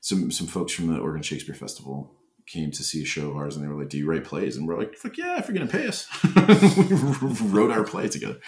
some, 0.00 0.30
some 0.30 0.46
folks 0.46 0.72
from 0.72 0.92
the 0.92 0.98
Oregon 0.98 1.22
Shakespeare 1.22 1.54
Festival 1.54 2.14
came 2.50 2.70
to 2.72 2.82
see 2.82 3.02
a 3.02 3.06
show 3.06 3.30
of 3.30 3.36
ours 3.36 3.56
and 3.56 3.64
they 3.64 3.68
were 3.68 3.78
like, 3.78 3.88
do 3.88 3.98
you 3.98 4.10
write 4.10 4.24
plays? 4.24 4.56
And 4.56 4.66
we're 4.66 4.78
like, 4.78 4.96
fuck 4.96 5.16
yeah, 5.16 5.38
if 5.38 5.48
you're 5.48 5.56
going 5.56 5.68
to 5.68 5.72
pay 5.72 5.86
us. 5.86 6.08
we 6.76 7.48
wrote 7.48 7.70
our 7.70 7.84
play 7.84 8.08
together. 8.08 8.40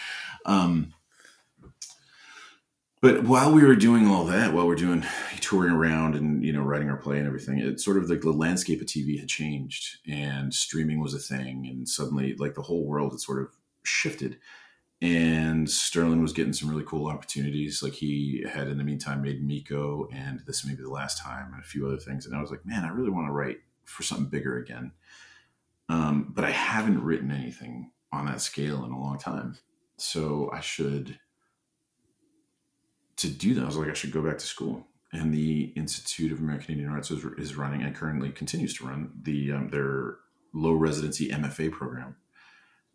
Um, 0.44 0.92
but 3.00 3.24
while 3.24 3.52
we 3.52 3.64
were 3.64 3.74
doing 3.74 4.06
all 4.06 4.24
that, 4.26 4.52
while 4.52 4.66
we're 4.66 4.76
doing 4.76 5.04
touring 5.40 5.72
around 5.72 6.14
and 6.14 6.44
you 6.44 6.52
know 6.52 6.62
writing 6.62 6.88
our 6.88 6.96
play 6.96 7.18
and 7.18 7.26
everything, 7.26 7.58
it 7.58 7.80
sort 7.80 7.96
of 7.96 8.08
like 8.08 8.20
the 8.20 8.30
landscape 8.30 8.80
of 8.80 8.86
TV 8.86 9.18
had 9.18 9.28
changed 9.28 9.98
and 10.08 10.54
streaming 10.54 11.00
was 11.00 11.12
a 11.12 11.18
thing, 11.18 11.66
and 11.68 11.88
suddenly 11.88 12.36
like 12.36 12.54
the 12.54 12.62
whole 12.62 12.86
world 12.86 13.12
had 13.12 13.20
sort 13.20 13.42
of 13.42 13.48
shifted. 13.84 14.38
And 15.00 15.68
Sterling 15.68 16.22
was 16.22 16.32
getting 16.32 16.52
some 16.52 16.70
really 16.70 16.84
cool 16.84 17.08
opportunities. 17.08 17.82
Like 17.82 17.94
he 17.94 18.44
had 18.48 18.68
in 18.68 18.78
the 18.78 18.84
meantime 18.84 19.20
made 19.20 19.42
Mekko 19.42 20.06
and 20.12 20.40
This 20.46 20.64
May 20.64 20.76
Be 20.76 20.84
the 20.84 20.88
Last 20.88 21.18
Time 21.18 21.52
and 21.52 21.60
a 21.60 21.66
few 21.66 21.88
other 21.88 21.96
things. 21.96 22.24
And 22.24 22.36
I 22.36 22.40
was 22.40 22.52
like, 22.52 22.64
man, 22.64 22.84
I 22.84 22.90
really 22.90 23.10
want 23.10 23.26
to 23.26 23.32
write 23.32 23.58
for 23.84 24.02
something 24.02 24.26
bigger 24.26 24.58
again. 24.58 24.92
Um, 25.88 26.32
but 26.34 26.44
I 26.44 26.50
haven't 26.50 27.02
written 27.02 27.30
anything 27.30 27.90
on 28.12 28.26
that 28.26 28.40
scale 28.40 28.84
in 28.84 28.92
a 28.92 29.00
long 29.00 29.18
time. 29.18 29.58
So 29.98 30.50
I 30.52 30.60
should 30.60 31.18
to 33.22 33.28
do 33.28 33.54
that, 33.54 33.62
I 33.62 33.66
was 33.66 33.76
like, 33.76 33.88
I 33.88 33.94
should 33.94 34.12
go 34.12 34.22
back 34.22 34.38
to 34.38 34.46
school. 34.46 34.86
And 35.12 35.32
the 35.32 35.72
Institute 35.76 36.32
of 36.32 36.40
American 36.40 36.72
Indian 36.72 36.90
Arts 36.90 37.10
is, 37.10 37.24
is 37.38 37.56
running 37.56 37.82
and 37.82 37.94
currently 37.94 38.30
continues 38.30 38.74
to 38.78 38.86
run 38.86 39.12
the 39.22 39.52
um, 39.52 39.68
their 39.68 40.16
low 40.54 40.72
residency 40.72 41.28
MFA 41.28 41.70
program. 41.70 42.16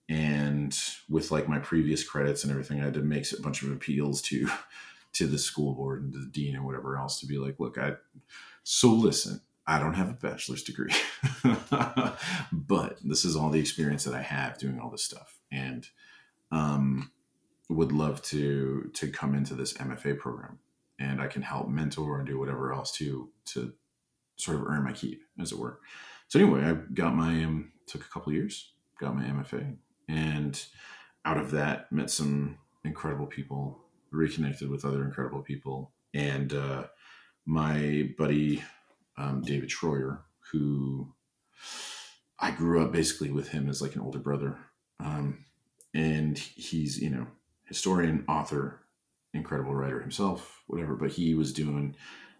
And 0.10 0.78
with 1.10 1.32
like 1.32 1.48
my 1.48 1.60
previous 1.60 2.04
credits 2.04 2.44
and 2.44 2.52
everything, 2.52 2.82
I 2.82 2.86
had 2.86 2.96
to 2.96 3.02
make 3.02 3.32
a 3.32 3.42
bunch 3.42 3.62
of 3.62 3.72
appeals 3.72 4.22
to 4.24 4.50
to 5.14 5.28
the 5.28 5.38
school 5.38 5.76
board 5.76 6.04
and 6.04 6.14
to 6.14 6.20
the 6.20 6.26
dean 6.26 6.56
and 6.56 6.66
whatever 6.66 6.98
else 6.98 7.20
to 7.20 7.28
be 7.28 7.38
like, 7.38 7.60
look, 7.60 7.78
I 7.78 7.94
so 8.64 8.90
listen, 8.90 9.42
I 9.68 9.80
don't 9.80 9.96
have 9.96 10.10
a 10.10 10.14
bachelor's 10.14 10.64
degree, 10.64 10.94
but 12.52 12.98
this 13.04 13.26
is 13.26 13.36
all 13.36 13.50
the 13.50 13.60
experience 13.60 14.06
that 14.06 14.14
I 14.14 14.22
have 14.22 14.58
doing 14.58 14.80
all 14.80 14.90
this 14.90 15.04
stuff. 15.04 15.40
And 15.52 15.86
um, 16.52 17.12
would 17.70 17.92
love 17.92 18.22
to 18.24 18.90
to 18.94 19.10
come 19.10 19.36
into 19.36 19.54
this 19.54 19.74
MFA 19.74 20.18
program, 20.18 20.60
and 21.00 21.22
I 21.22 21.28
can 21.28 21.42
help 21.42 21.68
mentor 21.68 22.18
and 22.18 22.28
do 22.28 22.40
whatever 22.40 22.74
else 22.74 22.92
to 22.94 23.30
to 23.48 23.74
sort 24.38 24.58
of 24.58 24.68
earn 24.68 24.84
my 24.84 24.94
keep, 24.94 25.22
as 25.40 25.52
it 25.52 25.60
were. 25.60 25.80
So 26.30 26.40
anyway, 26.40 26.64
I 26.64 26.74
got 26.94 27.16
my 27.16 27.44
um, 27.44 27.74
took 27.88 28.02
a 28.02 28.10
couple 28.10 28.32
years, 28.32 28.72
got 29.00 29.16
my 29.16 29.24
MFA, 29.24 29.76
and 30.08 30.66
out 31.26 31.38
of 31.38 31.52
that 31.52 31.92
met 31.92 32.10
some 32.10 32.58
incredible 32.86 33.26
people, 33.26 33.80
reconnected 34.12 34.70
with 34.70 34.86
other 34.86 35.04
incredible 35.04 35.42
people, 35.42 35.92
and 36.14 36.54
uh, 36.54 36.84
my 37.46 38.10
buddy 38.18 38.64
um, 39.18 39.42
David 39.42 39.70
Treuer, 39.70 40.20
who 40.52 41.14
I 42.40 42.52
grew 42.52 42.84
up 42.84 42.92
basically 42.92 43.32
with 43.32 43.50
him 43.50 43.70
as 43.70 43.82
like 43.82 43.96
an 43.96 44.02
older 44.02 44.20
brother. 44.20 44.58
Um, 45.00 45.46
and 45.94 46.38
he's, 46.38 47.00
you 47.00 47.10
know, 47.10 47.28
historian, 47.66 48.24
author, 48.28 48.82
incredible 49.34 49.74
writer 49.74 50.02
himself, 50.02 50.64
whatever. 50.68 50.96
But 50.96 51.12
he 51.12 51.34
was 51.34 51.54
doing, 51.54 51.96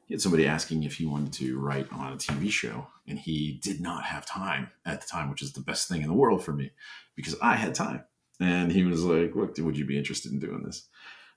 he 0.06 0.14
had 0.14 0.22
somebody 0.22 0.48
asking 0.48 0.84
if 0.84 0.96
he 0.96 1.06
wanted 1.06 1.34
to 1.34 1.60
write 1.60 1.92
on 1.92 2.14
a 2.14 2.18
TV 2.18 2.50
show, 2.50 2.88
and 3.08 3.18
he 3.18 3.60
did 3.64 3.82
not 3.82 4.06
have 4.06 4.26
time 4.26 4.70
at 4.86 5.02
the 5.02 5.08
time, 5.08 5.30
which 5.30 5.42
is 5.42 5.54
the 5.54 5.62
best 5.62 5.88
thing 5.88 6.02
in 6.02 6.08
the 6.08 6.14
world 6.14 6.44
for 6.44 6.54
me 6.54 6.72
because 7.16 7.36
I 7.42 7.56
had 7.56 7.74
time. 7.74 8.04
And 8.40 8.72
he 8.72 8.84
was 8.84 9.04
like, 9.04 9.36
"Look, 9.36 9.58
would 9.58 9.78
you 9.78 9.86
be 9.86 9.98
interested 9.98 10.32
in 10.32 10.40
doing 10.40 10.62
this?" 10.64 10.88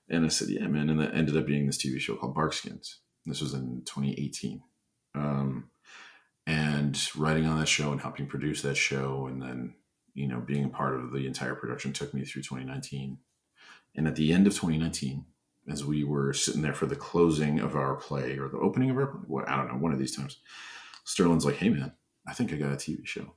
And 0.07 0.23
I 0.23 0.27
said, 0.27 0.49
"Yeah, 0.49 0.67
man." 0.67 0.89
And 0.89 0.99
that 0.99 1.15
ended 1.15 1.35
up 1.35 1.47
being 1.47 1.65
this 1.65 1.83
TV 1.83 1.99
show 1.99 2.15
called 2.15 2.35
Barkskins. 2.35 2.99
This 3.25 3.41
was 3.41 3.55
in 3.55 3.81
2018. 3.85 4.61
Um, 5.13 5.69
and 6.47 6.99
writing 7.15 7.45
on 7.45 7.59
that 7.59 7.67
show 7.67 7.91
and 7.91 8.01
helping 8.01 8.27
produce 8.27 8.61
that 8.63 8.77
show, 8.77 9.27
and 9.27 9.41
then 9.41 9.75
you 10.13 10.27
know 10.27 10.39
being 10.39 10.65
a 10.65 10.69
part 10.69 10.95
of 10.95 11.11
the 11.11 11.27
entire 11.27 11.55
production 11.55 11.93
took 11.93 12.13
me 12.13 12.25
through 12.25 12.41
2019 12.41 13.17
and 13.95 14.07
at 14.07 14.15
the 14.15 14.31
end 14.31 14.47
of 14.47 14.53
2019, 14.53 15.25
as 15.69 15.85
we 15.85 16.03
were 16.03 16.33
sitting 16.33 16.61
there 16.61 16.73
for 16.73 16.85
the 16.85 16.95
closing 16.95 17.59
of 17.59 17.75
our 17.75 17.95
play 17.95 18.37
or 18.37 18.47
the 18.47 18.57
opening 18.57 18.89
of 18.89 18.97
our 18.97 19.07
what 19.27 19.47
I 19.47 19.57
don't 19.57 19.67
know, 19.67 19.77
one 19.77 19.93
of 19.93 19.99
these 19.99 20.15
times, 20.15 20.37
Sterling's 21.03 21.45
like, 21.45 21.57
"Hey 21.57 21.69
man, 21.69 21.93
I 22.27 22.33
think 22.33 22.51
I 22.51 22.55
got 22.55 22.71
a 22.71 22.77
TV 22.77 23.05
show 23.05 23.35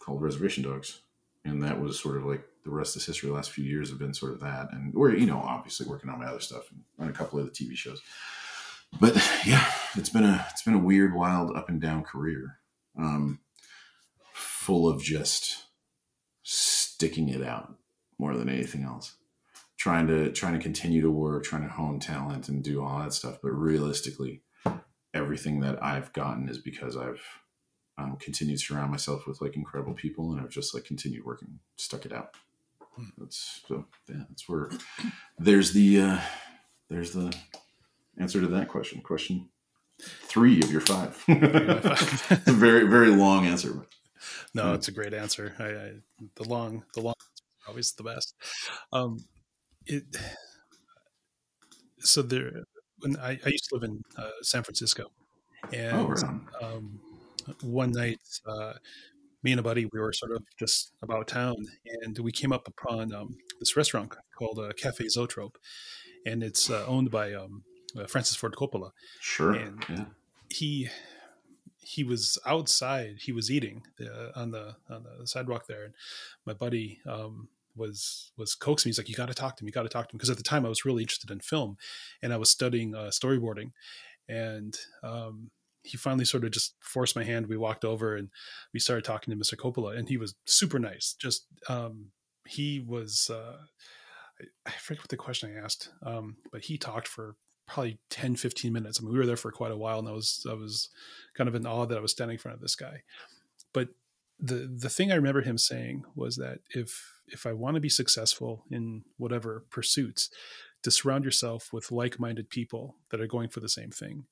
called 0.00 0.20
Reservation 0.20 0.64
Dogs," 0.64 1.00
and 1.44 1.62
that 1.62 1.80
was 1.80 1.98
sort 1.98 2.16
of 2.16 2.24
like 2.24 2.44
the 2.64 2.70
rest 2.70 2.96
of 2.96 3.04
history. 3.04 3.28
The 3.28 3.34
last 3.34 3.50
few 3.50 3.64
years 3.64 3.88
have 3.88 3.98
been 3.98 4.14
sort 4.14 4.32
of 4.32 4.40
that, 4.40 4.72
and 4.72 4.92
we're 4.92 5.14
you 5.14 5.26
know 5.26 5.38
obviously 5.38 5.86
working 5.86 6.10
on 6.10 6.18
my 6.18 6.26
other 6.26 6.40
stuff 6.40 6.70
and 6.70 6.82
on 6.98 7.08
a 7.08 7.12
couple 7.12 7.38
of 7.38 7.46
the 7.46 7.52
TV 7.52 7.76
shows. 7.76 8.02
But 9.00 9.16
yeah, 9.46 9.70
it's 9.94 10.10
been 10.10 10.24
a 10.24 10.46
it's 10.50 10.62
been 10.62 10.74
a 10.74 10.78
weird, 10.78 11.14
wild, 11.14 11.56
up 11.56 11.68
and 11.68 11.80
down 11.80 12.04
career, 12.04 12.58
um, 12.98 13.40
full 14.32 14.88
of 14.88 15.02
just 15.02 15.64
sticking 16.42 17.28
it 17.28 17.42
out 17.42 17.74
more 18.18 18.36
than 18.36 18.48
anything 18.48 18.82
else 18.82 19.14
trying 19.78 20.08
to 20.08 20.30
trying 20.32 20.54
to 20.54 20.58
continue 20.58 21.00
to 21.00 21.10
work, 21.10 21.44
trying 21.44 21.62
to 21.62 21.68
hone 21.68 22.00
talent 22.00 22.48
and 22.48 22.62
do 22.62 22.82
all 22.82 22.98
that 22.98 23.14
stuff. 23.14 23.38
But 23.42 23.52
realistically, 23.52 24.42
everything 25.14 25.60
that 25.60 25.82
I've 25.82 26.12
gotten 26.12 26.48
is 26.48 26.58
because 26.58 26.96
I've 26.96 27.22
um, 27.96 28.16
continued 28.20 28.58
to 28.58 28.64
surround 28.64 28.90
myself 28.90 29.26
with 29.26 29.40
like 29.40 29.56
incredible 29.56 29.94
people, 29.94 30.32
and 30.32 30.40
I've 30.40 30.50
just 30.50 30.74
like 30.74 30.84
continued 30.84 31.24
working, 31.24 31.60
stuck 31.76 32.04
it 32.04 32.12
out. 32.12 32.34
That's 33.16 33.60
so 33.66 33.86
yeah, 34.08 34.24
that's 34.28 34.48
where 34.48 34.70
there's 35.38 35.72
the 35.72 36.00
uh 36.00 36.20
there's 36.90 37.12
the 37.12 37.34
answer 38.18 38.40
to 38.40 38.48
that 38.48 38.68
question. 38.68 39.00
Question 39.00 39.48
three 40.00 40.60
of 40.60 40.70
your 40.70 40.80
five. 40.80 41.22
it's 41.28 42.48
a 42.48 42.52
very, 42.52 42.86
very 42.86 43.10
long 43.10 43.46
answer. 43.46 43.86
No, 44.54 44.74
it's 44.74 44.88
a 44.88 44.92
great 44.92 45.14
answer. 45.14 45.54
I, 45.58 45.64
I, 45.64 45.92
the 46.36 46.48
long, 46.48 46.84
the 46.94 47.00
long, 47.00 47.14
always 47.66 47.92
the 47.92 48.02
best. 48.02 48.34
Um, 48.92 49.18
it. 49.86 50.04
So 52.00 52.22
there, 52.22 52.64
when 53.00 53.16
I, 53.16 53.38
I 53.44 53.48
used 53.48 53.68
to 53.68 53.74
live 53.74 53.84
in 53.84 54.02
uh, 54.16 54.30
San 54.42 54.62
Francisco, 54.62 55.10
and 55.72 55.96
oh, 55.96 56.08
right 56.08 56.24
um, 56.62 57.00
one 57.62 57.92
night, 57.92 58.20
uh, 58.46 58.74
me 59.42 59.52
and 59.52 59.60
a 59.60 59.62
buddy, 59.62 59.86
we 59.92 60.00
were 60.00 60.12
sort 60.12 60.32
of 60.32 60.42
just 60.58 60.92
about 61.02 61.28
town, 61.28 61.56
and 62.02 62.18
we 62.18 62.32
came 62.32 62.52
up 62.52 62.68
upon 62.68 63.14
um, 63.14 63.36
this 63.60 63.76
restaurant 63.76 64.14
called 64.36 64.58
uh, 64.58 64.72
Cafe 64.76 65.08
Zoetrope, 65.08 65.58
and 66.26 66.42
it's 66.42 66.70
uh, 66.70 66.84
owned 66.86 67.10
by 67.10 67.34
um, 67.34 67.62
uh, 67.96 68.06
Francis 68.06 68.36
Ford 68.36 68.54
Coppola. 68.54 68.90
Sure. 69.20 69.54
And 69.54 69.84
yeah. 69.88 70.04
he 70.48 70.88
he 71.88 72.04
was 72.04 72.38
outside. 72.44 73.16
He 73.20 73.32
was 73.32 73.50
eating 73.50 73.82
uh, 74.00 74.30
on 74.36 74.50
the 74.50 74.76
on 74.90 75.04
the 75.18 75.26
sidewalk 75.26 75.66
there, 75.66 75.84
and 75.84 75.94
my 76.44 76.52
buddy 76.52 77.00
um, 77.06 77.48
was 77.74 78.30
was 78.36 78.54
coaxing 78.54 78.88
me. 78.88 78.90
He's 78.90 78.98
like, 78.98 79.08
"You 79.08 79.14
got 79.14 79.28
to 79.28 79.34
talk 79.34 79.56
to 79.56 79.64
him. 79.64 79.68
You 79.68 79.72
got 79.72 79.84
to 79.84 79.88
talk 79.88 80.08
to 80.08 80.14
him." 80.14 80.18
Because 80.18 80.28
at 80.28 80.36
the 80.36 80.42
time 80.42 80.66
I 80.66 80.68
was 80.68 80.84
really 80.84 81.02
interested 81.02 81.30
in 81.30 81.40
film, 81.40 81.78
and 82.22 82.32
I 82.32 82.36
was 82.36 82.50
studying 82.50 82.94
uh, 82.94 83.10
storyboarding, 83.10 83.72
and 84.28 84.76
um, 85.02 85.50
he 85.82 85.96
finally 85.96 86.26
sort 86.26 86.44
of 86.44 86.50
just 86.50 86.74
forced 86.80 87.16
my 87.16 87.24
hand. 87.24 87.46
We 87.46 87.56
walked 87.56 87.84
over 87.84 88.16
and 88.16 88.28
we 88.74 88.80
started 88.80 89.04
talking 89.04 89.32
to 89.32 89.42
Mr. 89.42 89.56
Coppola, 89.56 89.96
and 89.96 90.08
he 90.08 90.18
was 90.18 90.34
super 90.44 90.78
nice. 90.78 91.14
Just 91.18 91.46
um, 91.68 92.10
he 92.46 92.80
was. 92.80 93.30
Uh, 93.32 93.56
I, 94.40 94.44
I 94.66 94.72
forget 94.72 95.02
what 95.02 95.08
the 95.08 95.16
question 95.16 95.56
I 95.56 95.64
asked, 95.64 95.88
um, 96.02 96.36
but 96.52 96.62
he 96.62 96.76
talked 96.76 97.08
for 97.08 97.36
probably 97.68 97.98
10 98.10 98.34
15 98.36 98.72
minutes. 98.72 98.98
I 98.98 99.04
mean 99.04 99.12
we 99.12 99.18
were 99.18 99.26
there 99.26 99.36
for 99.36 99.52
quite 99.52 99.70
a 99.70 99.76
while 99.76 99.98
and 99.98 100.08
i 100.08 100.12
was 100.12 100.44
i 100.50 100.54
was 100.54 100.88
kind 101.34 101.48
of 101.48 101.54
in 101.54 101.66
awe 101.66 101.86
that 101.86 101.98
i 101.98 102.00
was 102.00 102.12
standing 102.12 102.34
in 102.34 102.38
front 102.38 102.56
of 102.56 102.62
this 102.62 102.74
guy. 102.74 103.02
But 103.72 103.90
the 104.40 104.70
the 104.72 104.88
thing 104.88 105.12
i 105.12 105.16
remember 105.16 105.42
him 105.42 105.58
saying 105.58 106.04
was 106.16 106.36
that 106.36 106.60
if 106.70 107.20
if 107.28 107.46
i 107.46 107.52
want 107.52 107.74
to 107.74 107.80
be 107.80 107.88
successful 107.88 108.64
in 108.70 109.04
whatever 109.18 109.64
pursuits 109.70 110.30
to 110.82 110.90
surround 110.90 111.24
yourself 111.24 111.72
with 111.72 111.90
like-minded 111.90 112.48
people 112.48 112.96
that 113.10 113.20
are 113.20 113.26
going 113.26 113.48
for 113.48 113.58
the 113.58 113.68
same 113.68 113.90
thing. 113.90 114.26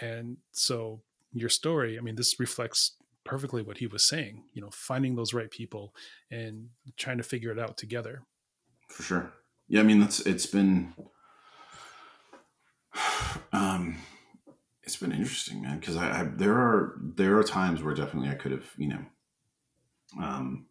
And 0.00 0.38
so 0.52 1.02
your 1.32 1.48
story 1.48 1.98
i 1.98 2.00
mean 2.00 2.16
this 2.16 2.38
reflects 2.38 2.96
perfectly 3.24 3.62
what 3.62 3.78
he 3.78 3.86
was 3.86 4.02
saying 4.02 4.42
you 4.54 4.62
know 4.62 4.70
finding 4.72 5.14
those 5.14 5.34
right 5.34 5.50
people 5.50 5.94
and 6.30 6.68
trying 6.96 7.18
to 7.18 7.22
figure 7.22 7.50
it 7.50 7.58
out 7.58 7.76
together. 7.76 8.22
For 8.88 9.02
sure. 9.02 9.32
Yeah 9.68 9.80
i 9.80 9.82
mean 9.84 10.00
that's 10.00 10.20
it's 10.20 10.46
been 10.46 10.94
um, 13.58 13.96
it's 14.84 14.96
been 14.96 15.12
interesting, 15.12 15.62
man, 15.62 15.80
because 15.80 15.96
I, 15.96 16.20
I, 16.20 16.24
there 16.24 16.54
are 16.54 16.98
there 17.02 17.36
are 17.38 17.42
times 17.42 17.82
where 17.82 17.94
definitely 17.94 18.30
I 18.30 18.34
could 18.34 18.52
have, 18.52 18.70
you 18.76 18.88
know, 18.88 19.04
um, 20.20 20.66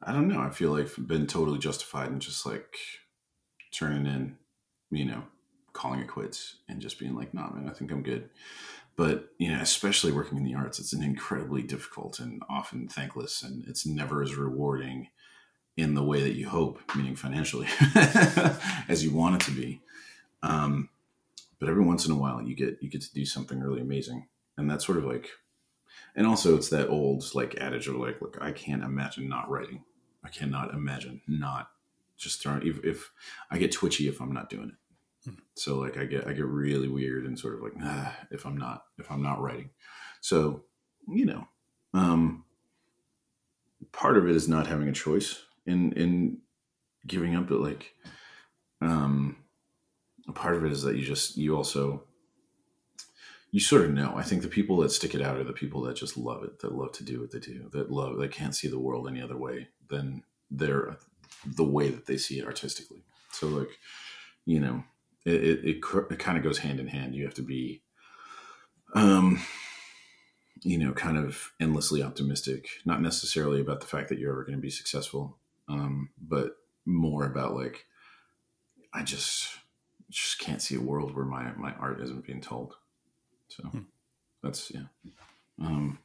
I 0.00 0.12
don't 0.12 0.28
know. 0.28 0.40
I 0.40 0.50
feel 0.50 0.70
like 0.70 0.86
I've 0.86 1.08
been 1.08 1.26
totally 1.26 1.58
justified 1.58 2.12
in 2.12 2.20
just 2.20 2.46
like 2.46 2.76
turning 3.72 4.06
in, 4.06 4.36
you 4.90 5.04
know, 5.04 5.24
calling 5.72 6.00
it 6.00 6.08
quits 6.08 6.56
and 6.68 6.80
just 6.80 7.00
being 7.00 7.16
like, 7.16 7.34
nah, 7.34 7.50
man, 7.50 7.68
I 7.68 7.72
think 7.72 7.90
I'm 7.90 8.02
good. 8.02 8.30
But 8.96 9.30
you 9.38 9.50
know, 9.50 9.60
especially 9.60 10.12
working 10.12 10.38
in 10.38 10.44
the 10.44 10.54
arts, 10.54 10.78
it's 10.78 10.92
an 10.92 11.02
incredibly 11.02 11.62
difficult 11.62 12.20
and 12.20 12.42
often 12.48 12.86
thankless, 12.86 13.42
and 13.42 13.64
it's 13.66 13.84
never 13.84 14.22
as 14.22 14.36
rewarding 14.36 15.08
in 15.76 15.94
the 15.94 16.04
way 16.04 16.22
that 16.22 16.36
you 16.36 16.48
hope, 16.48 16.80
meaning 16.94 17.16
financially, 17.16 17.66
as 18.88 19.02
you 19.02 19.10
want 19.10 19.42
it 19.42 19.44
to 19.46 19.50
be. 19.50 19.80
Um, 20.44 20.90
but 21.64 21.70
every 21.70 21.82
once 21.82 22.04
in 22.04 22.12
a 22.12 22.16
while, 22.16 22.42
you 22.42 22.54
get 22.54 22.76
you 22.82 22.90
get 22.90 23.00
to 23.00 23.14
do 23.14 23.24
something 23.24 23.58
really 23.58 23.80
amazing, 23.80 24.28
and 24.58 24.70
that's 24.70 24.84
sort 24.84 24.98
of 24.98 25.06
like, 25.06 25.30
and 26.14 26.26
also 26.26 26.54
it's 26.56 26.68
that 26.68 26.90
old 26.90 27.24
like 27.34 27.56
adage 27.58 27.88
of 27.88 27.96
like, 27.96 28.20
look, 28.20 28.36
I 28.38 28.52
can't 28.52 28.84
imagine 28.84 29.30
not 29.30 29.48
writing. 29.48 29.82
I 30.22 30.28
cannot 30.28 30.74
imagine 30.74 31.22
not 31.26 31.70
just 32.18 32.42
throwing. 32.42 32.66
If, 32.66 32.84
if 32.84 33.10
I 33.50 33.56
get 33.56 33.72
twitchy 33.72 34.08
if 34.08 34.20
I'm 34.20 34.34
not 34.34 34.50
doing 34.50 34.72
it, 34.72 35.30
hmm. 35.30 35.36
so 35.54 35.76
like 35.76 35.96
I 35.96 36.04
get 36.04 36.26
I 36.26 36.34
get 36.34 36.44
really 36.44 36.88
weird 36.88 37.24
and 37.24 37.38
sort 37.38 37.54
of 37.54 37.62
like 37.62 37.72
ah, 37.82 38.14
if 38.30 38.44
I'm 38.44 38.58
not 38.58 38.84
if 38.98 39.10
I'm 39.10 39.22
not 39.22 39.40
writing. 39.40 39.70
So 40.20 40.64
you 41.08 41.24
know, 41.24 41.48
um, 41.94 42.44
part 43.90 44.18
of 44.18 44.28
it 44.28 44.36
is 44.36 44.48
not 44.48 44.66
having 44.66 44.88
a 44.88 44.92
choice 44.92 45.42
in 45.64 45.92
in 45.92 46.42
giving 47.06 47.34
up, 47.34 47.48
but 47.48 47.60
like, 47.60 47.94
um, 48.82 49.38
part 50.32 50.56
of 50.56 50.64
it 50.64 50.72
is 50.72 50.82
that 50.82 50.96
you 50.96 51.04
just 51.04 51.36
you 51.36 51.56
also 51.56 52.04
you 53.50 53.60
sort 53.60 53.82
of 53.82 53.92
know. 53.92 54.14
I 54.16 54.22
think 54.22 54.42
the 54.42 54.48
people 54.48 54.78
that 54.78 54.90
stick 54.90 55.14
it 55.14 55.22
out 55.22 55.36
are 55.36 55.44
the 55.44 55.52
people 55.52 55.82
that 55.82 55.96
just 55.96 56.16
love 56.16 56.42
it, 56.42 56.58
that 56.58 56.74
love 56.74 56.90
to 56.92 57.04
do 57.04 57.20
what 57.20 57.30
they 57.30 57.38
do, 57.38 57.68
that 57.72 57.90
love 57.90 58.16
that 58.18 58.32
can't 58.32 58.54
see 58.54 58.66
the 58.66 58.80
world 58.80 59.06
any 59.06 59.22
other 59.22 59.36
way 59.36 59.68
than 59.88 60.24
their 60.50 60.96
the 61.46 61.64
way 61.64 61.88
that 61.88 62.06
they 62.06 62.16
see 62.16 62.38
it 62.38 62.46
artistically. 62.46 63.04
So 63.30 63.46
like, 63.46 63.78
you 64.44 64.60
know, 64.60 64.84
it 65.24 65.44
it, 65.44 65.64
it, 65.64 65.76
it 66.10 66.18
kind 66.18 66.36
of 66.36 66.42
goes 66.42 66.58
hand 66.58 66.80
in 66.80 66.88
hand. 66.88 67.14
You 67.14 67.24
have 67.24 67.34
to 67.34 67.42
be, 67.42 67.82
um, 68.94 69.40
you 70.62 70.78
know, 70.78 70.92
kind 70.92 71.18
of 71.18 71.52
endlessly 71.60 72.02
optimistic, 72.02 72.68
not 72.84 73.02
necessarily 73.02 73.60
about 73.60 73.80
the 73.80 73.86
fact 73.86 74.08
that 74.08 74.18
you're 74.18 74.32
ever 74.32 74.44
going 74.44 74.56
to 74.56 74.62
be 74.62 74.70
successful, 74.70 75.38
um, 75.68 76.10
but 76.20 76.56
more 76.86 77.24
about 77.24 77.54
like, 77.54 77.86
I 78.92 79.02
just 79.02 79.48
just 80.14 80.38
can't 80.38 80.62
see 80.62 80.76
a 80.76 80.80
world 80.80 81.14
where 81.14 81.24
my 81.24 81.52
my 81.56 81.72
art 81.74 82.00
isn't 82.00 82.24
being 82.24 82.40
told. 82.40 82.76
So 83.48 83.64
hmm. 83.64 83.80
that's 84.42 84.70
yeah, 84.70 84.84
um, 85.60 85.98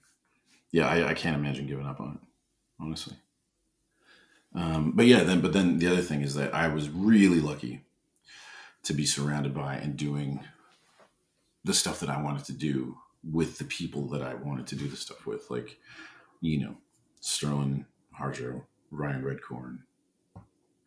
yeah. 0.72 0.88
I, 0.88 1.10
I 1.10 1.14
can't 1.14 1.36
imagine 1.36 1.68
giving 1.68 1.86
up 1.86 2.02
on 2.02 2.16
it, 2.16 2.28
honestly. 2.84 3.16
Um, 4.56 4.94
but 4.96 5.06
yeah, 5.06 5.24
then 5.24 5.42
but 5.42 5.54
then 5.54 5.78
the 5.78 5.88
other 5.88 6.02
thing 6.02 6.22
is 6.22 6.34
that 6.36 6.56
I 6.56 6.68
was 6.68 6.90
really 6.90 7.40
lucky 7.40 7.86
to 8.84 8.94
be 8.94 9.06
surrounded 9.06 9.54
by 9.54 9.76
and 9.76 9.96
doing 9.96 10.40
the 11.64 11.74
stuff 11.74 12.00
that 12.00 12.10
I 12.10 12.22
wanted 12.22 12.46
to 12.46 12.54
do 12.54 12.98
with 13.24 13.60
the 13.60 13.66
people 13.66 14.08
that 14.08 14.24
I 14.24 14.34
wanted 14.34 14.66
to 14.68 14.76
do 14.76 14.88
the 14.88 14.96
stuff 14.96 15.28
with, 15.28 15.52
like 15.52 15.78
you 16.42 16.60
know, 16.60 16.76
Sterling 17.20 17.86
Harjo, 18.20 18.64
Ryan 18.90 19.24
Redcorn, 19.24 19.80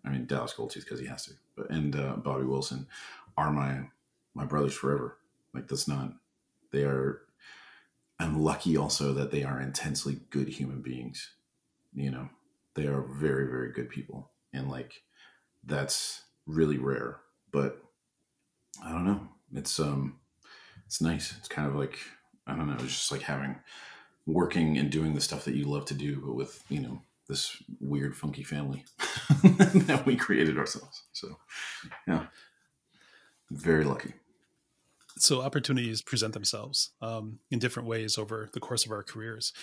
I 0.04 0.10
mean 0.10 0.26
Dallas 0.26 0.54
Goldtooth 0.54 0.84
because 0.84 0.98
he 0.98 1.06
has 1.06 1.26
to, 1.26 1.32
and 1.70 1.96
uh, 1.96 2.16
Bobby 2.16 2.44
Wilson 2.44 2.86
are 3.36 3.52
my 3.52 3.88
my 4.34 4.44
brothers 4.44 4.74
forever. 4.74 5.18
Like 5.54 5.68
that's 5.68 5.88
not 5.88 6.12
they 6.72 6.84
are. 6.84 7.22
I'm 8.18 8.40
lucky 8.40 8.76
also 8.76 9.12
that 9.14 9.30
they 9.30 9.42
are 9.42 9.60
intensely 9.60 10.20
good 10.30 10.48
human 10.48 10.80
beings. 10.80 11.34
You 11.94 12.10
know, 12.10 12.28
they 12.74 12.86
are 12.86 13.02
very 13.02 13.46
very 13.46 13.72
good 13.72 13.90
people, 13.90 14.30
and 14.52 14.70
like 14.70 15.02
that's 15.64 16.22
really 16.46 16.78
rare. 16.78 17.20
But 17.50 17.82
I 18.84 18.92
don't 18.92 19.04
know. 19.04 19.28
It's 19.54 19.78
um, 19.78 20.18
it's 20.86 21.00
nice. 21.00 21.34
It's 21.38 21.48
kind 21.48 21.68
of 21.68 21.74
like 21.74 21.98
I 22.46 22.54
don't 22.54 22.68
know. 22.68 22.74
It's 22.74 22.84
just 22.84 23.12
like 23.12 23.22
having 23.22 23.56
working 24.26 24.78
and 24.78 24.90
doing 24.90 25.14
the 25.14 25.20
stuff 25.20 25.44
that 25.44 25.54
you 25.54 25.64
love 25.64 25.84
to 25.86 25.94
do, 25.94 26.22
but 26.24 26.34
with 26.34 26.64
you 26.68 26.80
know 26.80 27.02
this 27.32 27.62
weird, 27.80 28.14
funky 28.14 28.42
family 28.42 28.84
that 29.88 30.02
we 30.04 30.16
created 30.16 30.58
ourselves. 30.58 31.04
So, 31.12 31.38
yeah, 32.06 32.26
very 33.50 33.84
lucky. 33.84 34.12
So, 35.16 35.40
opportunities 35.40 36.02
present 36.02 36.34
themselves 36.34 36.90
um, 37.00 37.38
in 37.50 37.58
different 37.58 37.88
ways 37.88 38.18
over 38.18 38.50
the 38.52 38.60
course 38.60 38.84
of 38.84 38.92
our 38.92 39.02
careers. 39.02 39.54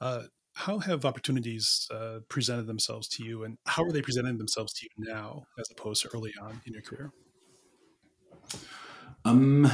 Uh, 0.00 0.22
how 0.54 0.78
have 0.78 1.04
opportunities 1.04 1.88
uh, 1.90 2.20
presented 2.28 2.68
themselves 2.68 3.08
to 3.08 3.24
you, 3.24 3.42
and 3.42 3.58
how 3.66 3.82
are 3.82 3.92
they 3.92 4.02
presenting 4.02 4.38
themselves 4.38 4.72
to 4.74 4.86
you 4.86 5.12
now, 5.12 5.42
as 5.58 5.68
opposed 5.70 6.02
to 6.02 6.08
early 6.14 6.32
on 6.40 6.60
in 6.64 6.72
your 6.72 6.82
career? 6.82 7.12
Um, 9.24 9.68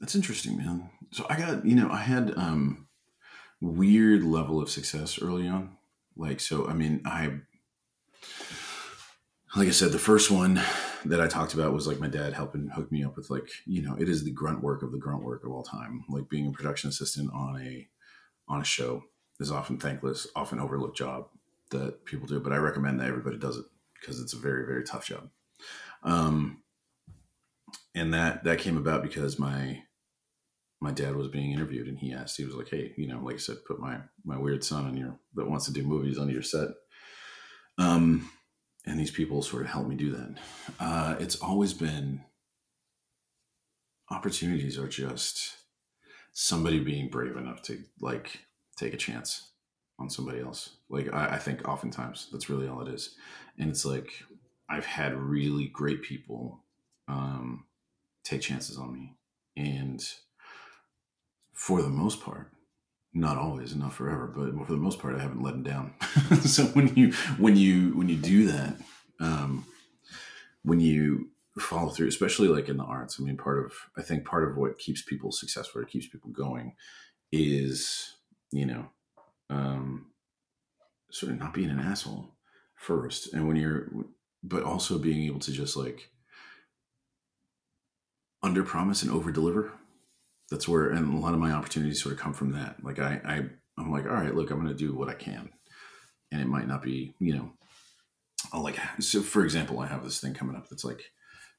that's 0.00 0.14
interesting, 0.14 0.56
man. 0.56 0.88
So 1.12 1.26
I 1.28 1.36
got, 1.36 1.66
you 1.66 1.74
know, 1.74 1.90
I 1.90 1.98
had 1.98 2.32
um, 2.38 2.87
weird 3.60 4.22
level 4.22 4.60
of 4.60 4.70
success 4.70 5.20
early 5.20 5.48
on. 5.48 5.76
Like, 6.16 6.40
so, 6.40 6.68
I 6.68 6.72
mean, 6.72 7.02
I, 7.04 7.40
like 9.56 9.68
I 9.68 9.72
said, 9.72 9.92
the 9.92 9.98
first 9.98 10.30
one 10.30 10.60
that 11.04 11.20
I 11.20 11.28
talked 11.28 11.54
about 11.54 11.72
was 11.72 11.86
like 11.86 12.00
my 12.00 12.08
dad 12.08 12.32
helping 12.32 12.68
hook 12.68 12.90
me 12.90 13.04
up 13.04 13.16
with 13.16 13.30
like, 13.30 13.48
you 13.66 13.82
know, 13.82 13.96
it 13.98 14.08
is 14.08 14.24
the 14.24 14.32
grunt 14.32 14.62
work 14.62 14.82
of 14.82 14.92
the 14.92 14.98
grunt 14.98 15.22
work 15.22 15.44
of 15.44 15.52
all 15.52 15.62
time. 15.62 16.04
Like 16.08 16.28
being 16.28 16.48
a 16.48 16.52
production 16.52 16.90
assistant 16.90 17.30
on 17.32 17.60
a, 17.60 17.88
on 18.48 18.60
a 18.60 18.64
show 18.64 19.04
is 19.40 19.52
often 19.52 19.78
thankless, 19.78 20.26
often 20.34 20.60
overlooked 20.60 20.96
job 20.96 21.28
that 21.70 22.04
people 22.04 22.26
do, 22.26 22.40
but 22.40 22.52
I 22.52 22.56
recommend 22.56 23.00
that 23.00 23.08
everybody 23.08 23.38
does 23.38 23.56
it 23.56 23.64
because 24.00 24.20
it's 24.20 24.32
a 24.32 24.38
very, 24.38 24.66
very 24.66 24.84
tough 24.84 25.06
job. 25.06 25.28
Um, 26.02 26.62
and 27.94 28.14
that, 28.14 28.44
that 28.44 28.58
came 28.58 28.76
about 28.76 29.02
because 29.02 29.38
my, 29.38 29.82
my 30.80 30.92
dad 30.92 31.16
was 31.16 31.28
being 31.28 31.52
interviewed 31.52 31.88
and 31.88 31.98
he 31.98 32.12
asked, 32.12 32.36
he 32.36 32.44
was 32.44 32.54
like, 32.54 32.68
Hey, 32.68 32.92
you 32.96 33.08
know, 33.08 33.20
like 33.22 33.36
I 33.36 33.38
said, 33.38 33.64
put 33.66 33.80
my, 33.80 33.98
my 34.24 34.38
weird 34.38 34.64
son 34.64 34.86
on 34.86 34.96
your, 34.96 35.18
that 35.34 35.48
wants 35.48 35.66
to 35.66 35.72
do 35.72 35.82
movies 35.82 36.18
on 36.18 36.28
your 36.28 36.42
set. 36.42 36.68
Um, 37.78 38.30
and 38.86 38.98
these 38.98 39.10
people 39.10 39.42
sort 39.42 39.62
of 39.62 39.68
helped 39.68 39.88
me 39.88 39.96
do 39.96 40.12
that. 40.12 40.34
Uh, 40.80 41.16
it's 41.18 41.36
always 41.36 41.74
been 41.74 42.22
opportunities 44.10 44.78
are 44.78 44.88
just 44.88 45.56
somebody 46.32 46.80
being 46.80 47.08
brave 47.08 47.36
enough 47.36 47.62
to 47.62 47.78
like 48.00 48.40
take 48.76 48.94
a 48.94 48.98
chance 48.98 49.50
on 49.98 50.08
somebody 50.08 50.40
else. 50.40 50.76
Like 50.88 51.12
I, 51.12 51.34
I 51.34 51.38
think 51.38 51.68
oftentimes 51.68 52.28
that's 52.32 52.48
really 52.48 52.68
all 52.68 52.80
it 52.80 52.92
is. 52.92 53.16
And 53.58 53.68
it's 53.68 53.84
like 53.84 54.12
I've 54.68 54.86
had 54.86 55.16
really 55.16 55.66
great 55.66 56.02
people 56.02 56.64
um, 57.08 57.64
take 58.24 58.42
chances 58.42 58.78
on 58.78 58.92
me, 58.92 59.16
and 59.56 60.06
for 61.58 61.82
the 61.82 61.88
most 61.88 62.22
part, 62.22 62.52
not 63.12 63.36
always, 63.36 63.74
not 63.74 63.92
forever, 63.92 64.28
but 64.28 64.64
for 64.64 64.72
the 64.72 64.78
most 64.78 65.00
part, 65.00 65.16
I 65.16 65.20
haven't 65.20 65.42
let 65.42 65.54
them 65.54 65.64
down. 65.64 65.92
so 66.42 66.66
when 66.66 66.94
you 66.94 67.12
when 67.36 67.56
you 67.56 67.90
when 67.96 68.08
you 68.08 68.16
do 68.16 68.46
that, 68.46 68.76
um, 69.18 69.66
when 70.62 70.78
you 70.78 71.30
follow 71.58 71.90
through, 71.90 72.06
especially 72.06 72.46
like 72.46 72.68
in 72.68 72.76
the 72.76 72.84
arts, 72.84 73.18
I 73.18 73.24
mean, 73.24 73.36
part 73.36 73.64
of 73.64 73.72
I 73.96 74.02
think 74.02 74.24
part 74.24 74.48
of 74.48 74.56
what 74.56 74.78
keeps 74.78 75.02
people 75.02 75.32
successful 75.32 75.80
or 75.80 75.84
keeps 75.84 76.06
people 76.06 76.30
going 76.30 76.76
is 77.32 78.14
you 78.52 78.64
know 78.64 78.86
um, 79.50 80.12
sort 81.10 81.32
of 81.32 81.40
not 81.40 81.54
being 81.54 81.70
an 81.70 81.80
asshole 81.80 82.36
first, 82.76 83.34
and 83.34 83.48
when 83.48 83.56
you're, 83.56 83.88
but 84.44 84.62
also 84.62 84.96
being 84.96 85.24
able 85.24 85.40
to 85.40 85.50
just 85.50 85.76
like 85.76 86.08
under 88.44 88.62
promise 88.62 89.02
and 89.02 89.10
over 89.10 89.32
deliver. 89.32 89.72
That's 90.50 90.66
where, 90.66 90.90
and 90.90 91.14
a 91.14 91.18
lot 91.18 91.34
of 91.34 91.40
my 91.40 91.52
opportunities 91.52 92.02
sort 92.02 92.14
of 92.14 92.20
come 92.20 92.32
from 92.32 92.52
that. 92.52 92.82
Like 92.82 92.98
I, 92.98 93.20
I, 93.24 93.34
I'm 93.78 93.92
like, 93.92 94.06
all 94.06 94.12
right, 94.12 94.34
look, 94.34 94.50
I'm 94.50 94.60
going 94.60 94.68
to 94.68 94.74
do 94.74 94.94
what 94.94 95.08
I 95.08 95.14
can, 95.14 95.50
and 96.32 96.40
it 96.40 96.48
might 96.48 96.66
not 96.66 96.82
be, 96.82 97.14
you 97.18 97.34
know, 97.34 97.52
I'll 98.52 98.62
like. 98.62 98.78
So, 99.00 99.20
for 99.20 99.44
example, 99.44 99.80
I 99.80 99.86
have 99.86 100.04
this 100.04 100.20
thing 100.20 100.34
coming 100.34 100.56
up 100.56 100.68
that's 100.68 100.84
like, 100.84 101.02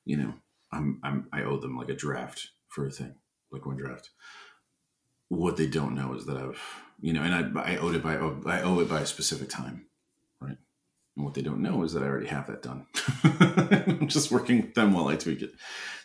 you 0.05 0.17
know, 0.17 0.33
I'm, 0.71 0.99
I'm, 1.03 1.27
I 1.31 1.43
owe 1.43 1.57
them 1.57 1.77
like 1.77 1.89
a 1.89 1.95
draft 1.95 2.49
for 2.67 2.87
a 2.87 2.91
thing, 2.91 3.15
like 3.51 3.65
one 3.65 3.77
draft. 3.77 4.09
What 5.27 5.57
they 5.57 5.67
don't 5.67 5.95
know 5.95 6.15
is 6.15 6.25
that 6.25 6.37
I've, 6.37 6.61
you 6.99 7.13
know, 7.13 7.21
and 7.21 7.59
I, 7.59 7.73
I 7.73 7.77
owed 7.77 7.95
it 7.95 8.03
by, 8.03 8.15
I 8.15 8.61
owe 8.61 8.79
it 8.79 8.89
by 8.89 9.01
a 9.01 9.05
specific 9.05 9.49
time? 9.49 9.85
And 11.19 11.25
what 11.25 11.33
they 11.33 11.41
don't 11.41 11.61
know 11.61 11.83
is 11.83 11.91
that 11.91 12.01
I 12.01 12.05
already 12.05 12.27
have 12.27 12.47
that 12.47 12.61
done. 12.61 12.85
I'm 13.99 14.07
just 14.07 14.31
working 14.31 14.61
with 14.61 14.73
them 14.73 14.93
while 14.93 15.09
I 15.09 15.17
tweak 15.17 15.41
it. 15.41 15.51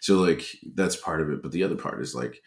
So 0.00 0.16
like 0.16 0.44
that's 0.74 0.96
part 0.96 1.20
of 1.20 1.30
it. 1.30 1.40
But 1.40 1.52
the 1.52 1.62
other 1.62 1.76
part 1.76 2.02
is 2.02 2.16
like 2.16 2.42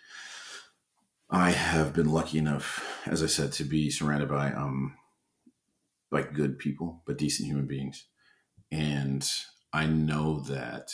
I 1.30 1.52
have 1.52 1.94
been 1.94 2.10
lucky 2.12 2.38
enough, 2.38 3.02
as 3.06 3.24
I 3.24 3.28
said, 3.28 3.54
to 3.54 3.64
be 3.64 3.90
surrounded 3.90 4.28
by 4.28 4.52
um 4.52 4.96
like 6.12 6.34
good 6.34 6.60
people, 6.60 7.04
but 7.06 7.18
decent 7.18 7.48
human 7.48 7.68
beings. 7.68 8.04
And 8.70 9.26
I 9.72 9.86
know 9.86 10.42
that 10.42 10.92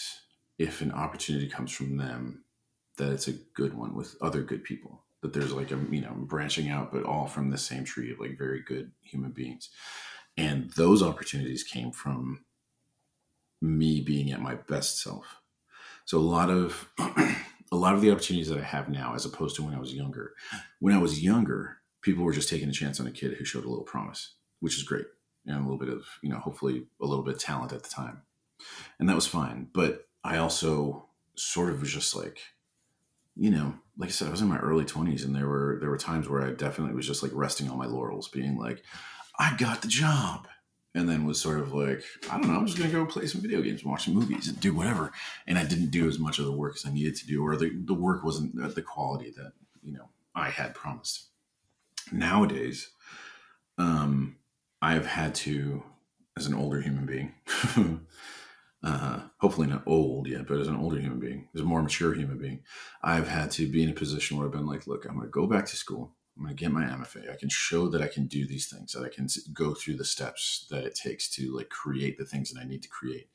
if 0.59 0.81
an 0.81 0.91
opportunity 0.91 1.49
comes 1.49 1.71
from 1.71 1.97
them, 1.97 2.43
that 2.97 3.11
it's 3.11 3.27
a 3.27 3.39
good 3.55 3.73
one 3.73 3.95
with 3.95 4.15
other 4.21 4.43
good 4.43 4.63
people. 4.63 5.05
That 5.23 5.33
there's 5.33 5.51
like 5.51 5.71
a 5.71 5.79
you 5.89 6.01
know 6.01 6.13
branching 6.13 6.69
out, 6.69 6.91
but 6.91 7.03
all 7.03 7.25
from 7.25 7.49
the 7.49 7.57
same 7.57 7.83
tree 7.83 8.11
of 8.11 8.19
like 8.19 8.37
very 8.37 8.61
good 8.61 8.91
human 9.01 9.31
beings. 9.31 9.71
And 10.37 10.71
those 10.71 11.03
opportunities 11.03 11.63
came 11.63 11.91
from 11.91 12.45
me 13.61 14.01
being 14.01 14.31
at 14.31 14.41
my 14.41 14.55
best 14.55 15.01
self. 15.01 15.41
So 16.05 16.17
a 16.17 16.19
lot 16.19 16.49
of 16.49 16.89
a 17.71 17.77
lot 17.77 17.95
of 17.95 18.01
the 18.01 18.11
opportunities 18.11 18.49
that 18.49 18.59
I 18.59 18.63
have 18.63 18.89
now, 18.89 19.15
as 19.15 19.25
opposed 19.25 19.55
to 19.55 19.63
when 19.63 19.73
I 19.73 19.79
was 19.79 19.93
younger. 19.93 20.33
When 20.79 20.93
I 20.93 20.99
was 20.99 21.23
younger, 21.23 21.77
people 22.01 22.23
were 22.23 22.33
just 22.33 22.49
taking 22.49 22.69
a 22.69 22.73
chance 22.73 22.99
on 22.99 23.07
a 23.07 23.11
kid 23.11 23.33
who 23.33 23.45
showed 23.45 23.65
a 23.65 23.69
little 23.69 23.85
promise, 23.85 24.35
which 24.59 24.77
is 24.77 24.83
great, 24.83 25.05
and 25.45 25.57
a 25.57 25.61
little 25.61 25.77
bit 25.77 25.89
of 25.89 26.05
you 26.21 26.29
know, 26.29 26.37
hopefully 26.37 26.85
a 27.01 27.05
little 27.05 27.23
bit 27.23 27.35
of 27.35 27.41
talent 27.41 27.71
at 27.71 27.83
the 27.83 27.89
time, 27.89 28.21
and 28.99 29.07
that 29.09 29.15
was 29.15 29.27
fine. 29.27 29.69
But 29.73 30.07
I 30.23 30.37
also 30.37 31.07
sort 31.35 31.69
of 31.69 31.79
was 31.79 31.91
just 31.91 32.15
like, 32.15 32.39
you 33.35 33.49
know, 33.49 33.73
like 33.97 34.09
I 34.09 34.11
said, 34.11 34.27
I 34.27 34.31
was 34.31 34.41
in 34.41 34.49
my 34.49 34.59
early 34.59 34.85
twenties, 34.85 35.23
and 35.23 35.35
there 35.35 35.47
were 35.47 35.77
there 35.79 35.89
were 35.89 35.97
times 35.97 36.27
where 36.27 36.43
I 36.43 36.51
definitely 36.51 36.95
was 36.95 37.07
just 37.07 37.23
like 37.23 37.31
resting 37.33 37.69
on 37.69 37.77
my 37.77 37.87
laurels, 37.87 38.27
being 38.27 38.57
like, 38.57 38.83
I 39.37 39.55
got 39.57 39.81
the 39.81 39.87
job. 39.87 40.47
And 40.95 41.09
then 41.09 41.25
was 41.25 41.41
sort 41.41 41.59
of 41.59 41.73
like, 41.73 42.03
I 42.29 42.37
don't 42.37 42.47
know, 42.47 42.55
I'm 42.55 42.67
just 42.67 42.77
going 42.77 42.91
to 42.91 42.95
go 42.95 43.05
play 43.07 43.25
some 43.25 43.41
video 43.41 43.63
games, 43.63 43.83
watch 43.83 44.05
some 44.05 44.13
movies, 44.13 44.47
and 44.47 44.59
do 44.59 44.75
whatever. 44.75 45.11
And 45.47 45.57
I 45.57 45.65
didn't 45.65 45.89
do 45.89 46.07
as 46.07 46.19
much 46.19 46.37
of 46.37 46.45
the 46.45 46.51
work 46.51 46.75
as 46.75 46.85
I 46.85 46.93
needed 46.93 47.15
to 47.15 47.25
do, 47.25 47.43
or 47.43 47.55
the, 47.55 47.71
the 47.73 47.95
work 47.95 48.23
wasn't 48.23 48.55
the 48.75 48.81
quality 48.83 49.33
that, 49.35 49.53
you 49.81 49.93
know, 49.93 50.09
I 50.35 50.51
had 50.51 50.75
promised. 50.75 51.29
Nowadays, 52.11 52.89
um, 53.79 54.35
I've 54.83 55.05
had 55.07 55.33
to, 55.35 55.83
as 56.37 56.45
an 56.45 56.53
older 56.53 56.79
human 56.79 57.07
being, 57.07 57.33
uh, 58.83 59.21
hopefully 59.37 59.67
not 59.67 59.83
old 59.87 60.27
yet, 60.27 60.45
but 60.47 60.59
as 60.59 60.67
an 60.67 60.75
older 60.75 60.99
human 60.99 61.19
being, 61.19 61.47
as 61.55 61.61
a 61.61 61.65
more 61.65 61.81
mature 61.81 62.13
human 62.13 62.37
being, 62.37 62.59
I've 63.01 63.27
had 63.27 63.49
to 63.51 63.67
be 63.67 63.81
in 63.81 63.89
a 63.89 63.93
position 63.93 64.37
where 64.37 64.45
I've 64.45 64.51
been 64.51 64.67
like, 64.67 64.85
look, 64.85 65.05
I'm 65.05 65.15
going 65.15 65.25
to 65.25 65.31
go 65.31 65.47
back 65.47 65.65
to 65.67 65.75
school. 65.75 66.15
I'm 66.37 66.47
to 66.47 66.53
get 66.55 66.71
my 66.71 66.83
MFA. 66.83 67.31
I 67.31 67.35
can 67.35 67.49
show 67.49 67.87
that 67.89 68.01
I 68.01 68.07
can 68.07 68.25
do 68.25 68.47
these 68.47 68.67
things, 68.67 68.93
that 68.93 69.03
I 69.03 69.09
can 69.09 69.27
go 69.53 69.73
through 69.73 69.97
the 69.97 70.05
steps 70.05 70.65
that 70.71 70.83
it 70.83 70.95
takes 70.95 71.29
to 71.35 71.55
like 71.55 71.69
create 71.69 72.17
the 72.17 72.25
things 72.25 72.51
that 72.51 72.59
I 72.59 72.65
need 72.65 72.81
to 72.83 72.89
create 72.89 73.29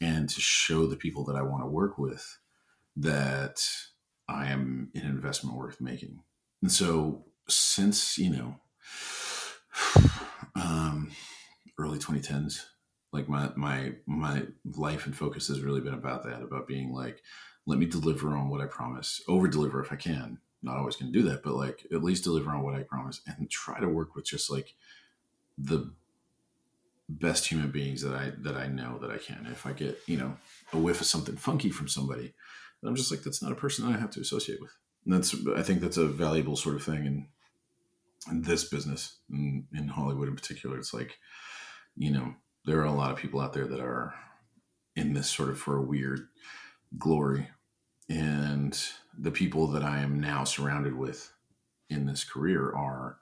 and 0.00 0.28
to 0.28 0.40
show 0.40 0.86
the 0.86 0.96
people 0.96 1.24
that 1.26 1.36
I 1.36 1.42
want 1.42 1.62
to 1.62 1.68
work 1.68 1.98
with 1.98 2.38
that 2.96 3.64
I 4.28 4.46
am 4.46 4.90
an 4.94 5.02
investment 5.02 5.56
worth 5.56 5.80
making. 5.80 6.20
And 6.62 6.72
so 6.72 7.24
since, 7.48 8.18
you 8.18 8.30
know, 8.30 8.56
um, 10.56 11.12
early 11.78 11.98
2010s, 11.98 12.64
like 13.12 13.28
my, 13.28 13.50
my, 13.54 13.92
my 14.06 14.46
life 14.64 15.06
and 15.06 15.14
focus 15.14 15.46
has 15.48 15.60
really 15.60 15.80
been 15.80 15.94
about 15.94 16.24
that, 16.24 16.42
about 16.42 16.66
being 16.66 16.92
like, 16.92 17.22
let 17.66 17.78
me 17.78 17.86
deliver 17.86 18.36
on 18.36 18.48
what 18.48 18.60
I 18.60 18.66
promise, 18.66 19.20
over 19.28 19.46
deliver 19.46 19.80
if 19.80 19.92
I 19.92 19.96
can, 19.96 20.38
not 20.62 20.76
always 20.76 20.96
going 20.96 21.12
to 21.12 21.18
do 21.18 21.28
that, 21.28 21.42
but 21.42 21.54
like 21.54 21.86
at 21.92 22.04
least 22.04 22.24
deliver 22.24 22.50
on 22.50 22.62
what 22.62 22.74
I 22.74 22.82
promise 22.82 23.20
and 23.26 23.50
try 23.50 23.80
to 23.80 23.88
work 23.88 24.14
with 24.14 24.24
just 24.24 24.50
like 24.50 24.74
the 25.58 25.92
best 27.08 27.46
human 27.46 27.70
beings 27.70 28.02
that 28.02 28.14
I 28.14 28.32
that 28.38 28.56
I 28.56 28.66
know 28.68 28.98
that 28.98 29.10
I 29.10 29.18
can. 29.18 29.46
If 29.50 29.66
I 29.66 29.72
get 29.72 29.98
you 30.06 30.16
know 30.16 30.36
a 30.72 30.78
whiff 30.78 31.00
of 31.00 31.06
something 31.06 31.36
funky 31.36 31.70
from 31.70 31.88
somebody, 31.88 32.34
I'm 32.84 32.96
just 32.96 33.10
like 33.10 33.22
that's 33.22 33.42
not 33.42 33.52
a 33.52 33.56
person 33.56 33.86
that 33.86 33.96
I 33.96 34.00
have 34.00 34.10
to 34.12 34.20
associate 34.20 34.60
with. 34.60 34.72
And 35.04 35.14
that's 35.14 35.34
I 35.56 35.62
think 35.62 35.80
that's 35.80 35.96
a 35.96 36.06
valuable 36.06 36.56
sort 36.56 36.76
of 36.76 36.82
thing 36.82 37.06
in 37.06 37.26
in 38.30 38.42
this 38.42 38.64
business 38.64 39.16
in, 39.30 39.66
in 39.74 39.88
Hollywood 39.88 40.28
in 40.28 40.36
particular. 40.36 40.78
It's 40.78 40.94
like 40.94 41.18
you 41.96 42.10
know 42.10 42.34
there 42.64 42.80
are 42.80 42.86
a 42.86 42.92
lot 42.92 43.10
of 43.10 43.18
people 43.18 43.40
out 43.40 43.52
there 43.52 43.66
that 43.66 43.80
are 43.80 44.14
in 44.94 45.12
this 45.14 45.28
sort 45.28 45.48
of 45.48 45.58
for 45.58 45.76
a 45.76 45.82
weird 45.82 46.28
glory 46.98 47.48
and 48.08 48.78
the 49.18 49.30
people 49.30 49.66
that 49.68 49.82
I 49.82 50.00
am 50.00 50.20
now 50.20 50.44
surrounded 50.44 50.96
with 50.96 51.32
in 51.90 52.06
this 52.06 52.24
career 52.24 52.72
are 52.72 53.18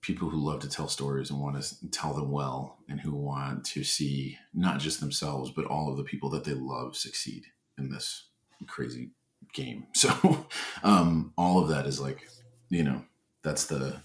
people 0.00 0.28
who 0.30 0.38
love 0.38 0.60
to 0.60 0.68
tell 0.68 0.88
stories 0.88 1.30
and 1.30 1.40
want 1.40 1.62
to 1.62 1.90
tell 1.90 2.14
them 2.14 2.30
well 2.30 2.78
and 2.88 3.00
who 3.00 3.14
want 3.14 3.64
to 3.64 3.84
see 3.84 4.38
not 4.54 4.80
just 4.80 5.00
themselves 5.00 5.50
but 5.50 5.66
all 5.66 5.90
of 5.90 5.96
the 5.96 6.04
people 6.04 6.30
that 6.30 6.44
they 6.44 6.54
love 6.54 6.96
succeed 6.96 7.44
in 7.78 7.90
this 7.90 8.28
crazy 8.66 9.10
game. 9.52 9.86
So 9.94 10.46
um 10.82 11.32
all 11.36 11.62
of 11.62 11.68
that 11.68 11.86
is 11.86 12.00
like 12.00 12.28
you 12.68 12.82
know 12.82 13.04
that's 13.42 13.66
the 13.66 14.02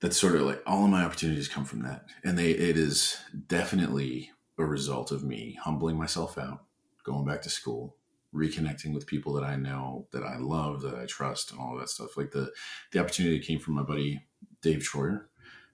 that's 0.00 0.16
sort 0.16 0.36
of 0.36 0.42
like 0.42 0.62
all 0.66 0.84
of 0.84 0.90
my 0.90 1.04
opportunities 1.04 1.48
come 1.48 1.64
from 1.64 1.82
that. 1.82 2.06
And 2.24 2.38
they 2.38 2.50
it 2.50 2.76
is 2.76 3.18
definitely 3.48 4.30
a 4.58 4.64
result 4.64 5.12
of 5.12 5.24
me 5.24 5.58
humbling 5.62 5.96
myself 5.96 6.36
out 6.38 6.64
going 7.04 7.24
back 7.24 7.42
to 7.42 7.50
school 7.50 7.96
reconnecting 8.34 8.94
with 8.94 9.06
people 9.06 9.32
that 9.34 9.44
I 9.44 9.56
know, 9.56 10.06
that 10.12 10.22
I 10.22 10.36
love, 10.36 10.82
that 10.82 10.94
I 10.94 11.06
trust, 11.06 11.50
and 11.50 11.60
all 11.60 11.74
of 11.74 11.80
that 11.80 11.88
stuff. 11.88 12.16
Like 12.16 12.30
the 12.30 12.52
the 12.92 13.00
opportunity 13.00 13.40
came 13.40 13.58
from 13.58 13.74
my 13.74 13.82
buddy 13.82 14.22
Dave 14.62 14.80
Treuer 14.80 15.26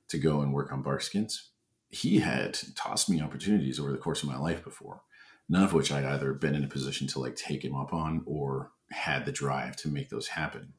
to 0.08 0.18
go 0.18 0.40
and 0.40 0.52
work 0.52 0.72
on 0.72 0.82
Barkskins. 0.82 1.50
He 1.88 2.18
had 2.18 2.58
tossed 2.74 3.08
me 3.08 3.20
opportunities 3.20 3.78
over 3.78 3.92
the 3.92 3.98
course 3.98 4.22
of 4.22 4.28
my 4.28 4.38
life 4.38 4.64
before, 4.64 5.02
none 5.48 5.62
of 5.62 5.72
which 5.72 5.92
I'd 5.92 6.04
either 6.04 6.34
been 6.34 6.54
in 6.54 6.64
a 6.64 6.68
position 6.68 7.06
to 7.08 7.20
like 7.20 7.36
take 7.36 7.64
him 7.64 7.74
up 7.74 7.92
on 7.92 8.22
or 8.26 8.72
had 8.90 9.24
the 9.24 9.32
drive 9.32 9.76
to 9.76 9.88
make 9.88 10.10
those 10.10 10.28
happen. 10.28 10.74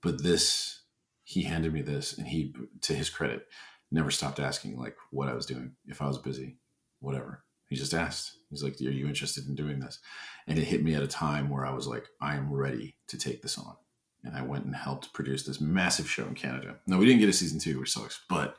But 0.00 0.22
this, 0.22 0.82
he 1.24 1.42
handed 1.42 1.72
me 1.72 1.82
this, 1.82 2.16
and 2.16 2.26
he, 2.26 2.54
to 2.82 2.94
his 2.94 3.10
credit, 3.10 3.46
never 3.90 4.10
stopped 4.10 4.40
asking 4.40 4.78
like 4.78 4.96
what 5.10 5.28
I 5.28 5.34
was 5.34 5.46
doing, 5.46 5.72
if 5.86 6.02
I 6.02 6.06
was 6.06 6.18
busy, 6.18 6.58
whatever. 7.00 7.43
He 7.74 7.80
just 7.80 7.92
asked. 7.92 8.38
He's 8.50 8.62
like, 8.62 8.80
"Are 8.80 8.84
you 8.84 9.08
interested 9.08 9.48
in 9.48 9.56
doing 9.56 9.80
this?" 9.80 9.98
And 10.46 10.60
it 10.60 10.64
hit 10.64 10.84
me 10.84 10.94
at 10.94 11.02
a 11.02 11.08
time 11.08 11.50
where 11.50 11.66
I 11.66 11.74
was 11.74 11.88
like, 11.88 12.08
"I 12.20 12.36
am 12.36 12.52
ready 12.52 12.94
to 13.08 13.18
take 13.18 13.42
this 13.42 13.58
on." 13.58 13.74
And 14.22 14.36
I 14.36 14.42
went 14.42 14.64
and 14.64 14.76
helped 14.76 15.12
produce 15.12 15.42
this 15.44 15.60
massive 15.60 16.08
show 16.08 16.24
in 16.24 16.36
Canada. 16.36 16.78
No, 16.86 16.98
we 16.98 17.04
didn't 17.04 17.18
get 17.18 17.28
a 17.28 17.32
season 17.32 17.58
two, 17.58 17.80
which 17.80 17.92
sucks, 17.92 18.20
but 18.28 18.56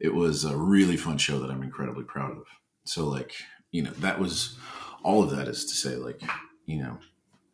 it 0.00 0.12
was 0.12 0.44
a 0.44 0.56
really 0.56 0.96
fun 0.96 1.18
show 1.18 1.38
that 1.38 1.52
I'm 1.52 1.62
incredibly 1.62 2.02
proud 2.02 2.32
of. 2.32 2.46
So, 2.84 3.06
like, 3.06 3.36
you 3.70 3.82
know, 3.82 3.92
that 3.92 4.18
was 4.18 4.58
all 5.04 5.22
of 5.22 5.30
that 5.30 5.46
is 5.46 5.64
to 5.66 5.74
say, 5.76 5.94
like, 5.94 6.20
you 6.66 6.78
know, 6.78 6.98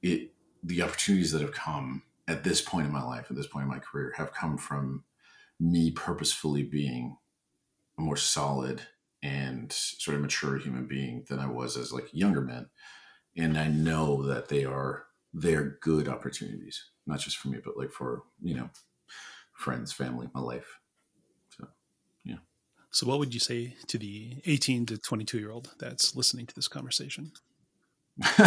it 0.00 0.32
the 0.62 0.80
opportunities 0.80 1.32
that 1.32 1.42
have 1.42 1.52
come 1.52 2.02
at 2.26 2.44
this 2.44 2.62
point 2.62 2.86
in 2.86 2.92
my 2.92 3.02
life, 3.02 3.26
at 3.28 3.36
this 3.36 3.46
point 3.46 3.64
in 3.64 3.68
my 3.70 3.78
career, 3.78 4.14
have 4.16 4.32
come 4.32 4.56
from 4.56 5.04
me 5.60 5.90
purposefully 5.90 6.62
being 6.62 7.18
a 7.98 8.00
more 8.00 8.16
solid 8.16 8.86
and 9.24 9.72
sort 9.72 10.16
of 10.16 10.20
mature 10.20 10.58
human 10.58 10.86
being 10.86 11.24
than 11.28 11.38
I 11.38 11.46
was 11.46 11.78
as 11.78 11.92
like 11.92 12.12
younger 12.12 12.42
men. 12.42 12.66
And 13.36 13.58
I 13.58 13.68
know 13.68 14.22
that 14.24 14.48
they 14.48 14.64
are 14.64 15.06
they're 15.32 15.78
good 15.80 16.08
opportunities, 16.08 16.84
not 17.06 17.18
just 17.18 17.38
for 17.38 17.48
me, 17.48 17.58
but 17.64 17.76
like 17.76 17.90
for, 17.90 18.22
you 18.40 18.54
know, 18.54 18.68
friends, 19.54 19.92
family, 19.92 20.28
my 20.34 20.40
life. 20.40 20.78
So 21.56 21.66
yeah. 22.22 22.36
So 22.90 23.06
what 23.06 23.18
would 23.18 23.32
you 23.32 23.40
say 23.40 23.74
to 23.88 23.98
the 23.98 24.36
18 24.44 24.86
to 24.86 24.98
22 24.98 25.38
year 25.38 25.50
old 25.50 25.72
that's 25.78 26.14
listening 26.14 26.46
to 26.46 26.54
this 26.54 26.68
conversation? 26.68 27.32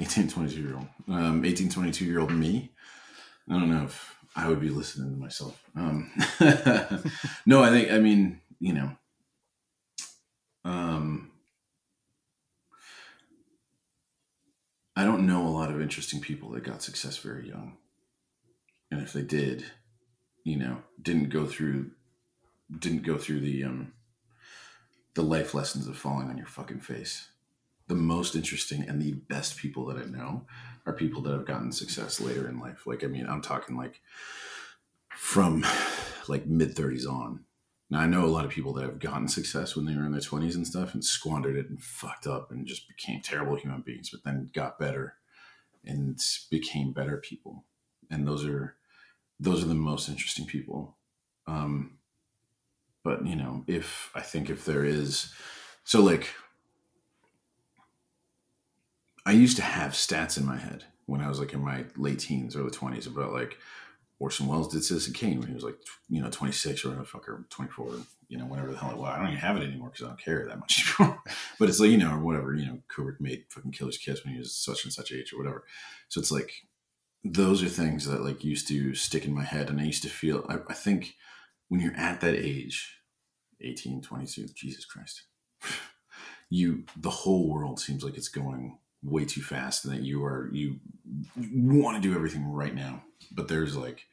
18, 0.00 0.28
22 0.28 0.60
year 0.60 0.74
old. 0.74 0.88
Um, 1.08 1.44
18, 1.44 1.68
22 1.68 2.06
year 2.06 2.18
old 2.18 2.32
me. 2.32 2.72
I 3.48 3.52
don't 3.52 3.70
know 3.70 3.84
if 3.84 4.16
I 4.34 4.48
would 4.48 4.60
be 4.60 4.70
listening 4.70 5.14
to 5.14 5.20
myself. 5.20 5.62
Um, 5.76 6.10
no, 7.46 7.62
I 7.62 7.70
think, 7.70 7.92
I 7.92 7.98
mean, 7.98 8.40
you 8.58 8.72
know, 8.72 8.90
um, 10.64 11.30
I 14.98 15.04
don't 15.04 15.26
know 15.26 15.46
a 15.46 15.48
lot 15.48 15.70
of 15.70 15.80
interesting 15.80 16.20
people 16.20 16.50
that 16.50 16.64
got 16.64 16.82
success 16.82 17.18
very 17.18 17.48
young. 17.48 17.76
And 18.90 19.00
if 19.00 19.12
they 19.12 19.22
did, 19.22 19.64
you 20.42 20.56
know, 20.56 20.78
didn't 21.00 21.28
go 21.28 21.46
through 21.46 21.92
didn't 22.80 23.04
go 23.04 23.16
through 23.16 23.40
the 23.40 23.62
um 23.64 23.92
the 25.14 25.22
life 25.22 25.54
lessons 25.54 25.86
of 25.86 25.96
falling 25.96 26.28
on 26.28 26.36
your 26.36 26.48
fucking 26.48 26.80
face. 26.80 27.28
The 27.86 27.94
most 27.94 28.34
interesting 28.34 28.82
and 28.88 29.00
the 29.00 29.12
best 29.12 29.56
people 29.56 29.86
that 29.86 29.98
I 29.98 30.04
know 30.04 30.46
are 30.84 30.92
people 30.92 31.22
that 31.22 31.32
have 31.32 31.46
gotten 31.46 31.70
success 31.70 32.20
later 32.20 32.48
in 32.48 32.58
life. 32.58 32.86
Like 32.86 33.04
I 33.04 33.06
mean, 33.06 33.26
I'm 33.28 33.40
talking 33.40 33.76
like 33.76 34.00
from 35.10 35.64
like 36.28 36.46
mid 36.46 36.74
30s 36.74 37.06
on. 37.06 37.44
Now 37.90 38.00
I 38.00 38.06
know 38.06 38.24
a 38.24 38.26
lot 38.26 38.44
of 38.44 38.50
people 38.50 38.72
that 38.74 38.84
have 38.84 38.98
gotten 38.98 39.28
success 39.28 39.74
when 39.74 39.86
they 39.86 39.94
were 39.94 40.04
in 40.04 40.12
their 40.12 40.20
20s 40.20 40.54
and 40.54 40.66
stuff 40.66 40.92
and 40.92 41.04
squandered 41.04 41.56
it 41.56 41.70
and 41.70 41.82
fucked 41.82 42.26
up 42.26 42.50
and 42.50 42.66
just 42.66 42.86
became 42.88 43.22
terrible 43.22 43.56
human 43.56 43.80
beings, 43.80 44.10
but 44.10 44.24
then 44.24 44.50
got 44.52 44.78
better 44.78 45.14
and 45.84 46.20
became 46.50 46.92
better 46.92 47.16
people. 47.16 47.64
And 48.10 48.26
those 48.26 48.44
are 48.44 48.76
those 49.40 49.62
are 49.62 49.68
the 49.68 49.74
most 49.74 50.08
interesting 50.08 50.46
people. 50.46 50.96
Um, 51.46 51.98
but 53.04 53.26
you 53.26 53.36
know, 53.36 53.64
if 53.66 54.10
I 54.14 54.20
think 54.20 54.50
if 54.50 54.64
there 54.64 54.84
is, 54.84 55.32
so 55.84 56.02
like, 56.02 56.28
I 59.24 59.32
used 59.32 59.56
to 59.56 59.62
have 59.62 59.92
stats 59.92 60.38
in 60.38 60.44
my 60.44 60.56
head 60.56 60.84
when 61.06 61.20
I 61.20 61.28
was 61.28 61.38
like 61.38 61.54
in 61.54 61.62
my 61.62 61.84
late 61.96 62.18
teens, 62.18 62.56
early 62.56 62.70
twenties 62.70 63.06
about 63.06 63.32
like 63.32 63.58
Orson 64.20 64.46
Welles 64.46 64.68
did 64.68 64.82
Citizen 64.82 65.12
Kane 65.12 65.38
when 65.38 65.48
he 65.48 65.54
was 65.54 65.62
like, 65.62 65.76
you 66.08 66.20
know, 66.20 66.28
26 66.28 66.84
or 66.84 66.88
whatever, 66.88 67.06
fucker, 67.06 67.48
24, 67.50 67.94
you 68.28 68.36
know, 68.36 68.46
whatever 68.46 68.72
the 68.72 68.78
hell 68.78 68.90
it 68.90 68.96
was. 68.96 69.08
I 69.14 69.18
don't 69.18 69.28
even 69.28 69.38
have 69.38 69.56
it 69.56 69.62
anymore 69.62 69.90
because 69.90 70.04
I 70.04 70.08
don't 70.08 70.20
care 70.20 70.44
that 70.46 70.58
much 70.58 70.92
but 71.58 71.68
it's 71.68 71.78
like, 71.78 71.90
you 71.90 71.98
know, 71.98 72.12
or 72.12 72.18
whatever, 72.18 72.54
you 72.54 72.66
know, 72.66 72.78
Kubrick 72.88 73.20
made 73.20 73.44
fucking 73.48 73.72
Killer's 73.72 73.98
Kiss 73.98 74.24
when 74.24 74.34
he 74.34 74.40
was 74.40 74.54
such 74.54 74.84
and 74.84 74.92
such 74.92 75.12
age 75.12 75.32
or 75.32 75.38
whatever. 75.38 75.64
So 76.08 76.20
it's 76.20 76.32
like, 76.32 76.52
those 77.22 77.62
are 77.62 77.68
things 77.68 78.06
that 78.06 78.24
like 78.24 78.42
used 78.42 78.68
to 78.68 78.94
stick 78.94 79.24
in 79.24 79.34
my 79.34 79.44
head. 79.44 79.70
And 79.70 79.80
I 79.80 79.84
used 79.84 80.02
to 80.02 80.08
feel, 80.08 80.44
I, 80.48 80.58
I 80.68 80.74
think 80.74 81.14
when 81.68 81.80
you're 81.80 81.96
at 81.96 82.20
that 82.20 82.34
age, 82.34 82.96
18, 83.60 84.02
22, 84.02 84.48
Jesus 84.54 84.84
Christ, 84.84 85.22
you, 86.50 86.84
the 86.96 87.10
whole 87.10 87.48
world 87.48 87.78
seems 87.78 88.02
like 88.02 88.16
it's 88.16 88.28
going 88.28 88.78
way 89.02 89.24
too 89.24 89.42
fast 89.42 89.84
and 89.84 89.94
that 89.94 90.02
you 90.02 90.24
are, 90.24 90.50
you 90.52 90.76
want 91.52 91.96
to 91.96 92.08
do 92.08 92.14
everything 92.14 92.44
right 92.44 92.74
now 92.74 93.02
but 93.30 93.48
there's 93.48 93.76
like 93.76 94.06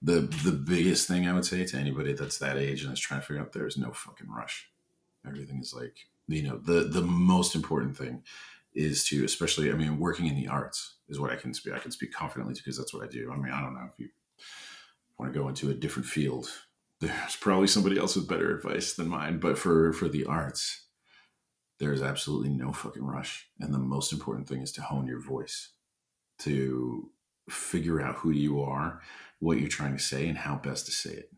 the 0.00 0.20
the 0.44 0.52
biggest 0.52 1.06
thing 1.08 1.26
I 1.26 1.32
would 1.32 1.44
say 1.44 1.64
to 1.64 1.76
anybody 1.76 2.12
that's 2.12 2.38
that 2.38 2.58
age 2.58 2.84
and 2.84 2.92
is 2.92 3.00
trying 3.00 3.20
to 3.20 3.26
figure 3.26 3.40
out 3.40 3.52
there's 3.52 3.78
no 3.78 3.92
fucking 3.92 4.28
rush. 4.28 4.68
Everything 5.26 5.60
is 5.60 5.74
like 5.74 5.96
you 6.28 6.42
know 6.42 6.58
the 6.58 6.84
the 6.84 7.02
most 7.02 7.54
important 7.54 7.96
thing 7.96 8.22
is 8.74 9.04
to 9.04 9.24
especially 9.24 9.70
I 9.70 9.74
mean 9.74 9.98
working 9.98 10.26
in 10.26 10.36
the 10.36 10.48
arts 10.48 10.96
is 11.08 11.20
what 11.20 11.30
I 11.30 11.36
can 11.36 11.54
speak 11.54 11.74
I 11.74 11.78
can 11.78 11.90
speak 11.90 12.12
confidently 12.12 12.54
because 12.54 12.76
that's 12.76 12.94
what 12.94 13.04
I 13.04 13.08
do. 13.08 13.30
I 13.32 13.36
mean 13.36 13.52
I 13.52 13.60
don't 13.60 13.74
know 13.74 13.88
if 13.92 13.98
you 13.98 14.08
want 15.18 15.32
to 15.32 15.38
go 15.38 15.48
into 15.48 15.70
a 15.70 15.74
different 15.74 16.06
field 16.06 16.50
there's 17.00 17.36
probably 17.36 17.66
somebody 17.66 17.98
else 17.98 18.16
with 18.16 18.28
better 18.28 18.56
advice 18.56 18.94
than 18.94 19.08
mine 19.08 19.38
but 19.38 19.58
for 19.58 19.92
for 19.92 20.08
the 20.08 20.24
arts 20.24 20.86
there's 21.82 22.00
absolutely 22.00 22.48
no 22.48 22.72
fucking 22.72 23.04
rush 23.04 23.48
and 23.58 23.74
the 23.74 23.78
most 23.78 24.12
important 24.12 24.48
thing 24.48 24.62
is 24.62 24.70
to 24.70 24.82
hone 24.82 25.08
your 25.08 25.20
voice 25.20 25.70
to 26.38 27.10
figure 27.50 28.00
out 28.00 28.14
who 28.16 28.30
you 28.30 28.62
are, 28.62 29.00
what 29.40 29.58
you're 29.58 29.68
trying 29.68 29.96
to 29.96 30.02
say, 30.02 30.28
and 30.28 30.38
how 30.38 30.54
best 30.54 30.86
to 30.86 30.92
say 30.92 31.10
it. 31.10 31.32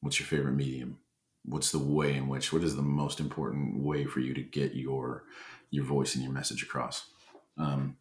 What's 0.00 0.18
your 0.18 0.26
favorite 0.26 0.54
medium? 0.54 1.00
What's 1.44 1.70
the 1.70 1.78
way 1.78 2.14
in 2.14 2.28
which? 2.28 2.50
What 2.50 2.64
is 2.64 2.76
the 2.76 2.82
most 2.82 3.20
important 3.20 3.82
way 3.82 4.06
for 4.06 4.20
you 4.20 4.32
to 4.32 4.42
get 4.42 4.74
your 4.74 5.24
your 5.70 5.84
voice 5.84 6.14
and 6.14 6.24
your 6.24 6.32
message 6.32 6.62
across? 6.62 7.10
Um, 7.58 7.98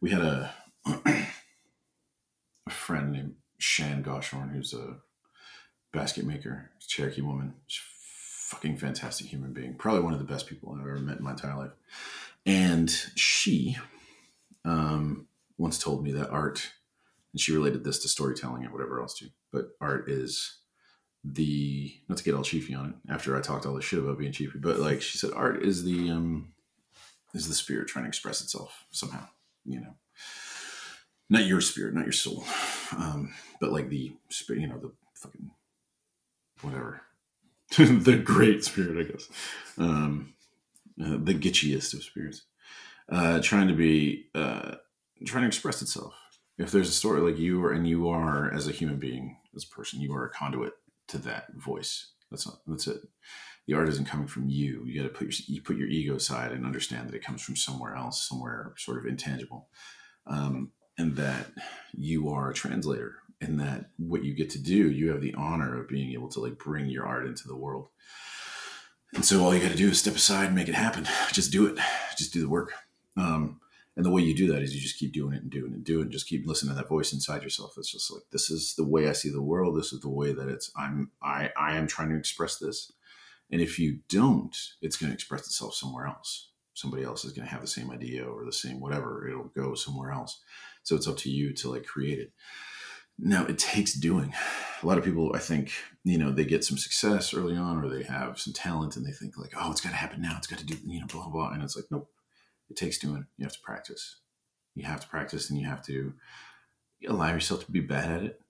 we 0.00 0.10
had 0.10 0.22
a 0.22 0.52
a 1.06 1.26
friend 2.70 3.12
named 3.12 3.34
Shan 3.58 4.02
Goshorn, 4.02 4.48
who's 4.48 4.74
a 4.74 4.96
basket 5.92 6.24
maker, 6.24 6.70
Cherokee 6.88 7.22
woman. 7.22 7.54
She's 7.68 7.84
fucking 8.50 8.76
fantastic 8.76 9.28
human 9.28 9.52
being. 9.52 9.74
Probably 9.74 10.02
one 10.02 10.12
of 10.12 10.18
the 10.18 10.24
best 10.24 10.48
people 10.48 10.72
I've 10.74 10.80
ever 10.80 10.98
met 10.98 11.18
in 11.18 11.24
my 11.24 11.30
entire 11.30 11.56
life. 11.56 11.70
And 12.44 12.90
she 13.14 13.76
um, 14.64 15.28
once 15.56 15.78
told 15.78 16.02
me 16.02 16.10
that 16.12 16.30
art 16.30 16.72
and 17.32 17.40
she 17.40 17.52
related 17.52 17.84
this 17.84 18.00
to 18.00 18.08
storytelling 18.08 18.64
and 18.64 18.72
whatever 18.72 19.00
else 19.00 19.14
too. 19.14 19.28
But 19.52 19.68
art 19.80 20.10
is 20.10 20.56
the 21.22 21.94
not 22.08 22.18
to 22.18 22.24
get 22.24 22.34
all 22.34 22.42
chiefy 22.42 22.74
on 22.74 22.88
it 22.88 23.12
after 23.12 23.36
I 23.36 23.40
talked 23.40 23.66
all 23.66 23.74
this 23.74 23.84
shit 23.84 24.00
about 24.00 24.18
being 24.18 24.32
chiefy, 24.32 24.58
but 24.58 24.80
like 24.80 25.00
she 25.00 25.16
said, 25.16 25.30
art 25.32 25.62
is 25.62 25.84
the 25.84 26.10
um 26.10 26.52
is 27.34 27.46
the 27.46 27.54
spirit 27.54 27.86
trying 27.86 28.06
to 28.06 28.08
express 28.08 28.40
itself 28.40 28.84
somehow, 28.90 29.28
you 29.64 29.80
know. 29.80 29.94
Not 31.28 31.44
your 31.44 31.60
spirit, 31.60 31.94
not 31.94 32.04
your 32.04 32.12
soul, 32.12 32.44
um, 32.96 33.32
but 33.60 33.70
like 33.70 33.90
the 33.90 34.12
you 34.48 34.66
know, 34.66 34.78
the 34.78 34.90
fucking 35.14 35.50
whatever, 36.62 37.02
the 37.78 38.20
great 38.22 38.64
spirit, 38.64 39.06
I 39.06 39.10
guess, 39.10 39.28
um, 39.78 40.34
uh, 41.02 41.18
the 41.22 41.34
gitchiest 41.34 41.94
of 41.94 42.02
spirits, 42.02 42.42
uh, 43.08 43.40
trying 43.40 43.68
to 43.68 43.74
be, 43.74 44.26
uh, 44.34 44.76
trying 45.24 45.42
to 45.42 45.48
express 45.48 45.80
itself, 45.82 46.14
if 46.58 46.70
there's 46.70 46.88
a 46.88 46.92
story 46.92 47.20
like 47.20 47.38
you 47.38 47.64
are 47.64 47.72
and 47.72 47.88
you 47.88 48.08
are 48.08 48.52
as 48.52 48.66
a 48.68 48.72
human 48.72 48.96
being 48.96 49.36
as 49.56 49.64
a 49.64 49.68
person 49.74 50.00
you 50.00 50.12
are 50.14 50.24
a 50.24 50.30
conduit 50.30 50.74
to 51.08 51.18
that 51.18 51.52
voice. 51.54 52.12
That's 52.30 52.46
not 52.46 52.60
that's 52.66 52.86
it. 52.86 53.00
The 53.66 53.74
art 53.74 53.88
isn't 53.88 54.08
coming 54.08 54.26
from 54.26 54.48
you. 54.48 54.84
You 54.84 55.02
got 55.02 55.08
to 55.08 55.14
put 55.14 55.26
your 55.26 55.54
you 55.54 55.62
put 55.62 55.76
your 55.76 55.88
ego 55.88 56.16
aside 56.16 56.52
and 56.52 56.64
understand 56.64 57.08
that 57.08 57.14
it 57.14 57.24
comes 57.24 57.42
from 57.42 57.56
somewhere 57.56 57.94
else 57.94 58.28
somewhere 58.28 58.72
sort 58.76 58.98
of 58.98 59.06
intangible. 59.06 59.68
Um, 60.26 60.72
and 60.98 61.16
that 61.16 61.46
you 61.92 62.28
are 62.28 62.50
a 62.50 62.54
translator 62.54 63.16
and 63.40 63.58
that 63.60 63.90
what 63.96 64.24
you 64.24 64.34
get 64.34 64.50
to 64.50 64.62
do 64.62 64.90
you 64.90 65.10
have 65.10 65.22
the 65.22 65.34
honor 65.34 65.80
of 65.80 65.88
being 65.88 66.12
able 66.12 66.28
to 66.28 66.40
like 66.40 66.58
bring 66.58 66.88
your 66.88 67.06
art 67.06 67.26
into 67.26 67.48
the 67.48 67.56
world. 67.56 67.88
And 69.14 69.24
so 69.24 69.42
all 69.42 69.54
you 69.54 69.60
got 69.60 69.72
to 69.72 69.76
do 69.76 69.88
is 69.88 69.98
step 69.98 70.14
aside 70.14 70.46
and 70.46 70.54
make 70.54 70.68
it 70.68 70.74
happen. 70.74 71.06
Just 71.32 71.50
do 71.50 71.66
it. 71.66 71.78
Just 72.16 72.32
do 72.32 72.40
the 72.40 72.48
work. 72.48 72.72
Um, 73.16 73.60
and 73.96 74.06
the 74.06 74.10
way 74.10 74.22
you 74.22 74.36
do 74.36 74.52
that 74.52 74.62
is 74.62 74.74
you 74.74 74.80
just 74.80 74.98
keep 74.98 75.12
doing 75.12 75.34
it 75.34 75.42
and 75.42 75.50
doing 75.50 75.72
it 75.72 75.76
and 75.76 75.84
doing 75.84 76.00
it. 76.00 76.04
And 76.04 76.12
just 76.12 76.28
keep 76.28 76.46
listening 76.46 76.74
to 76.74 76.76
that 76.76 76.88
voice 76.88 77.12
inside 77.12 77.42
yourself. 77.42 77.74
It's 77.76 77.90
just 77.90 78.12
like 78.12 78.22
this 78.30 78.50
is 78.50 78.74
the 78.76 78.86
way 78.86 79.08
i 79.08 79.12
see 79.12 79.30
the 79.30 79.42
world. 79.42 79.76
This 79.76 79.92
is 79.92 80.00
the 80.00 80.08
way 80.08 80.32
that 80.32 80.48
it's 80.48 80.70
i'm 80.76 81.10
i 81.22 81.50
i 81.56 81.76
am 81.76 81.86
trying 81.86 82.10
to 82.10 82.16
express 82.16 82.56
this. 82.56 82.92
And 83.50 83.60
if 83.60 83.78
you 83.78 83.98
don't 84.08 84.56
it's 84.80 84.96
going 84.96 85.10
to 85.10 85.14
express 85.14 85.40
itself 85.42 85.74
somewhere 85.74 86.06
else. 86.06 86.50
Somebody 86.74 87.02
else 87.02 87.24
is 87.24 87.32
going 87.32 87.46
to 87.46 87.52
have 87.52 87.60
the 87.60 87.66
same 87.66 87.90
idea 87.90 88.24
or 88.24 88.44
the 88.44 88.52
same 88.52 88.80
whatever. 88.80 89.28
It'll 89.28 89.50
go 89.54 89.74
somewhere 89.74 90.12
else. 90.12 90.40
So 90.84 90.94
it's 90.94 91.08
up 91.08 91.18
to 91.18 91.30
you 91.30 91.52
to 91.54 91.70
like 91.70 91.84
create 91.84 92.20
it 92.20 92.32
now 93.20 93.44
it 93.46 93.58
takes 93.58 93.94
doing 93.94 94.32
a 94.82 94.86
lot 94.86 94.98
of 94.98 95.04
people 95.04 95.32
i 95.34 95.38
think 95.38 95.72
you 96.04 96.16
know 96.16 96.30
they 96.30 96.44
get 96.44 96.64
some 96.64 96.78
success 96.78 97.34
early 97.34 97.56
on 97.56 97.82
or 97.82 97.88
they 97.88 98.02
have 98.02 98.38
some 98.38 98.52
talent 98.52 98.96
and 98.96 99.04
they 99.06 99.12
think 99.12 99.36
like 99.36 99.52
oh 99.56 99.70
it's 99.70 99.80
got 99.80 99.90
to 99.90 99.96
happen 99.96 100.22
now 100.22 100.34
it's 100.36 100.46
got 100.46 100.58
to 100.58 100.66
do 100.66 100.76
you 100.86 101.00
know 101.00 101.06
blah 101.06 101.22
blah 101.22 101.30
blah. 101.30 101.50
and 101.50 101.62
it's 101.62 101.76
like 101.76 101.86
nope 101.90 102.08
it 102.70 102.76
takes 102.76 102.98
doing. 102.98 103.26
You 103.36 103.44
have 103.44 103.52
to 103.52 103.60
practice. 103.60 104.16
You 104.74 104.84
have 104.84 105.00
to 105.00 105.08
practice, 105.08 105.50
and 105.50 105.58
you 105.58 105.66
have 105.66 105.84
to 105.86 106.14
allow 107.08 107.32
yourself 107.32 107.66
to 107.66 107.72
be 107.72 107.80
bad 107.80 108.10
at 108.10 108.22
it 108.22 108.40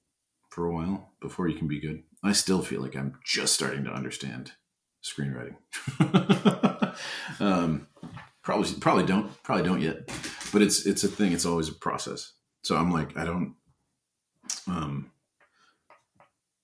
for 0.50 0.66
a 0.66 0.72
while 0.72 1.10
before 1.20 1.48
you 1.48 1.56
can 1.56 1.66
be 1.66 1.80
good. 1.80 2.02
I 2.22 2.32
still 2.32 2.60
feel 2.60 2.82
like 2.82 2.94
I'm 2.94 3.18
just 3.24 3.54
starting 3.54 3.84
to 3.84 3.90
understand 3.90 4.52
screenwriting. 5.02 5.56
um, 7.40 7.86
probably, 8.42 8.72
probably 8.74 9.06
don't, 9.06 9.42
probably 9.42 9.64
don't 9.64 9.80
yet, 9.80 10.08
but 10.52 10.60
it's 10.60 10.84
it's 10.84 11.02
a 11.02 11.08
thing. 11.08 11.32
It's 11.32 11.46
always 11.46 11.70
a 11.70 11.74
process. 11.74 12.34
So 12.62 12.76
I'm 12.76 12.92
like, 12.92 13.16
I 13.16 13.24
don't. 13.24 13.54
Um, 14.70 15.10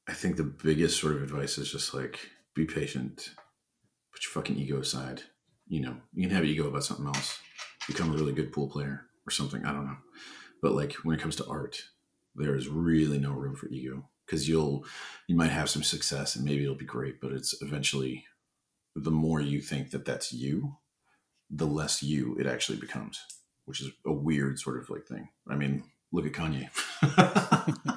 I 0.09 0.13
think 0.13 0.37
the 0.37 0.45
biggest 0.45 1.01
sort 1.01 1.17
of 1.17 1.23
advice 1.23 1.59
is 1.59 1.71
just 1.71 1.93
like 1.95 2.21
be 2.55 2.65
patient, 2.65 3.31
put 4.13 4.25
your 4.25 4.33
fucking 4.33 4.57
ego 4.57 4.79
aside. 4.81 5.23
You 5.69 5.81
know, 5.81 5.97
you 6.15 6.27
can 6.27 6.37
have 6.37 6.45
ego 6.45 6.69
about 6.69 6.85
something 6.85 7.07
else, 7.07 7.41
become 7.89 8.11
a 8.13 8.17
really 8.17 8.33
good 8.33 8.53
pool 8.53 8.69
player 8.69 9.07
or 9.27 9.31
something. 9.31 9.65
I 9.65 9.73
don't 9.73 9.87
know. 9.87 9.97
But 10.63 10.75
like 10.75 10.95
when 11.05 11.17
it 11.17 11.23
comes 11.23 11.37
to 11.37 11.47
art, 11.47 11.83
There 12.35 12.57
is 12.57 12.69
really 12.69 13.19
no 13.19 13.33
room 13.33 13.57
for 13.57 13.69
ego 13.69 14.11
because 14.27 14.49
you'll 14.49 14.85
you 15.29 15.37
might 15.37 15.51
have 15.51 15.71
some 15.71 15.83
success 15.83 16.37
and 16.37 16.45
maybe 16.45 16.63
it'll 16.65 16.77
be 16.77 16.85
great, 16.85 17.21
but 17.21 17.33
it's 17.33 17.55
eventually 17.63 18.25
the 18.95 19.11
more 19.11 19.41
you 19.41 19.61
think 19.61 19.91
that 19.91 20.05
that's 20.05 20.33
you, 20.33 20.77
the 21.51 21.67
less 21.67 22.03
you 22.03 22.37
it 22.39 22.47
actually 22.47 22.79
becomes, 22.79 23.21
which 23.67 23.81
is 23.81 23.91
a 24.07 24.13
weird 24.13 24.59
sort 24.59 24.79
of 24.79 24.91
like 24.91 25.07
thing. 25.07 25.29
I 25.49 25.57
mean, 25.57 25.85
look 26.13 26.27
at 26.27 26.33
Kanye. 26.33 26.69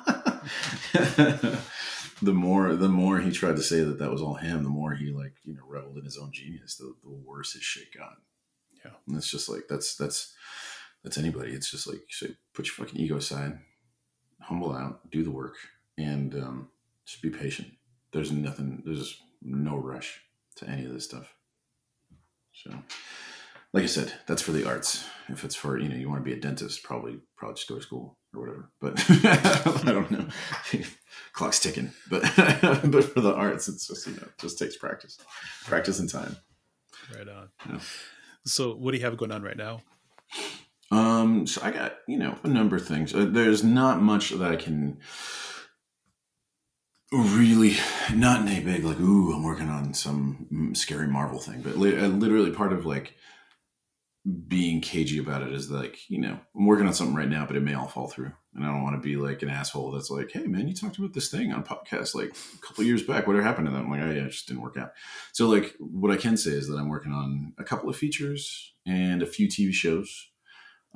the 2.22 2.34
more 2.34 2.76
the 2.76 2.90
more 2.90 3.20
he 3.20 3.32
tried 3.32 3.56
to 3.56 3.64
say 3.64 3.82
that 3.82 4.00
that 4.00 4.12
was 4.12 4.22
all 4.22 4.36
him, 4.36 4.64
the 4.64 4.70
more 4.70 4.94
he 4.94 5.12
like 5.12 5.34
you 5.44 5.54
know 5.54 5.64
reveled 5.68 5.98
in 5.98 6.06
his 6.06 6.18
own 6.18 6.32
genius. 6.32 6.76
The, 6.76 6.94
the 7.04 7.10
worse 7.10 7.54
his 7.54 7.64
shit 7.64 7.94
got. 7.96 8.18
Yeah, 8.84 8.92
and 9.08 9.18
it's 9.18 9.30
just 9.30 9.50
like 9.50 9.64
that's 9.70 9.96
that's 9.96 10.34
that's 11.04 11.18
anybody. 11.18 11.52
It's 11.52 11.72
just 11.72 11.88
like 11.88 12.02
so 12.10 12.28
put 12.54 12.68
your 12.68 12.74
fucking 12.74 13.00
ego 13.00 13.18
aside, 13.18 13.60
humble 14.42 14.74
out, 14.74 15.10
do 15.12 15.24
the 15.24 15.32
work, 15.32 15.56
and 15.98 16.34
um, 16.36 16.70
just 17.06 17.22
be 17.22 17.30
patient. 17.30 17.70
There's 18.12 18.32
nothing. 18.32 18.84
There's 18.86 19.22
no 19.42 19.78
rush 19.78 20.22
to 20.58 20.70
any 20.70 20.86
of 20.86 20.94
this 20.94 21.06
stuff. 21.06 21.34
So, 22.54 22.72
like 23.72 23.84
I 23.84 23.88
said, 23.88 24.14
that's 24.28 24.42
for 24.42 24.52
the 24.52 24.68
arts. 24.68 25.06
If 25.30 25.44
it's 25.44 25.56
for 25.56 25.78
you 25.78 25.90
know 25.90 25.96
you 25.96 26.10
want 26.10 26.24
to 26.24 26.30
be 26.30 26.38
a 26.38 26.40
dentist, 26.40 26.84
probably 26.84 27.20
probably 27.38 27.56
just 27.56 27.70
go 27.70 27.76
to 27.76 27.82
school 27.82 28.19
or 28.34 28.42
whatever. 28.42 28.72
But 28.80 29.04
I 29.88 29.92
don't 29.92 30.12
know. 30.12 30.28
Clock's 31.34 31.60
ticking. 31.60 31.92
But 32.10 32.22
but 32.36 33.04
for 33.06 33.22
the 33.22 33.34
arts, 33.34 33.68
it's 33.68 33.88
just 33.88 34.08
you 34.08 34.14
know 34.14 34.28
just 34.40 34.60
takes 34.60 34.78
practice, 34.78 35.18
practice 35.66 36.00
and 36.00 36.10
time. 36.10 36.38
Right 37.16 37.28
on. 37.28 37.50
Yeah. 37.70 37.80
So 38.46 38.76
what 38.76 38.92
do 38.92 38.98
you 38.98 39.06
have 39.06 39.18
going 39.18 39.32
on 39.32 39.42
right 39.42 39.58
now? 39.58 39.82
Um, 40.92 41.46
so 41.46 41.62
I 41.64 41.72
got 41.72 41.98
you 42.08 42.18
know 42.18 42.38
a 42.44 42.48
number 42.48 42.76
of 42.76 42.86
things. 42.86 43.14
Uh, 43.14 43.28
there's 43.30 43.64
not 43.64 44.02
much 44.02 44.32
that 44.32 44.52
I 44.52 44.56
can 44.56 45.00
really 47.12 47.76
not 48.14 48.42
in 48.42 48.48
a 48.50 48.60
big 48.60 48.84
like 48.84 49.00
ooh 49.00 49.34
I'm 49.34 49.44
working 49.44 49.70
on 49.70 49.94
some 49.94 50.72
scary 50.74 51.08
Marvel 51.08 51.40
thing, 51.40 51.62
but 51.62 51.78
li- 51.78 51.98
uh, 51.98 52.08
literally 52.08 52.52
part 52.52 52.74
of 52.74 52.86
like 52.86 53.16
being 54.48 54.82
cagey 54.82 55.18
about 55.18 55.42
it 55.42 55.52
is 55.52 55.72
like 55.72 56.10
you 56.10 56.20
know 56.20 56.40
I'm 56.56 56.66
working 56.66 56.88
on 56.88 56.94
something 56.94 57.16
right 57.16 57.30
now, 57.30 57.46
but 57.46 57.56
it 57.56 57.64
may 57.64 57.74
all 57.74 57.88
fall 57.88 58.08
through, 58.08 58.32
and 58.56 58.64
I 58.64 58.68
don't 58.68 58.84
want 58.84 58.96
to 58.96 59.08
be 59.08 59.16
like 59.16 59.42
an 59.42 59.50
asshole 59.50 59.92
that's 59.92 60.10
like, 60.10 60.32
hey 60.32 60.46
man, 60.46 60.68
you 60.68 60.74
talked 60.74 60.98
about 60.98 61.14
this 61.14 61.30
thing 61.30 61.52
on 61.52 61.64
podcast 61.64 62.16
like 62.16 62.30
a 62.30 62.66
couple 62.66 62.84
years 62.84 63.04
back. 63.04 63.28
Whatever 63.28 63.46
happened 63.46 63.68
to 63.68 63.72
that? 63.72 63.80
I'm 63.80 63.90
like, 63.90 64.02
oh 64.02 64.12
yeah, 64.12 64.26
it 64.26 64.32
just 64.32 64.48
didn't 64.48 64.64
work 64.64 64.78
out. 64.78 64.92
So 65.34 65.48
like 65.48 65.76
what 65.80 66.12
I 66.12 66.18
can 66.18 66.38
say 66.38 66.52
is 66.52 66.68
that 66.68 66.78
I'm 66.78 66.90
working 66.90 67.12
on 67.12 67.54
a 67.58 67.64
couple 67.64 67.90
of 67.90 67.96
features 67.96 68.74
and 68.86 69.22
a 69.22 69.28
few 69.28 69.48
TV 69.48 69.74
shows 69.74 70.30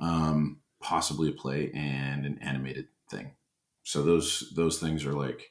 um, 0.00 0.60
possibly 0.80 1.28
a 1.28 1.32
play 1.32 1.70
and 1.74 2.26
an 2.26 2.38
animated 2.40 2.88
thing. 3.10 3.32
So 3.82 4.02
those 4.02 4.52
those 4.56 4.78
things 4.78 5.04
are 5.04 5.12
like 5.12 5.50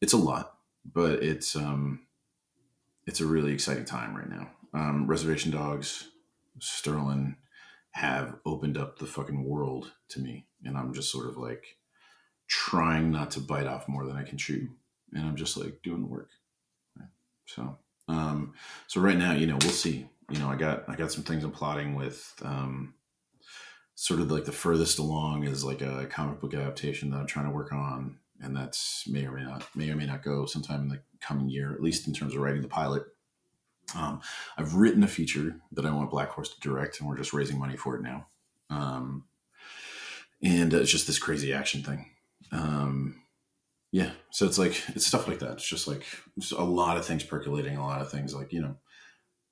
it's 0.00 0.12
a 0.12 0.18
lot, 0.18 0.54
but 0.84 1.22
it's 1.22 1.56
um, 1.56 2.06
it's 3.06 3.20
a 3.20 3.26
really 3.26 3.52
exciting 3.52 3.84
time 3.84 4.16
right 4.16 4.28
now. 4.28 4.50
Um, 4.74 5.06
Reservation 5.06 5.50
Dogs, 5.50 6.08
Sterling 6.60 7.36
have 7.92 8.36
opened 8.46 8.78
up 8.78 8.98
the 8.98 9.06
fucking 9.06 9.44
world 9.44 9.92
to 10.10 10.20
me, 10.20 10.46
and 10.64 10.76
I'm 10.76 10.94
just 10.94 11.10
sort 11.10 11.28
of 11.28 11.36
like 11.36 11.76
trying 12.48 13.10
not 13.10 13.30
to 13.32 13.40
bite 13.40 13.66
off 13.66 13.88
more 13.88 14.06
than 14.06 14.16
I 14.16 14.22
can 14.22 14.38
chew, 14.38 14.68
and 15.12 15.26
I'm 15.26 15.36
just 15.36 15.56
like 15.56 15.82
doing 15.82 16.00
the 16.00 16.08
work. 16.08 16.30
So 17.46 17.78
um, 18.08 18.54
so 18.86 19.00
right 19.00 19.16
now, 19.16 19.32
you 19.32 19.46
know, 19.46 19.58
we'll 19.60 19.70
see. 19.70 20.08
You 20.30 20.38
know, 20.38 20.48
I 20.48 20.56
got 20.56 20.88
I 20.88 20.96
got 20.96 21.12
some 21.12 21.24
things 21.24 21.44
I'm 21.44 21.50
plotting 21.50 21.94
with 21.94 22.32
um, 22.42 22.94
sort 23.94 24.20
of 24.20 24.30
like 24.30 24.44
the 24.44 24.52
furthest 24.52 24.98
along 24.98 25.44
is 25.44 25.64
like 25.64 25.82
a 25.82 26.06
comic 26.06 26.40
book 26.40 26.54
adaptation 26.54 27.10
that 27.10 27.18
I'm 27.18 27.26
trying 27.26 27.46
to 27.46 27.52
work 27.52 27.72
on, 27.72 28.18
and 28.40 28.56
that's 28.56 29.04
may 29.08 29.26
or 29.26 29.32
may 29.32 29.44
not 29.44 29.64
may 29.74 29.90
or 29.90 29.96
may 29.96 30.06
not 30.06 30.22
go 30.22 30.46
sometime 30.46 30.82
in 30.82 30.88
the 30.88 31.00
coming 31.20 31.48
year, 31.48 31.72
at 31.72 31.82
least 31.82 32.06
in 32.06 32.14
terms 32.14 32.34
of 32.34 32.40
writing 32.40 32.62
the 32.62 32.68
pilot. 32.68 33.04
Um, 33.94 34.20
I've 34.56 34.74
written 34.74 35.02
a 35.02 35.08
feature 35.08 35.56
that 35.72 35.86
I 35.86 35.92
want 35.92 36.10
Blackhorse 36.10 36.54
to 36.54 36.60
direct, 36.60 37.00
and 37.00 37.08
we're 37.08 37.16
just 37.16 37.32
raising 37.32 37.58
money 37.58 37.76
for 37.76 37.96
it 37.96 38.02
now. 38.02 38.26
Um, 38.70 39.24
and 40.42 40.72
uh, 40.74 40.78
it's 40.78 40.90
just 40.90 41.06
this 41.06 41.18
crazy 41.18 41.52
action 41.52 41.82
thing. 41.82 42.06
Um, 42.50 43.22
yeah, 43.90 44.10
so 44.30 44.46
it's 44.46 44.58
like 44.58 44.80
it's 44.88 45.06
stuff 45.06 45.28
like 45.28 45.38
that. 45.40 45.52
It's 45.52 45.68
just 45.68 45.86
like 45.86 46.04
just 46.38 46.52
a 46.52 46.62
lot 46.62 46.96
of 46.96 47.04
things 47.04 47.24
percolating, 47.24 47.76
a 47.76 47.86
lot 47.86 48.00
of 48.00 48.10
things 48.10 48.34
like 48.34 48.52
you 48.52 48.62
know 48.62 48.76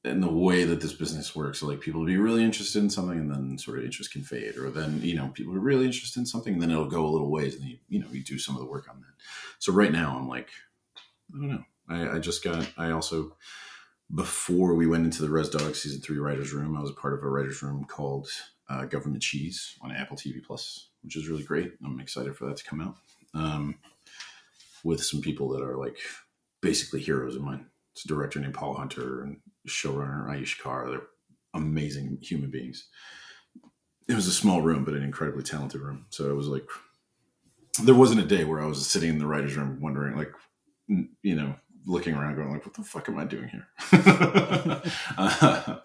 and 0.04 0.22
the 0.22 0.32
way 0.32 0.64
that 0.64 0.80
this 0.80 0.94
business 0.94 1.36
works, 1.36 1.62
like 1.62 1.80
people 1.80 2.00
will 2.00 2.06
be 2.06 2.16
really 2.16 2.42
interested 2.42 2.82
in 2.82 2.88
something 2.88 3.18
and 3.18 3.30
then 3.30 3.58
sort 3.58 3.78
of 3.78 3.84
interest 3.84 4.12
can 4.12 4.22
fade, 4.22 4.56
or 4.56 4.70
then 4.70 5.00
you 5.02 5.14
know 5.14 5.28
people 5.28 5.54
are 5.54 5.60
really 5.60 5.84
interested 5.84 6.18
in 6.18 6.26
something 6.26 6.54
and 6.54 6.62
then 6.62 6.70
it'll 6.70 6.86
go 6.86 7.04
a 7.04 7.10
little 7.10 7.30
ways 7.30 7.54
and 7.54 7.64
you, 7.64 7.76
you 7.88 7.98
know 8.00 8.06
you 8.10 8.22
do 8.22 8.38
some 8.38 8.54
of 8.54 8.62
the 8.62 8.68
work 8.68 8.88
on 8.88 9.00
that. 9.00 9.22
So 9.58 9.72
right 9.72 9.92
now 9.92 10.16
I'm 10.16 10.28
like, 10.28 10.48
I 11.34 11.38
don't 11.38 11.48
know. 11.48 11.64
I, 11.88 12.16
I 12.16 12.18
just 12.18 12.42
got. 12.42 12.66
I 12.78 12.92
also 12.92 13.36
before 14.14 14.74
we 14.74 14.86
went 14.86 15.04
into 15.04 15.22
the 15.22 15.30
Res 15.30 15.48
Dog 15.48 15.74
season 15.74 16.00
three 16.00 16.18
writers 16.18 16.52
room, 16.52 16.76
I 16.76 16.80
was 16.80 16.90
a 16.90 16.94
part 16.94 17.14
of 17.14 17.22
a 17.22 17.28
writers 17.28 17.62
room 17.62 17.84
called 17.84 18.28
uh, 18.68 18.84
Government 18.84 19.22
Cheese 19.22 19.76
on 19.82 19.92
Apple 19.92 20.16
TV 20.16 20.42
Plus, 20.44 20.90
which 21.02 21.16
is 21.16 21.28
really 21.28 21.42
great. 21.42 21.72
I'm 21.84 22.00
excited 22.00 22.36
for 22.36 22.46
that 22.46 22.56
to 22.56 22.64
come 22.64 22.80
out 22.80 22.96
um, 23.34 23.76
with 24.82 25.02
some 25.02 25.20
people 25.20 25.48
that 25.50 25.62
are 25.62 25.76
like 25.76 25.98
basically 26.60 27.00
heroes 27.00 27.36
of 27.36 27.42
mine. 27.42 27.66
It's 27.92 28.04
a 28.04 28.08
director 28.08 28.40
named 28.40 28.54
Paul 28.54 28.74
Hunter 28.74 29.22
and 29.22 29.38
showrunner 29.68 30.28
Aeysha 30.28 30.60
Carr. 30.60 30.88
They're 30.88 31.02
amazing 31.54 32.18
human 32.20 32.50
beings. 32.50 32.88
It 34.08 34.14
was 34.14 34.26
a 34.26 34.32
small 34.32 34.60
room, 34.60 34.84
but 34.84 34.94
an 34.94 35.04
incredibly 35.04 35.42
talented 35.44 35.80
room. 35.80 36.06
So 36.10 36.30
it 36.30 36.34
was 36.34 36.48
like 36.48 36.66
there 37.82 37.94
wasn't 37.94 38.20
a 38.20 38.26
day 38.26 38.44
where 38.44 38.60
I 38.60 38.66
was 38.66 38.84
sitting 38.86 39.10
in 39.10 39.18
the 39.18 39.26
writers' 39.26 39.56
room 39.56 39.80
wondering, 39.80 40.16
like, 40.16 40.32
you 40.88 41.36
know, 41.36 41.54
looking 41.86 42.14
around, 42.14 42.36
going 42.36 42.50
like, 42.50 42.64
"What 42.64 42.74
the 42.74 42.82
fuck 42.82 43.08
am 43.08 43.18
I 43.18 43.24
doing 43.24 43.48
here?" 43.48 43.66
uh, 45.18 45.76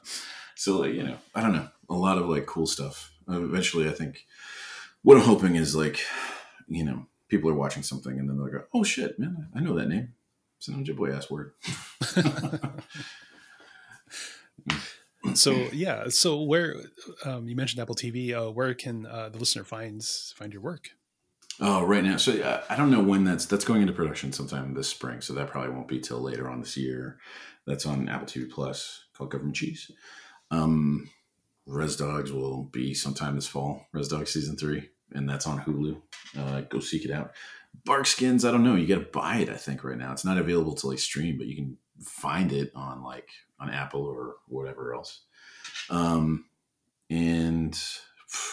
so, 0.55 0.79
like, 0.79 0.93
you 0.93 1.03
know, 1.03 1.17
I 1.33 1.41
don't 1.41 1.53
know, 1.53 1.67
a 1.89 1.93
lot 1.95 2.17
of 2.17 2.27
like 2.27 2.45
cool 2.45 2.67
stuff. 2.67 3.11
Uh, 3.29 3.43
eventually, 3.43 3.87
I 3.87 3.91
think 3.91 4.25
what 5.01 5.17
I'm 5.17 5.23
hoping 5.23 5.55
is 5.55 5.75
like, 5.75 5.99
you 6.67 6.83
know, 6.83 7.05
people 7.29 7.49
are 7.49 7.55
watching 7.55 7.83
something 7.83 8.17
and 8.19 8.29
then 8.29 8.37
they'll 8.37 8.47
go, 8.47 8.63
"Oh 8.73 8.83
shit, 8.83 9.19
man, 9.19 9.47
I 9.55 9.59
know 9.59 9.75
that 9.75 9.87
name." 9.87 10.13
It's 10.57 10.67
an 10.67 10.83
Ojibwe 10.83 11.15
ass 11.15 11.29
word. 11.29 11.53
so 15.35 15.51
yeah, 15.73 16.05
so 16.09 16.41
where 16.41 16.75
um, 17.23 17.47
you 17.47 17.55
mentioned 17.55 17.81
Apple 17.81 17.95
TV, 17.95 18.33
uh, 18.33 18.51
where 18.51 18.73
can 18.73 19.05
uh, 19.05 19.29
the 19.29 19.37
listener 19.37 19.63
find 19.63 20.03
find 20.03 20.53
your 20.53 20.61
work? 20.61 20.89
Oh, 21.61 21.83
right 21.83 22.03
now. 22.03 22.17
So 22.17 22.33
uh, 22.33 22.63
I 22.69 22.75
don't 22.75 22.91
know 22.91 23.01
when 23.01 23.23
that's 23.23 23.45
that's 23.45 23.65
going 23.65 23.81
into 23.81 23.93
production 23.93 24.33
sometime 24.33 24.73
this 24.73 24.89
spring. 24.89 25.21
So 25.21 25.33
that 25.33 25.49
probably 25.49 25.71
won't 25.71 25.87
be 25.87 25.99
till 25.99 26.19
later 26.19 26.49
on 26.49 26.59
this 26.59 26.75
year. 26.75 27.17
That's 27.65 27.85
on 27.85 28.09
Apple 28.09 28.27
TV 28.27 28.49
Plus 28.49 29.05
called 29.15 29.31
Government 29.31 29.55
Cheese. 29.55 29.89
Um, 30.51 31.09
Res 31.65 31.95
Dogs 31.95 32.31
will 32.31 32.63
be 32.63 32.93
sometime 32.93 33.35
this 33.35 33.47
fall. 33.47 33.87
Res 33.93 34.07
Dogs 34.07 34.31
season 34.31 34.57
three, 34.57 34.89
and 35.13 35.27
that's 35.27 35.47
on 35.47 35.61
Hulu. 35.61 36.01
Uh, 36.37 36.61
go 36.61 36.79
seek 36.79 37.05
it 37.05 37.11
out. 37.11 37.31
Barkskins, 37.85 38.45
I 38.45 38.51
don't 38.51 38.63
know. 38.63 38.75
You 38.75 38.87
got 38.87 39.03
to 39.03 39.19
buy 39.19 39.37
it. 39.37 39.49
I 39.49 39.55
think 39.55 39.83
right 39.83 39.97
now 39.97 40.11
it's 40.11 40.25
not 40.25 40.37
available 40.37 40.75
to 40.75 40.87
like 40.87 40.99
stream, 40.99 41.37
but 41.37 41.47
you 41.47 41.55
can 41.55 41.77
find 42.01 42.51
it 42.51 42.71
on 42.75 43.03
like 43.03 43.29
on 43.59 43.69
Apple 43.69 44.03
or 44.03 44.35
whatever 44.47 44.93
else. 44.93 45.21
Um, 45.89 46.45
and 47.09 47.77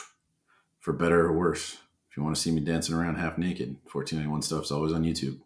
for 0.81 0.93
better 0.93 1.27
or 1.27 1.37
worse, 1.37 1.79
if 2.13 2.19
you 2.19 2.23
want 2.23 2.37
to 2.37 2.43
see 2.43 2.51
me 2.51 2.61
dancing 2.61 2.95
around 2.95 3.15
half 3.15 3.39
naked, 3.39 3.79
1491 3.91 4.43
stuff's 4.43 4.71
always 4.71 4.93
on 4.93 5.03
YouTube. 5.03 5.41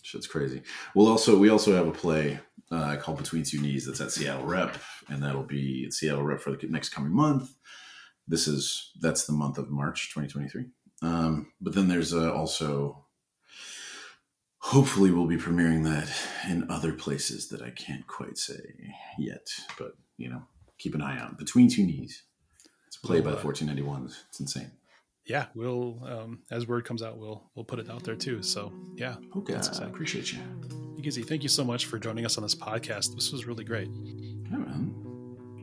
Shit's 0.00 0.26
crazy. 0.26 0.62
We'll 0.94 1.08
also 1.08 1.36
we 1.36 1.50
also 1.50 1.74
have 1.74 1.86
a 1.86 1.92
play 1.92 2.40
uh, 2.70 2.96
called 2.96 3.18
Between 3.18 3.42
Two 3.42 3.60
Knees 3.60 3.84
that's 3.84 4.00
at 4.00 4.10
Seattle 4.10 4.46
Rep, 4.46 4.78
and 5.10 5.22
that'll 5.22 5.42
be 5.42 5.84
at 5.84 5.92
Seattle 5.92 6.22
Rep 6.22 6.40
for 6.40 6.52
the 6.52 6.66
next 6.68 6.88
coming 6.88 7.12
month. 7.12 7.54
This 8.26 8.48
is 8.48 8.92
that's 8.98 9.26
the 9.26 9.34
month 9.34 9.58
of 9.58 9.68
March 9.68 10.10
2023. 10.14 10.68
Um, 11.02 11.52
but 11.60 11.74
then 11.74 11.88
there's 11.88 12.14
uh, 12.14 12.32
also 12.32 13.04
hopefully 14.56 15.10
we'll 15.10 15.26
be 15.26 15.36
premiering 15.36 15.84
that 15.84 16.10
in 16.50 16.70
other 16.70 16.94
places 16.94 17.48
that 17.48 17.60
I 17.60 17.72
can't 17.72 18.06
quite 18.06 18.38
say 18.38 18.94
yet. 19.18 19.48
But 19.78 19.98
you 20.16 20.30
know, 20.30 20.44
keep 20.78 20.94
an 20.94 21.02
eye 21.02 21.20
out. 21.20 21.36
Between 21.36 21.68
Two 21.68 21.84
Knees. 21.84 22.22
It's 22.86 22.96
played 22.96 23.22
by 23.22 23.32
the 23.32 23.36
1491s. 23.36 24.16
It's 24.30 24.40
insane. 24.40 24.72
Yeah, 25.30 25.46
we'll 25.54 25.96
um, 26.04 26.40
as 26.50 26.66
word 26.66 26.84
comes 26.84 27.04
out, 27.04 27.16
we'll 27.16 27.48
we'll 27.54 27.64
put 27.64 27.78
it 27.78 27.88
out 27.88 28.02
there 28.02 28.16
too. 28.16 28.42
So 28.42 28.72
yeah, 28.96 29.14
okay, 29.36 29.52
that's 29.52 29.78
I 29.78 29.84
appreciate 29.84 30.32
you. 30.32 30.40
Iggy, 30.98 31.24
thank 31.24 31.44
you 31.44 31.48
so 31.48 31.62
much 31.62 31.86
for 31.86 32.00
joining 32.00 32.24
us 32.26 32.36
on 32.36 32.42
this 32.42 32.56
podcast. 32.56 33.14
This 33.14 33.30
was 33.30 33.46
really 33.46 33.62
great. 33.62 33.88
Yeah, 34.50 34.56
man, 34.56 34.92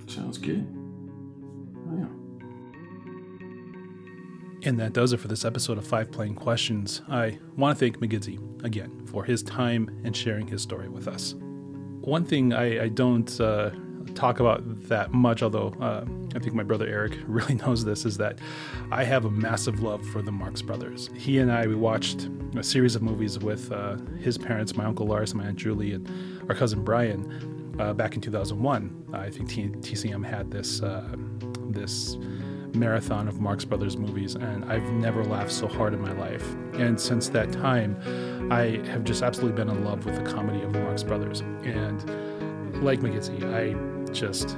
sounds 0.08 0.38
good. 0.38 0.66
Oh, 1.86 1.98
yeah. 1.98 2.08
And 4.70 4.80
that 4.80 4.94
does 4.94 5.12
it 5.12 5.18
for 5.18 5.28
this 5.28 5.44
episode 5.44 5.78
of 5.78 5.86
Five 5.86 6.14
Plain 6.14 6.34
Questions. 6.34 7.02
I 7.10 7.38
want 7.58 7.78
to 7.78 7.86
thank 7.86 8.00
Migizi 8.00 8.40
again 8.64 9.06
for 9.06 9.26
his 9.26 9.44
time 9.44 10.02
and 10.06 10.16
sharing 10.16 10.48
his 10.48 10.62
story 10.62 10.88
with 10.88 11.10
us. 11.10 11.36
One 11.38 12.24
thing 12.24 12.54
I, 12.54 12.86
I 12.86 12.88
don't 12.88 13.30
uh, 13.42 13.72
talk 14.08 14.40
about 14.40 14.62
that 14.88 15.14
much, 15.14 15.44
although 15.44 15.74
uh, 15.80 16.06
I 16.36 16.40
think 16.40 16.54
my 16.54 16.64
brother 16.64 16.88
Eric 16.88 17.18
really 17.28 17.56
knows 17.56 17.86
this, 17.86 18.06
is 18.06 18.18
that 18.18 18.40
I 18.92 19.04
have 19.04 19.26
a 19.26 19.32
massive 19.32 19.82
love 19.82 20.06
for 20.08 20.22
the 20.22 20.32
Marx 20.32 20.62
Brothers. 20.62 21.10
He 21.16 21.40
and 21.40 21.52
I, 21.52 21.68
we 21.68 21.76
watched 21.76 22.30
a 22.56 22.64
series 22.64 22.96
of 22.96 23.02
movies 23.02 23.40
with 23.40 23.72
uh, 23.72 23.98
his 24.20 24.38
parents, 24.38 24.76
my 24.76 24.86
uncle 24.86 25.08
Lars, 25.08 25.34
my 25.34 25.46
aunt 25.46 25.58
Julie, 25.58 25.94
and 25.94 26.10
our 26.50 26.56
cousin 26.56 26.84
Brian 26.84 27.76
uh, 27.80 27.94
back 27.94 28.16
in 28.16 28.22
2001. 28.22 29.10
I 29.14 29.30
think 29.30 29.50
T- 29.50 29.70
TCM 29.70 30.26
had 30.26 30.52
this 30.52 30.82
uh, 30.82 31.16
this 31.70 32.18
marathon 32.74 33.28
of 33.28 33.40
Marx 33.40 33.66
Brothers 33.66 33.98
movies, 33.98 34.36
and 34.36 34.66
I've 34.66 34.90
never 34.92 35.24
laughed 35.24 35.52
so 35.52 35.68
hard 35.68 35.94
in 35.94 36.02
my 36.02 36.12
life. 36.14 36.44
And 36.74 37.00
since 37.00 37.30
that 37.30 37.52
time, 37.52 37.98
I 38.52 38.82
have 38.90 39.04
just 39.04 39.24
absolutely 39.24 39.56
been 39.56 39.70
in 39.70 39.84
love 39.84 40.06
with 40.06 40.16
the 40.16 40.32
comedy 40.32 40.62
of 40.62 40.74
the 40.74 40.80
Marx 40.80 41.04
Brothers. 41.04 41.42
And 41.42 42.84
like 42.84 43.00
Migizi, 43.00 43.44
I 43.54 43.97
just 44.10 44.58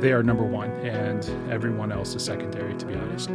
they 0.00 0.12
are 0.12 0.22
number 0.22 0.44
one, 0.44 0.70
and 0.86 1.28
everyone 1.50 1.92
else 1.92 2.14
is 2.14 2.22
secondary, 2.22 2.74
to 2.76 2.86
be 2.86 2.94
honest. 2.94 3.30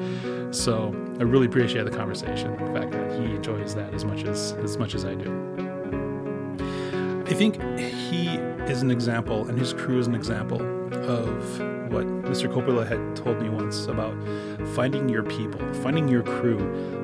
So 0.51 0.89
I 1.19 1.23
really 1.23 1.45
appreciate 1.45 1.85
the 1.85 1.91
conversation, 1.91 2.51
the 2.51 2.79
fact 2.79 2.91
that 2.91 3.19
he 3.19 3.35
enjoys 3.35 3.75
that 3.75 3.93
as 3.93 4.05
much 4.05 4.23
as 4.23 4.53
as 4.63 4.77
much 4.77 4.95
as 4.95 5.05
I 5.05 5.15
do. 5.15 5.59
I 7.27 7.33
think 7.33 7.61
he 7.91 8.37
is 8.71 8.81
an 8.81 8.89
example, 8.89 9.47
and 9.47 9.57
his 9.57 9.73
crew 9.73 9.99
is 9.99 10.07
an 10.07 10.15
example 10.15 10.61
of 10.93 11.59
what 11.91 12.05
Mr. 12.23 12.51
Coppola 12.51 12.87
had 12.87 13.15
told 13.15 13.41
me 13.41 13.49
once 13.49 13.85
about 13.85 14.15
finding 14.69 15.09
your 15.09 15.23
people, 15.23 15.61
finding 15.75 16.07
your 16.07 16.23
crew 16.23 16.57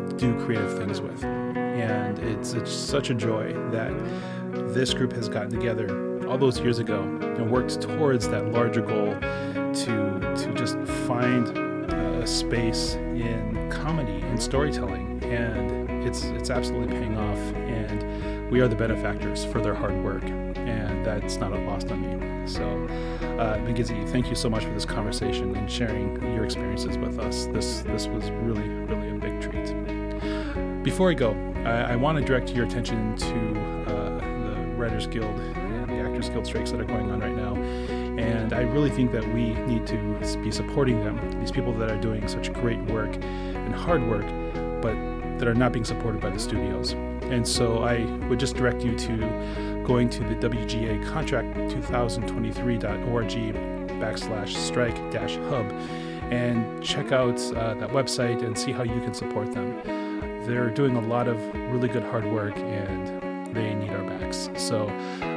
to 0.10 0.16
do 0.18 0.40
creative 0.46 0.78
things 0.78 1.02
with. 1.02 1.24
And 1.24 2.18
it's, 2.20 2.54
it's 2.54 2.72
such 2.72 3.10
a 3.10 3.14
joy 3.14 3.54
that 3.72 3.94
this 4.74 4.94
group 4.94 5.14
has 5.14 5.30
gotten 5.30 5.52
together 5.52 5.88
all 6.28 6.38
those 6.38 6.60
years 6.60 6.80
ago 6.80 7.02
and 7.02 7.50
worked 7.50 7.82
towards 7.82 8.28
that 8.30 8.52
larger 8.52 8.82
goal 8.82 9.14
to, 9.74 10.34
to 10.36 10.54
just 10.56 10.78
find 11.08 11.58
a 12.26 12.28
space 12.28 12.96
in 12.96 13.70
comedy 13.72 14.22
and 14.22 14.42
storytelling. 14.42 15.24
And 15.24 15.90
it's, 16.06 16.24
it's 16.26 16.50
absolutely 16.50 16.96
paying 16.96 17.18
off. 17.18 17.38
And 17.38 18.50
we 18.50 18.60
are 18.62 18.68
the 18.68 18.76
benefactors 18.76 19.46
for 19.46 19.62
their 19.62 19.76
hard 19.76 19.96
work. 20.04 20.24
And 20.24 21.06
that's 21.06 21.38
not 21.38 21.52
a 21.54 21.58
lost 21.62 21.92
on 21.92 22.02
me. 22.02 22.48
So, 22.48 22.88
uh, 23.40 23.60
thank 24.08 24.30
you 24.30 24.36
so 24.36 24.50
much 24.50 24.64
for 24.64 24.72
this 24.72 24.86
conversation 24.86 25.56
and 25.56 25.70
sharing 25.70 26.22
your 26.34 26.46
experiences 26.46 26.98
with 26.98 27.20
us. 27.20 27.48
This 27.48 27.82
this 27.82 28.08
was 28.08 28.30
really, 28.32 28.68
really 28.68 29.10
a 29.10 29.20
big 29.20 29.42
treat. 29.42 30.84
Before 30.84 31.10
I 31.10 31.14
go, 31.14 31.36
I, 31.66 31.94
I 31.94 31.96
want 31.96 32.18
to 32.20 32.24
direct 32.24 32.50
your 32.52 32.66
attention 32.66 33.16
to 33.18 33.92
uh, 33.92 34.20
the 34.20 34.56
Writers 34.78 35.08
Guild 35.08 35.36
Guild 36.30 36.46
strikes 36.46 36.72
that 36.72 36.80
are 36.80 36.86
going 36.86 37.12
on 37.12 37.20
right 37.20 37.36
now. 37.36 37.56
And 38.18 38.54
I 38.54 38.62
really 38.62 38.90
think 38.90 39.12
that 39.12 39.28
we 39.34 39.54
need 39.54 39.86
to 39.88 40.38
be 40.42 40.52
supporting 40.52 41.04
them, 41.04 41.40
these 41.40 41.52
people 41.52 41.74
that 41.74 41.92
are 41.92 42.00
doing 42.00 42.28
such 42.28 42.54
great 42.54 42.80
work 42.86 43.16
and 43.16 43.74
hard 43.76 44.08
work, 44.08 44.26
but 44.82 44.96
that 45.40 45.48
are 45.48 45.56
not 45.56 45.74
being 45.74 45.86
supported 45.86 46.22
by 46.22 46.30
the 46.30 46.40
studios. 46.40 46.94
And 47.24 47.46
so 47.48 47.84
I 47.84 48.06
would 48.28 48.40
just 48.40 48.56
direct 48.56 48.84
you 48.84 48.96
to 48.98 49.84
going 49.86 50.10
to 50.10 50.20
the 50.20 50.36
WGA 50.36 51.06
contract 51.12 51.56
2023.org 51.58 53.32
backslash 54.00 54.56
strike 54.56 55.12
dash 55.12 55.36
hub 55.50 55.72
and 56.32 56.84
check 56.84 57.12
out 57.12 57.40
uh, 57.54 57.74
that 57.76 57.90
website 57.90 58.44
and 58.44 58.58
see 58.58 58.72
how 58.72 58.84
you 58.84 59.00
can 59.02 59.14
support 59.14 59.52
them. 59.52 59.82
They're 60.46 60.70
doing 60.70 60.96
a 60.96 61.02
lot 61.02 61.28
of 61.28 61.40
really 61.72 61.88
good 61.88 62.04
hard 62.04 62.26
work 62.26 62.58
and 62.58 63.56
they 63.56 63.74
need 63.74 63.90
our 63.90 64.04
backs. 64.04 64.50
So 64.58 64.88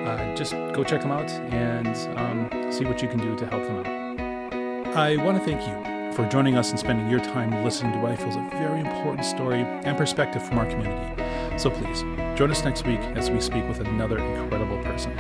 uh, 0.07 0.35
just 0.35 0.53
go 0.53 0.85
check 0.85 1.01
them 1.01 1.11
out 1.11 1.31
and 1.53 1.97
um, 2.19 2.73
see 2.73 2.85
what 2.85 3.03
you 3.03 3.09
can 3.09 3.19
do 3.19 3.37
to 3.37 3.47
help 3.47 3.63
them 3.65 3.79
out. 3.79 4.97
I 4.97 5.17
want 5.17 5.39
to 5.39 5.45
thank 5.45 5.61
you 5.67 6.15
for 6.15 6.29
joining 6.29 6.57
us 6.57 6.71
and 6.71 6.79
spending 6.79 7.09
your 7.09 7.21
time 7.21 7.63
listening 7.63 7.93
to 7.93 7.99
what 7.99 8.13
I 8.13 8.17
feel 8.17 8.29
is 8.29 8.37
a 8.37 8.49
very 8.53 8.81
important 8.81 9.25
story 9.25 9.61
and 9.61 9.97
perspective 9.97 10.47
from 10.47 10.59
our 10.59 10.67
community. 10.67 11.59
So 11.59 11.71
please, 11.71 12.03
join 12.37 12.51
us 12.51 12.65
next 12.65 12.87
week 12.87 13.01
as 13.17 13.31
we 13.31 13.41
speak 13.41 13.67
with 13.69 13.81
another 13.81 14.19
incredible 14.19 14.83
person. 14.83 15.13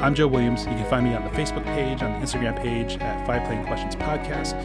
I'm 0.00 0.14
Joe 0.14 0.28
Williams. 0.28 0.60
You 0.64 0.72
can 0.72 0.86
find 0.86 1.04
me 1.04 1.14
on 1.14 1.24
the 1.24 1.30
Facebook 1.30 1.64
page, 1.64 2.02
on 2.02 2.12
the 2.12 2.26
Instagram 2.26 2.56
page 2.62 2.96
at 3.02 3.26
Five 3.26 3.44
Plain 3.44 3.66
Questions 3.66 3.94
Podcast, 3.96 4.56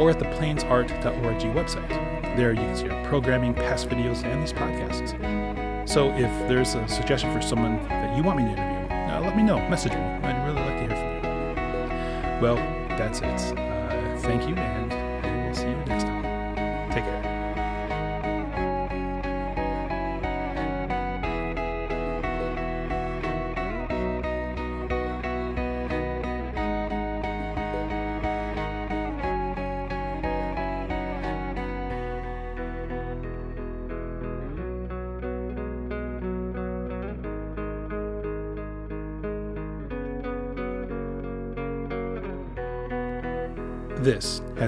or 0.00 0.10
at 0.10 0.18
the 0.18 0.24
plainsart.org 0.24 1.40
website. 1.54 2.36
There 2.36 2.50
you 2.50 2.58
can 2.58 2.76
see 2.76 2.88
our 2.88 3.08
programming, 3.08 3.54
past 3.54 3.88
videos, 3.88 4.24
and 4.24 4.42
these 4.42 4.52
podcasts. 4.52 5.49
So 5.90 6.12
if 6.12 6.30
there's 6.46 6.76
a 6.76 6.86
suggestion 6.86 7.32
for 7.34 7.42
someone 7.42 7.82
that 7.88 8.16
you 8.16 8.22
want 8.22 8.38
me 8.38 8.44
to 8.44 8.50
interview, 8.50 8.96
uh, 8.96 9.22
let 9.22 9.36
me 9.36 9.42
know. 9.42 9.58
Message 9.68 9.90
me. 9.90 9.98
I'd 9.98 10.46
really 10.46 10.60
like 10.60 10.88
to 10.88 10.94
hear 10.94 11.20
from 11.20 12.36
you. 12.36 12.40
Well, 12.40 12.56
that's 12.96 13.18
it. 13.18 13.58
Uh, 13.58 14.16
thank 14.18 14.48
you, 14.48 14.54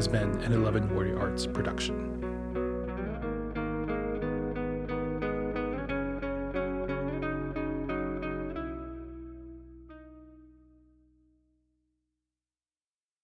has 0.03 0.09
been 0.09 0.43
an 0.43 0.53
11 0.53 0.93
Warrior 0.93 1.17
Arts 1.17 1.47
production. 1.47 2.02